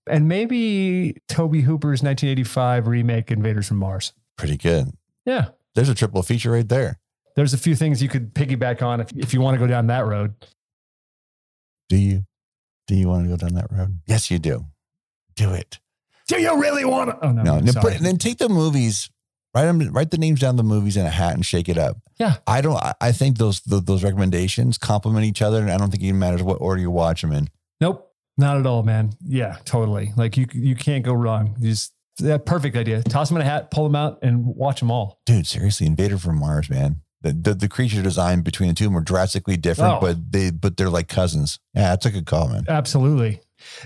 and 0.09 0.29
maybe 0.29 1.17
Tobe 1.29 1.57
Hooper's 1.57 2.03
1985 2.03 2.87
remake 2.87 3.31
Invaders 3.31 3.69
from 3.69 3.77
Mars. 3.79 4.13
Pretty 4.37 4.57
good. 4.57 4.93
Yeah. 5.27 5.49
There's 5.75 5.89
a 5.89 5.95
triple 5.95 6.23
feature 6.23 6.53
right 6.53 6.69
there. 6.69 6.99
There's 7.37 7.53
a 7.53 7.59
few 7.59 7.75
things 7.77 8.03
you 8.03 8.09
could 8.09 8.33
piggyback 8.35 8.81
on 8.83 9.01
if, 9.01 9.13
if 9.17 9.35
you 9.35 9.41
want 9.41 9.57
to 9.57 9.59
go 9.59 9.67
down 9.67 9.89
that 9.89 10.07
road. 10.07 10.35
Do 11.89 11.97
you? 11.97 12.25
Do 12.89 12.97
you 12.97 13.09
want 13.09 13.25
to 13.25 13.29
go 13.29 13.37
down 13.37 13.55
that 13.55 13.71
road? 13.71 14.01
Yes, 14.07 14.31
you 14.31 14.39
do. 14.39 14.65
Do 15.37 15.53
it. 15.53 15.79
Do 16.27 16.41
you 16.41 16.61
really 16.61 16.85
want 16.85 17.11
to? 17.11 17.27
Oh, 17.27 17.31
no. 17.31 17.43
No, 17.43 17.61
no 17.61 17.73
sorry. 17.73 17.93
but 17.95 18.03
then 18.03 18.17
take 18.17 18.39
the 18.39 18.49
movies, 18.49 19.09
write 19.55 19.67
them, 19.67 19.93
write 19.93 20.11
the 20.11 20.19
names 20.19 20.41
down 20.41 20.57
the 20.57 20.65
movies 20.65 20.97
in 20.97 21.07
a 21.07 21.11
hat 21.11 21.35
and 21.35 21.47
shake 21.47 21.69
it 21.69 21.79
up. 21.79 21.99
Yeah. 22.19 22.39
I 22.47 22.61
don't. 22.61 22.77
I, 22.77 22.95
I 23.01 23.13
think 23.13 23.39
those 23.39 23.61
those, 23.61 23.85
those 23.85 24.03
recommendations 24.03 24.79
complement 24.79 25.27
each 25.27 25.41
other, 25.43 25.61
and 25.61 25.71
I 25.71 25.77
don't 25.77 25.91
think 25.91 26.03
it 26.03 26.07
even 26.07 26.19
matters 26.19 26.43
what 26.43 26.57
order 26.57 26.81
you 26.81 26.91
watch 26.91 27.21
them 27.21 27.33
in. 27.33 27.49
Nope. 27.81 28.07
Not 28.37 28.57
at 28.57 28.67
all, 28.67 28.83
man. 28.83 29.13
Yeah, 29.25 29.57
totally. 29.65 30.13
Like 30.17 30.37
you, 30.37 30.47
you 30.53 30.77
can't 30.77 31.05
go 31.05 31.13
wrong. 31.13 31.57
You 31.59 31.71
Just 31.71 31.93
that 32.19 32.47
perfect 32.47 32.77
idea. 32.77 33.03
Toss 33.03 33.29
them 33.29 33.37
in 33.37 33.43
a 33.43 33.45
hat, 33.45 33.71
pull 33.71 33.85
them 33.85 33.97
out, 33.97 34.21
and 34.23 34.47
watch 34.47 34.81
them 34.81 34.91
all. 34.91 35.21
Dude, 35.27 35.47
seriously, 35.47 35.87
Invader 35.87 36.19
from 36.19 36.39
Mars, 36.39 36.71
man. 36.71 37.03
The, 37.23 37.33
the, 37.33 37.55
the 37.55 37.69
creature 37.69 38.01
design 38.03 38.43
between 38.43 38.69
the 38.69 38.75
two 38.77 38.85
of 38.87 38.93
them 38.93 38.99
are 38.99 39.03
drastically 39.05 39.57
different, 39.57 39.95
Oh. 39.95 40.01
but 40.01 40.31
they 40.33 40.51
but 40.51 40.77
they're 40.77 40.89
like 40.91 41.09
cousins. 41.09 41.59
Yeah, 41.75 41.91
that's 41.91 42.07
a 42.07 42.11
good 42.13 42.27
call, 42.27 42.49
man. 42.49 42.65
Absolutely. 42.69 43.41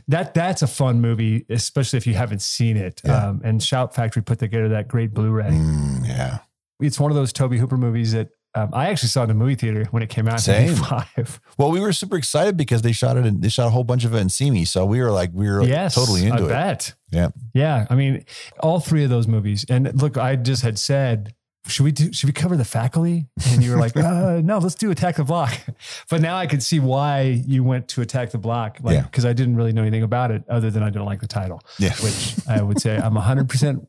That 0.08 0.34
that's 0.34 0.60
a 0.60 0.66
fun 0.66 1.00
movie, 1.00 1.46
especially 1.48 1.96
if 1.96 2.06
you 2.06 2.12
haven't 2.14 2.42
seen 2.42 2.76
it. 2.76 3.00
Yeah. 3.04 3.28
Um, 3.28 3.40
and 3.42 3.62
Shout 3.62 3.94
Factory 3.94 4.22
put 4.22 4.38
together 4.38 4.68
that 4.70 4.86
great 4.88 5.14
Blu-ray. 5.14 5.44
Mm, 5.48 6.06
yeah, 6.06 6.38
It's 6.80 7.00
one 7.00 7.10
of 7.10 7.14
those 7.16 7.32
Tobe 7.32 7.54
Hooper 7.54 7.78
movies 7.78 8.12
that 8.12 8.28
um, 8.54 8.68
I 8.74 8.90
actually 8.90 9.08
saw 9.08 9.22
in 9.22 9.28
the 9.28 9.34
movie 9.34 9.54
theater 9.54 9.86
when 9.92 10.02
it 10.02 10.10
came 10.10 10.28
out 10.28 10.34
in 10.34 10.38
Same. 10.40 10.70
85. 10.72 11.40
Well, 11.56 11.70
we 11.70 11.80
were 11.80 11.94
super 11.94 12.18
excited 12.18 12.58
because 12.58 12.82
they 12.82 12.92
shot 12.92 13.16
it. 13.16 13.24
In, 13.24 13.40
they 13.40 13.48
shot 13.48 13.66
a 13.66 13.70
whole 13.70 13.82
bunch 13.84 14.04
of 14.04 14.14
it 14.14 14.18
in 14.18 14.28
Simi, 14.28 14.66
so 14.66 14.84
we 14.84 15.00
were 15.00 15.10
like, 15.10 15.30
we 15.32 15.48
were 15.50 15.62
yes, 15.62 15.94
totally 15.94 16.26
into 16.26 16.42
I 16.42 16.44
it. 16.44 16.48
bet. 16.48 16.94
Yeah. 17.10 17.28
Yeah. 17.54 17.86
I 17.88 17.94
mean, 17.94 18.26
all 18.60 18.78
three 18.78 19.04
of 19.04 19.10
those 19.10 19.26
movies. 19.26 19.64
And 19.70 20.02
look, 20.02 20.18
I 20.18 20.36
just 20.36 20.62
had 20.62 20.78
said, 20.78 21.32
should 21.66 21.84
we 21.84 21.92
do, 21.92 22.12
should 22.12 22.26
we 22.26 22.32
cover 22.32 22.56
the 22.56 22.64
faculty? 22.64 23.26
And 23.50 23.62
you 23.62 23.70
were 23.72 23.78
like, 23.78 23.96
uh, 23.96 24.40
no, 24.42 24.58
let's 24.58 24.74
do 24.74 24.90
Attack 24.90 25.16
the 25.16 25.24
Block. 25.24 25.58
But 26.10 26.20
now 26.20 26.36
I 26.36 26.46
can 26.46 26.60
see 26.60 26.80
why 26.80 27.22
you 27.46 27.64
went 27.64 27.88
to 27.88 28.02
Attack 28.02 28.30
the 28.32 28.38
Block. 28.38 28.78
Like, 28.82 28.94
Yeah. 28.94 29.04
cause 29.12 29.24
I 29.24 29.32
didn't 29.32 29.56
really 29.56 29.72
know 29.72 29.82
anything 29.82 30.02
about 30.02 30.30
it 30.30 30.42
other 30.48 30.70
than 30.70 30.82
I 30.82 30.90
didn't 30.90 31.06
like 31.06 31.20
the 31.20 31.26
title, 31.26 31.60
Yeah, 31.78 31.94
which 32.02 32.36
I 32.48 32.60
would 32.62 32.80
say 32.80 32.96
I'm 32.98 33.16
hundred 33.16 33.48
percent. 33.48 33.82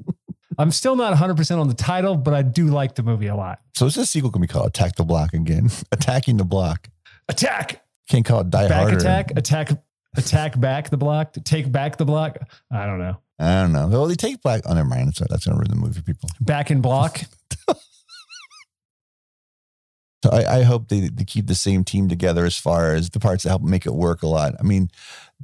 I'm 0.60 0.70
still 0.70 0.96
not 0.96 1.12
100% 1.18 1.60
on 1.60 1.68
the 1.68 1.74
title, 1.74 2.16
but 2.16 2.36
I 2.36 2.44
do 2.44 2.68
like 2.68 2.94
the 2.94 3.02
movie 3.02 3.26
a 3.26 3.36
lot. 3.36 3.60
so 3.76 3.88
is 3.88 3.96
this 3.96 4.12
sequel 4.12 4.30
can 4.32 4.40
be 4.42 4.48
called 4.48 4.68
Attack 4.68 4.96
the 4.98 5.04
Block 5.04 5.34
again? 5.34 5.70
Attacking 5.92 6.38
the 6.38 6.44
Block. 6.46 6.90
Attack, 7.28 7.84
Can't 8.08 8.24
call 8.24 8.42
it 8.42 8.52
Die 8.52 8.68
back 8.68 8.82
Harder. 8.82 8.98
attack, 8.98 9.32
attack, 9.36 9.70
attack 10.16 10.60
back 10.60 10.90
the 10.92 10.98
block, 10.98 11.34
take 11.44 11.72
back 11.72 11.98
the 11.98 12.06
block. 12.06 12.38
I 12.72 12.86
don't 12.86 13.00
know. 13.00 13.18
I 13.40 13.62
don't 13.64 13.72
know. 13.72 13.88
Well, 13.88 14.06
they 14.06 14.14
take 14.16 14.44
back. 14.44 14.62
Oh, 14.66 14.74
never 14.76 14.88
mind. 14.88 15.08
That's, 15.08 15.22
that's 15.28 15.44
to 15.46 15.52
ruin 15.54 15.70
the 15.70 15.76
movie 15.76 16.02
people. 16.04 16.30
Back 16.40 16.70
in 16.70 16.82
block. 16.82 17.22
So 20.24 20.30
I, 20.32 20.60
I 20.60 20.64
hope 20.64 20.88
they, 20.88 21.10
they 21.10 21.26
keep 21.26 21.48
the 21.48 21.54
same 21.56 21.84
team 21.84 22.08
together 22.08 22.46
as 22.46 22.58
far 22.58 22.94
as 22.94 23.10
the 23.10 23.20
parts 23.20 23.44
that 23.44 23.50
help 23.50 23.62
make 23.62 23.86
it 23.86 23.94
work 23.94 24.24
a 24.24 24.28
lot. 24.28 24.56
I 24.58 24.64
mean, 24.64 24.90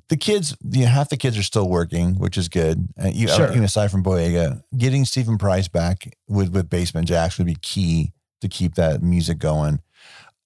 the 0.08 0.16
kids, 0.16 0.56
you 0.72 0.84
know, 0.84 0.88
half 0.88 1.10
the 1.10 1.18
kids 1.18 1.38
are 1.38 1.44
still 1.44 1.68
working, 1.68 2.16
which 2.16 2.38
is 2.38 2.48
good. 2.48 2.88
Uh, 2.98 3.10
you, 3.10 3.28
Sure. 3.28 3.52
you 3.52 3.58
know, 3.58 3.66
aside 3.66 3.92
from 3.92 4.04
Boyega, 4.06 4.64
getting 4.78 5.04
Steven 5.04 5.38
Price 5.38 5.68
back 5.68 6.16
with 6.30 6.54
with 6.54 6.70
Basement 6.70 7.10
Jaxx 7.10 7.38
would 7.40 7.48
be 7.48 7.58
key 7.62 8.14
to 8.40 8.48
keep 8.48 8.76
that 8.76 9.04
music 9.04 9.38
going. 9.38 9.82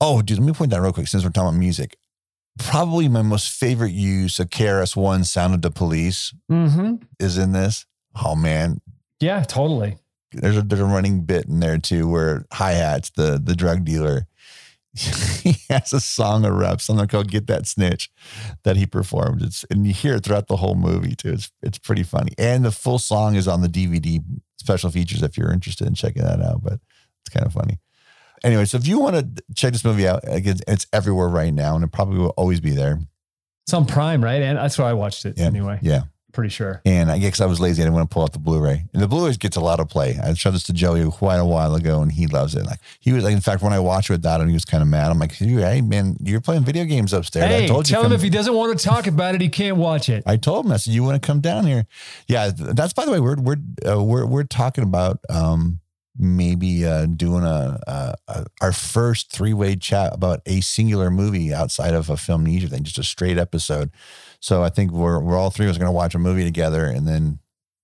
Oh, 0.02 0.24
dude, 0.24 0.40
let 0.40 0.48
me 0.48 0.54
point 0.54 0.72
that 0.72 0.82
real 0.82 0.92
quick 0.94 1.08
since 1.08 1.24
we're 1.24 1.30
talking 1.30 1.50
about 1.50 1.60
music. 1.60 1.96
Probably 2.58 3.08
my 3.08 3.22
most 3.22 3.52
favorite 3.52 3.94
use 3.94 4.40
of 4.40 4.50
KRS 4.50 4.96
One 4.96 5.24
"Sound 5.26 5.54
of 5.54 5.62
the 5.62 5.70
Police" 5.70 6.34
Mm-hmm. 6.52 6.96
is 7.20 7.38
in 7.38 7.52
this. 7.52 7.86
Oh 8.26 8.36
man, 8.36 8.82
Yeah, 9.20 9.44
totally. 9.44 9.98
There's 10.34 10.58
a 10.58 10.62
there's 10.62 10.82
a 10.82 10.86
running 10.86 11.22
bit 11.22 11.46
in 11.46 11.60
there 11.60 11.78
too 11.78 12.08
where 12.10 12.46
Hi-Hatz 12.54 13.12
the 13.12 13.40
the 13.44 13.56
drug 13.56 13.86
dealer 13.86 14.28
he 14.96 15.56
has 15.70 15.92
a 15.92 16.00
song 16.00 16.46
of 16.46 16.54
rap 16.54 16.80
something 16.80 17.08
called 17.08 17.32
"Get 17.32 17.48
That 17.48 17.66
Snitch" 17.66 18.12
that 18.64 18.78
he 18.78 18.86
performed. 18.86 19.42
It's 19.42 19.64
and 19.72 19.88
you 19.88 19.94
hear 19.94 20.16
it 20.16 20.24
throughout 20.24 20.48
the 20.48 20.58
whole 20.58 20.76
movie 20.76 21.16
too. 21.16 21.34
It's 21.34 21.52
it's 21.64 21.80
pretty 21.80 22.04
funny, 22.04 22.34
and 22.38 22.64
the 22.64 22.72
full 22.72 23.00
song 23.00 23.34
is 23.36 23.48
on 23.48 23.62
the 23.62 23.68
DVD 23.68 24.22
special 24.58 24.92
features 24.92 25.24
if 25.24 25.36
you're 25.38 25.52
interested 25.52 25.88
in 25.88 25.96
checking 25.96 26.22
that 26.24 26.42
out. 26.42 26.62
But 26.64 26.74
it's 27.22 27.34
kind 27.34 27.46
of 27.46 27.54
funny. 27.54 27.80
Anyway, 28.44 28.66
so 28.66 28.78
if 28.78 28.86
you 28.88 29.00
want 29.00 29.16
to 29.16 29.44
check 29.56 29.72
this 29.72 29.84
movie 29.86 30.08
out, 30.08 30.20
again, 30.28 30.58
it's 30.68 30.86
everywhere 30.94 31.28
right 31.30 31.54
now, 31.54 31.76
and 31.76 31.84
it 31.84 31.92
probably 31.92 32.20
will 32.20 32.34
always 32.38 32.60
be 32.60 32.72
there. 32.72 33.00
It's 33.66 33.74
on 33.74 33.86
Prime, 33.86 34.24
right? 34.24 34.42
And 34.44 34.58
that's 34.58 34.78
why 34.78 34.90
I 34.90 34.94
watched 34.94 35.26
it 35.26 35.38
Yeah. 35.38 35.46
anyway. 35.46 35.80
Yeah. 35.82 36.04
Pretty 36.34 36.50
sure. 36.50 36.82
And 36.84 37.12
I 37.12 37.20
guess 37.20 37.40
I 37.40 37.46
was 37.46 37.60
lazy. 37.60 37.84
I 37.84 37.86
didn't 37.86 37.94
want 37.94 38.10
to 38.10 38.14
pull 38.14 38.24
out 38.24 38.34
the 38.34 38.40
Blu-ray. 38.40 38.86
And 38.92 39.02
the 39.04 39.08
Blu-ray 39.08 39.34
gets 39.34 39.56
a 39.56 39.62
lot 39.62 39.80
of 39.80 39.88
play. 39.88 40.18
I 40.22 40.34
showed 40.34 40.56
this 40.56 40.64
to 40.64 40.74
Joey 40.74 41.08
quite 41.12 41.38
a 41.38 41.46
while 41.46 41.76
ago, 41.76 42.02
and 42.02 42.12
he 42.12 42.26
loves 42.26 42.56
it. 42.56 42.66
Like 42.66 42.80
he 43.00 43.14
was 43.14 43.24
like, 43.24 43.34
in 43.34 43.40
fact, 43.40 43.62
when 43.62 43.72
I 43.72 43.80
watched 43.80 44.10
it 44.10 44.14
without 44.14 44.42
him, 44.42 44.48
he 44.48 44.56
was 44.56 44.66
kind 44.66 44.82
of 44.82 44.88
mad. 44.88 45.12
I'm 45.12 45.20
like, 45.20 45.34
hey 45.34 45.82
man, 45.82 46.18
you're 46.20 46.42
playing 46.42 46.64
video 46.64 46.86
games 46.86 47.14
upstairs. 47.14 47.46
Hey, 47.46 47.66
I 47.66 47.68
told 47.68 47.88
you. 47.88 47.94
tell 47.94 48.04
him 48.04 48.12
if 48.12 48.24
he 48.24 48.32
doesn't 48.32 48.54
want 48.54 48.78
to 48.78 48.84
talk 48.84 49.06
about 49.06 49.36
it, 49.36 49.42
he 49.42 49.50
can't 49.50 49.78
watch 49.78 50.10
it. 50.10 50.24
I 50.26 50.38
told 50.38 50.66
him. 50.66 50.72
I 50.72 50.78
said, 50.78 50.94
"You 50.96 51.04
want 51.04 51.22
to 51.22 51.26
come 51.26 51.40
down 51.40 51.68
here?" 51.68 51.86
Yeah, 52.28 52.50
that's 52.56 52.94
by 52.94 53.06
the 53.06 53.12
way. 53.12 53.20
We're 53.20 53.40
we're 53.40 53.58
uh, 53.88 54.04
we're 54.04 54.26
we're 54.26 54.44
talking 54.44 54.84
about 54.84 55.20
um 55.30 55.82
maybe 56.16 56.86
uh 56.86 57.08
doing 57.08 57.44
a, 57.44 57.80
a, 57.88 58.14
a 58.28 58.46
our 58.62 58.72
first 58.72 59.32
three 59.32 59.54
way 59.54 59.76
chat 59.76 60.14
about 60.14 60.42
a 60.46 60.62
singular 60.62 61.10
movie 61.10 61.54
outside 61.54 61.94
of 61.94 62.10
a 62.10 62.18
film 62.18 62.46
filmnesia 62.46 62.70
thing, 62.70 62.84
just 62.84 63.00
a 63.00 63.04
straight 63.04 63.38
episode. 63.38 63.92
So 64.40 64.64
I 64.64 64.70
think 64.70 64.92
we're 64.92 65.20
we're 65.20 65.38
all 65.38 65.50
three 65.50 65.66
of 65.66 65.72
us 65.72 65.78
going 65.78 65.88
to 65.88 65.92
watch 65.92 66.16
a 66.16 66.20
movie 66.20 66.44
together 66.44 66.86
and 66.86 67.08
then 67.08 67.40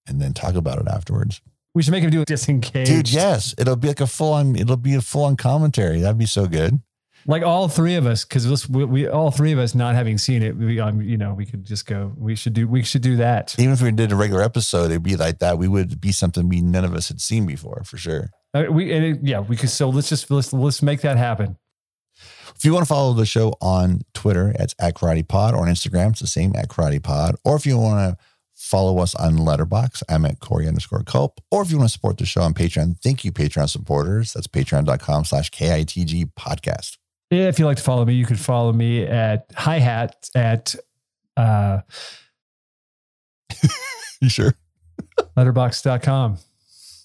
and 0.08 0.22
then 0.22 0.34
talk 0.34 0.56
about 0.56 0.80
it 0.80 0.88
afterwards. 0.88 1.42
We 1.76 1.84
should 1.84 1.92
make 1.92 2.04
him 2.04 2.10
do 2.10 2.22
it 2.22 2.28
disengaged. 2.28 2.90
Dude, 2.90 3.12
yes, 3.12 3.54
it'll 3.58 3.76
be 3.76 3.88
like 3.88 4.02
a 4.02 4.08
full 4.08 4.34
on. 4.34 4.56
It'll 4.56 4.76
be 4.76 4.96
a 4.96 5.02
full 5.02 5.24
on 5.24 5.38
commentary. 5.38 6.02
That'd 6.02 6.18
be 6.18 6.26
so 6.26 6.48
good. 6.48 6.82
Like 7.26 7.44
all 7.44 7.68
three 7.68 7.96
of 7.96 8.06
us, 8.06 8.24
because 8.24 8.68
we, 8.70 8.86
we 8.86 9.08
all 9.08 9.32
three 9.32 9.52
of 9.52 9.60
us 9.60 9.76
not 9.76 9.96
having 9.96 10.18
seen 10.18 10.42
it, 10.42 10.56
we 10.56 10.80
um, 10.80 11.02
you 11.02 11.18
know, 11.18 11.34
we 11.34 11.46
could 11.46 11.66
just 11.66 11.86
go. 11.86 12.14
We 12.18 12.36
should 12.36 12.54
do. 12.54 12.68
We 12.68 12.84
should 12.84 13.02
do 13.02 13.18
that. 13.18 13.56
Even 13.60 13.74
if 13.74 13.82
we 13.82 13.92
did 13.92 14.12
a 14.12 14.16
regular 14.16 14.42
episode, 14.42 14.86
it'd 14.86 15.04
be 15.04 15.16
like 15.16 15.40
that. 15.40 15.58
We 15.58 15.68
would 15.68 16.00
be 16.00 16.12
something 16.12 16.50
we 16.50 16.62
none 16.62 16.86
of 16.86 16.94
us 16.94 17.10
had 17.10 17.22
seen 17.22 17.46
before, 17.46 17.84
for 17.86 17.98
sure. 17.98 18.32
Uh, 18.54 18.66
we 18.70 18.92
and 18.92 19.06
it, 19.06 19.20
yeah, 19.22 19.40
we 19.40 19.56
could. 19.56 19.70
So 19.70 19.90
let's 19.90 20.10
just 20.10 20.32
let's 20.32 20.54
let's 20.54 20.82
make 20.82 21.02
that 21.02 21.18
happen. 21.18 21.58
If 22.56 22.66
you 22.66 22.74
want 22.74 22.86
to 22.86 22.90
follow 22.90 23.14
the 23.14 23.26
show 23.26 23.54
on 23.62 24.02
Twitter, 24.14 24.54
it's 24.60 24.76
at 24.80 24.96
Karate 24.96 25.26
Pod, 25.26 25.54
or 25.54 25.62
on 25.62 25.68
Instagram, 25.68 26.12
it's 26.12 26.20
the 26.20 26.28
same 26.28 26.54
at 26.56 26.68
Karate 26.68 27.02
Pod. 27.02 27.36
Or 27.46 27.56
if 27.56 27.66
you 27.66 27.78
want 27.78 28.18
to 28.18 28.24
follow 28.60 29.00
us 29.00 29.16
on 29.16 29.38
Letterboxd, 29.38 30.04
I'm 30.10 30.26
at 30.26 30.42
Corey 30.42 30.68
underscore 30.68 31.04
Culp. 31.04 31.40
Or 31.50 31.62
if 31.62 31.72
you 31.72 31.78
want 31.78 31.90
to 31.90 31.94
support 31.94 32.18
the 32.18 32.26
show 32.26 32.42
on 32.42 32.54
Patreon, 32.54 33.00
thank 33.02 33.24
you, 33.24 33.32
Patreon 33.32 33.70
supporters. 33.70 34.34
That's 34.34 34.48
patreon.com 34.48 35.24
slash 35.24 35.50
KITG 35.52 36.34
podcast. 36.38 36.98
If 37.32 37.60
you 37.60 37.66
like 37.66 37.78
to 37.78 37.84
follow 37.84 38.06
me, 38.06 38.14
you 38.16 38.26
could 38.26 38.40
follow 38.40 38.74
me 38.74 39.04
at 39.04 39.46
hi 39.56 39.78
hat 39.80 40.30
at 40.34 40.76
uh, 41.38 41.82
You 44.22 44.30
sure? 44.30 44.56
letterboxd.com. 45.38 46.38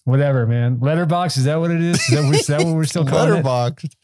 Whatever, 0.05 0.47
man. 0.47 0.79
Letterboxd, 0.79 1.39
is 1.39 1.45
that 1.45 1.57
what 1.57 1.71
it 1.71 1.81
is? 1.81 1.99
Is 2.01 2.07
that, 2.09 2.35
is 2.35 2.47
that 2.49 2.63
what 2.65 2.75
we're 2.75 2.85
still 2.85 3.07
calling 3.07 3.35
it? 3.39 3.45
Letterboxd. 3.45 3.95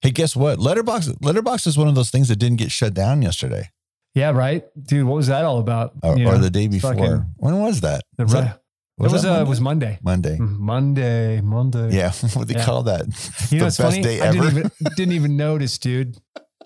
Hey, 0.00 0.10
guess 0.10 0.34
what? 0.36 0.58
Letterboxd 0.58 1.18
Letterboxd 1.20 1.66
is 1.66 1.78
one 1.78 1.88
of 1.88 1.94
those 1.94 2.10
things 2.10 2.28
that 2.28 2.36
didn't 2.36 2.58
get 2.58 2.70
shut 2.70 2.94
down 2.94 3.22
yesterday 3.22 3.70
Yeah, 4.14 4.30
right. 4.32 4.64
Dude, 4.82 5.06
what 5.06 5.16
was 5.16 5.26
that 5.28 5.44
all 5.44 5.58
about? 5.58 5.92
or, 6.02 6.12
or 6.20 6.38
the 6.38 6.50
day 6.50 6.66
before. 6.68 6.94
fucking- 6.94 7.24
when 7.36 7.58
was 7.60 7.80
that? 7.82 8.02
the 8.16 8.24
Was 8.24 8.34
right- 8.34 8.54
was 8.96 9.12
it 9.12 9.16
was, 9.16 9.24
uh, 9.24 9.42
it 9.44 9.48
was 9.48 9.60
Monday. 9.60 9.98
Monday. 10.02 10.36
Monday. 10.38 11.40
Monday. 11.40 11.96
Yeah. 11.96 12.12
What 12.34 12.46
do 12.46 12.54
you 12.54 12.60
yeah. 12.60 12.64
call 12.64 12.84
that? 12.84 13.06
You 13.50 13.58
know, 13.58 13.64
the 13.64 13.66
best 13.66 13.80
funny? 13.80 14.02
day 14.02 14.20
ever. 14.20 14.28
I 14.28 14.32
didn't 14.32 14.58
even, 14.58 14.70
didn't 14.96 15.14
even 15.14 15.36
notice, 15.36 15.78
dude. 15.78 16.16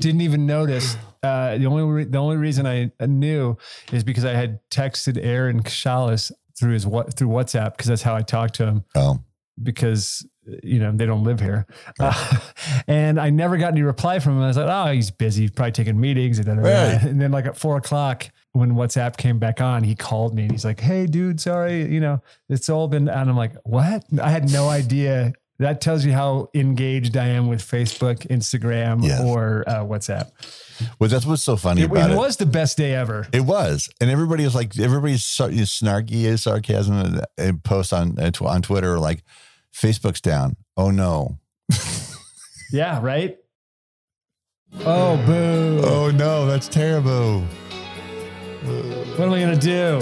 Didn't 0.00 0.20
even 0.20 0.46
notice. 0.46 0.96
Uh, 1.22 1.56
the 1.58 1.66
only 1.66 1.82
re- 1.82 2.04
the 2.04 2.18
only 2.18 2.36
reason 2.36 2.66
I 2.66 2.90
knew 3.04 3.56
is 3.92 4.04
because 4.04 4.24
I 4.24 4.32
had 4.32 4.60
texted 4.70 5.18
Aaron 5.20 5.62
Casales 5.62 6.30
through 6.58 6.74
his 6.74 6.86
what 6.86 7.14
through 7.14 7.28
WhatsApp 7.28 7.72
because 7.72 7.86
that's 7.86 8.02
how 8.02 8.14
I 8.14 8.22
talked 8.22 8.54
to 8.56 8.66
him. 8.66 8.84
Oh. 8.94 9.18
Because 9.60 10.24
you 10.62 10.78
know 10.78 10.92
they 10.94 11.04
don't 11.04 11.24
live 11.24 11.40
here, 11.40 11.66
right. 11.98 12.14
uh, 12.14 12.38
and 12.88 13.18
I 13.18 13.30
never 13.30 13.56
got 13.56 13.72
any 13.72 13.82
reply 13.82 14.20
from 14.20 14.36
him. 14.36 14.42
I 14.42 14.46
was 14.46 14.56
like, 14.56 14.68
oh, 14.68 14.92
he's 14.92 15.10
busy, 15.10 15.48
probably 15.48 15.72
taking 15.72 15.98
meetings, 15.98 16.38
right. 16.38 17.02
and 17.02 17.20
then 17.20 17.32
like 17.32 17.46
at 17.46 17.56
four 17.56 17.76
o'clock, 17.76 18.30
when 18.58 18.72
WhatsApp 18.72 19.16
came 19.16 19.38
back 19.38 19.60
on, 19.60 19.84
he 19.84 19.94
called 19.94 20.34
me 20.34 20.42
and 20.42 20.52
he's 20.52 20.64
like, 20.64 20.80
Hey 20.80 21.06
dude, 21.06 21.40
sorry, 21.40 21.92
you 21.92 22.00
know, 22.00 22.20
it's 22.48 22.68
all 22.68 22.88
been, 22.88 23.08
and 23.08 23.30
I'm 23.30 23.36
like, 23.36 23.54
what? 23.64 24.04
I 24.20 24.30
had 24.30 24.50
no 24.50 24.68
idea. 24.68 25.32
That 25.60 25.80
tells 25.80 26.04
you 26.04 26.12
how 26.12 26.50
engaged 26.54 27.16
I 27.16 27.26
am 27.26 27.48
with 27.48 27.60
Facebook, 27.60 28.26
Instagram, 28.28 29.02
yes. 29.02 29.20
or 29.20 29.64
uh, 29.66 29.84
WhatsApp. 29.84 30.30
Well, 31.00 31.10
that's 31.10 31.26
what's 31.26 31.42
so 31.42 31.56
funny 31.56 31.82
it, 31.82 31.90
about 31.90 32.10
it. 32.10 32.14
It 32.14 32.16
was 32.16 32.36
the 32.36 32.46
best 32.46 32.76
day 32.76 32.94
ever. 32.94 33.26
It 33.32 33.40
was, 33.40 33.90
and 34.00 34.08
everybody 34.08 34.44
was 34.44 34.54
like, 34.54 34.78
everybody's 34.78 35.24
snarky 35.24 36.32
uh, 36.32 36.36
sarcasm 36.36 36.94
and, 36.94 37.26
and 37.36 37.64
posts 37.64 37.92
on 37.92 38.16
on 38.20 38.62
Twitter 38.62 39.00
like, 39.00 39.24
Facebook's 39.74 40.20
down. 40.20 40.56
Oh 40.76 40.90
no. 40.90 41.38
yeah. 42.72 43.00
Right. 43.02 43.38
Oh 44.80 45.16
boo. 45.24 45.80
Oh 45.84 46.10
no, 46.10 46.46
that's 46.46 46.68
terrible. 46.68 47.44
What 48.64 49.26
am 49.26 49.32
I 49.32 49.40
gonna 49.40 49.56
do? 49.56 50.00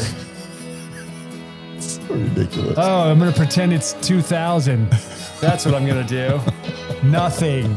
ridiculous. 2.09 2.75
Oh, 2.79 3.11
I'm 3.11 3.19
gonna 3.19 3.33
pretend 3.33 3.73
it's 3.73 3.93
2000. 3.95 4.89
That's 5.41 5.65
what 5.65 5.75
I'm 5.75 5.87
gonna 5.87 6.05
do. 6.05 6.41
Nothing. 7.03 7.77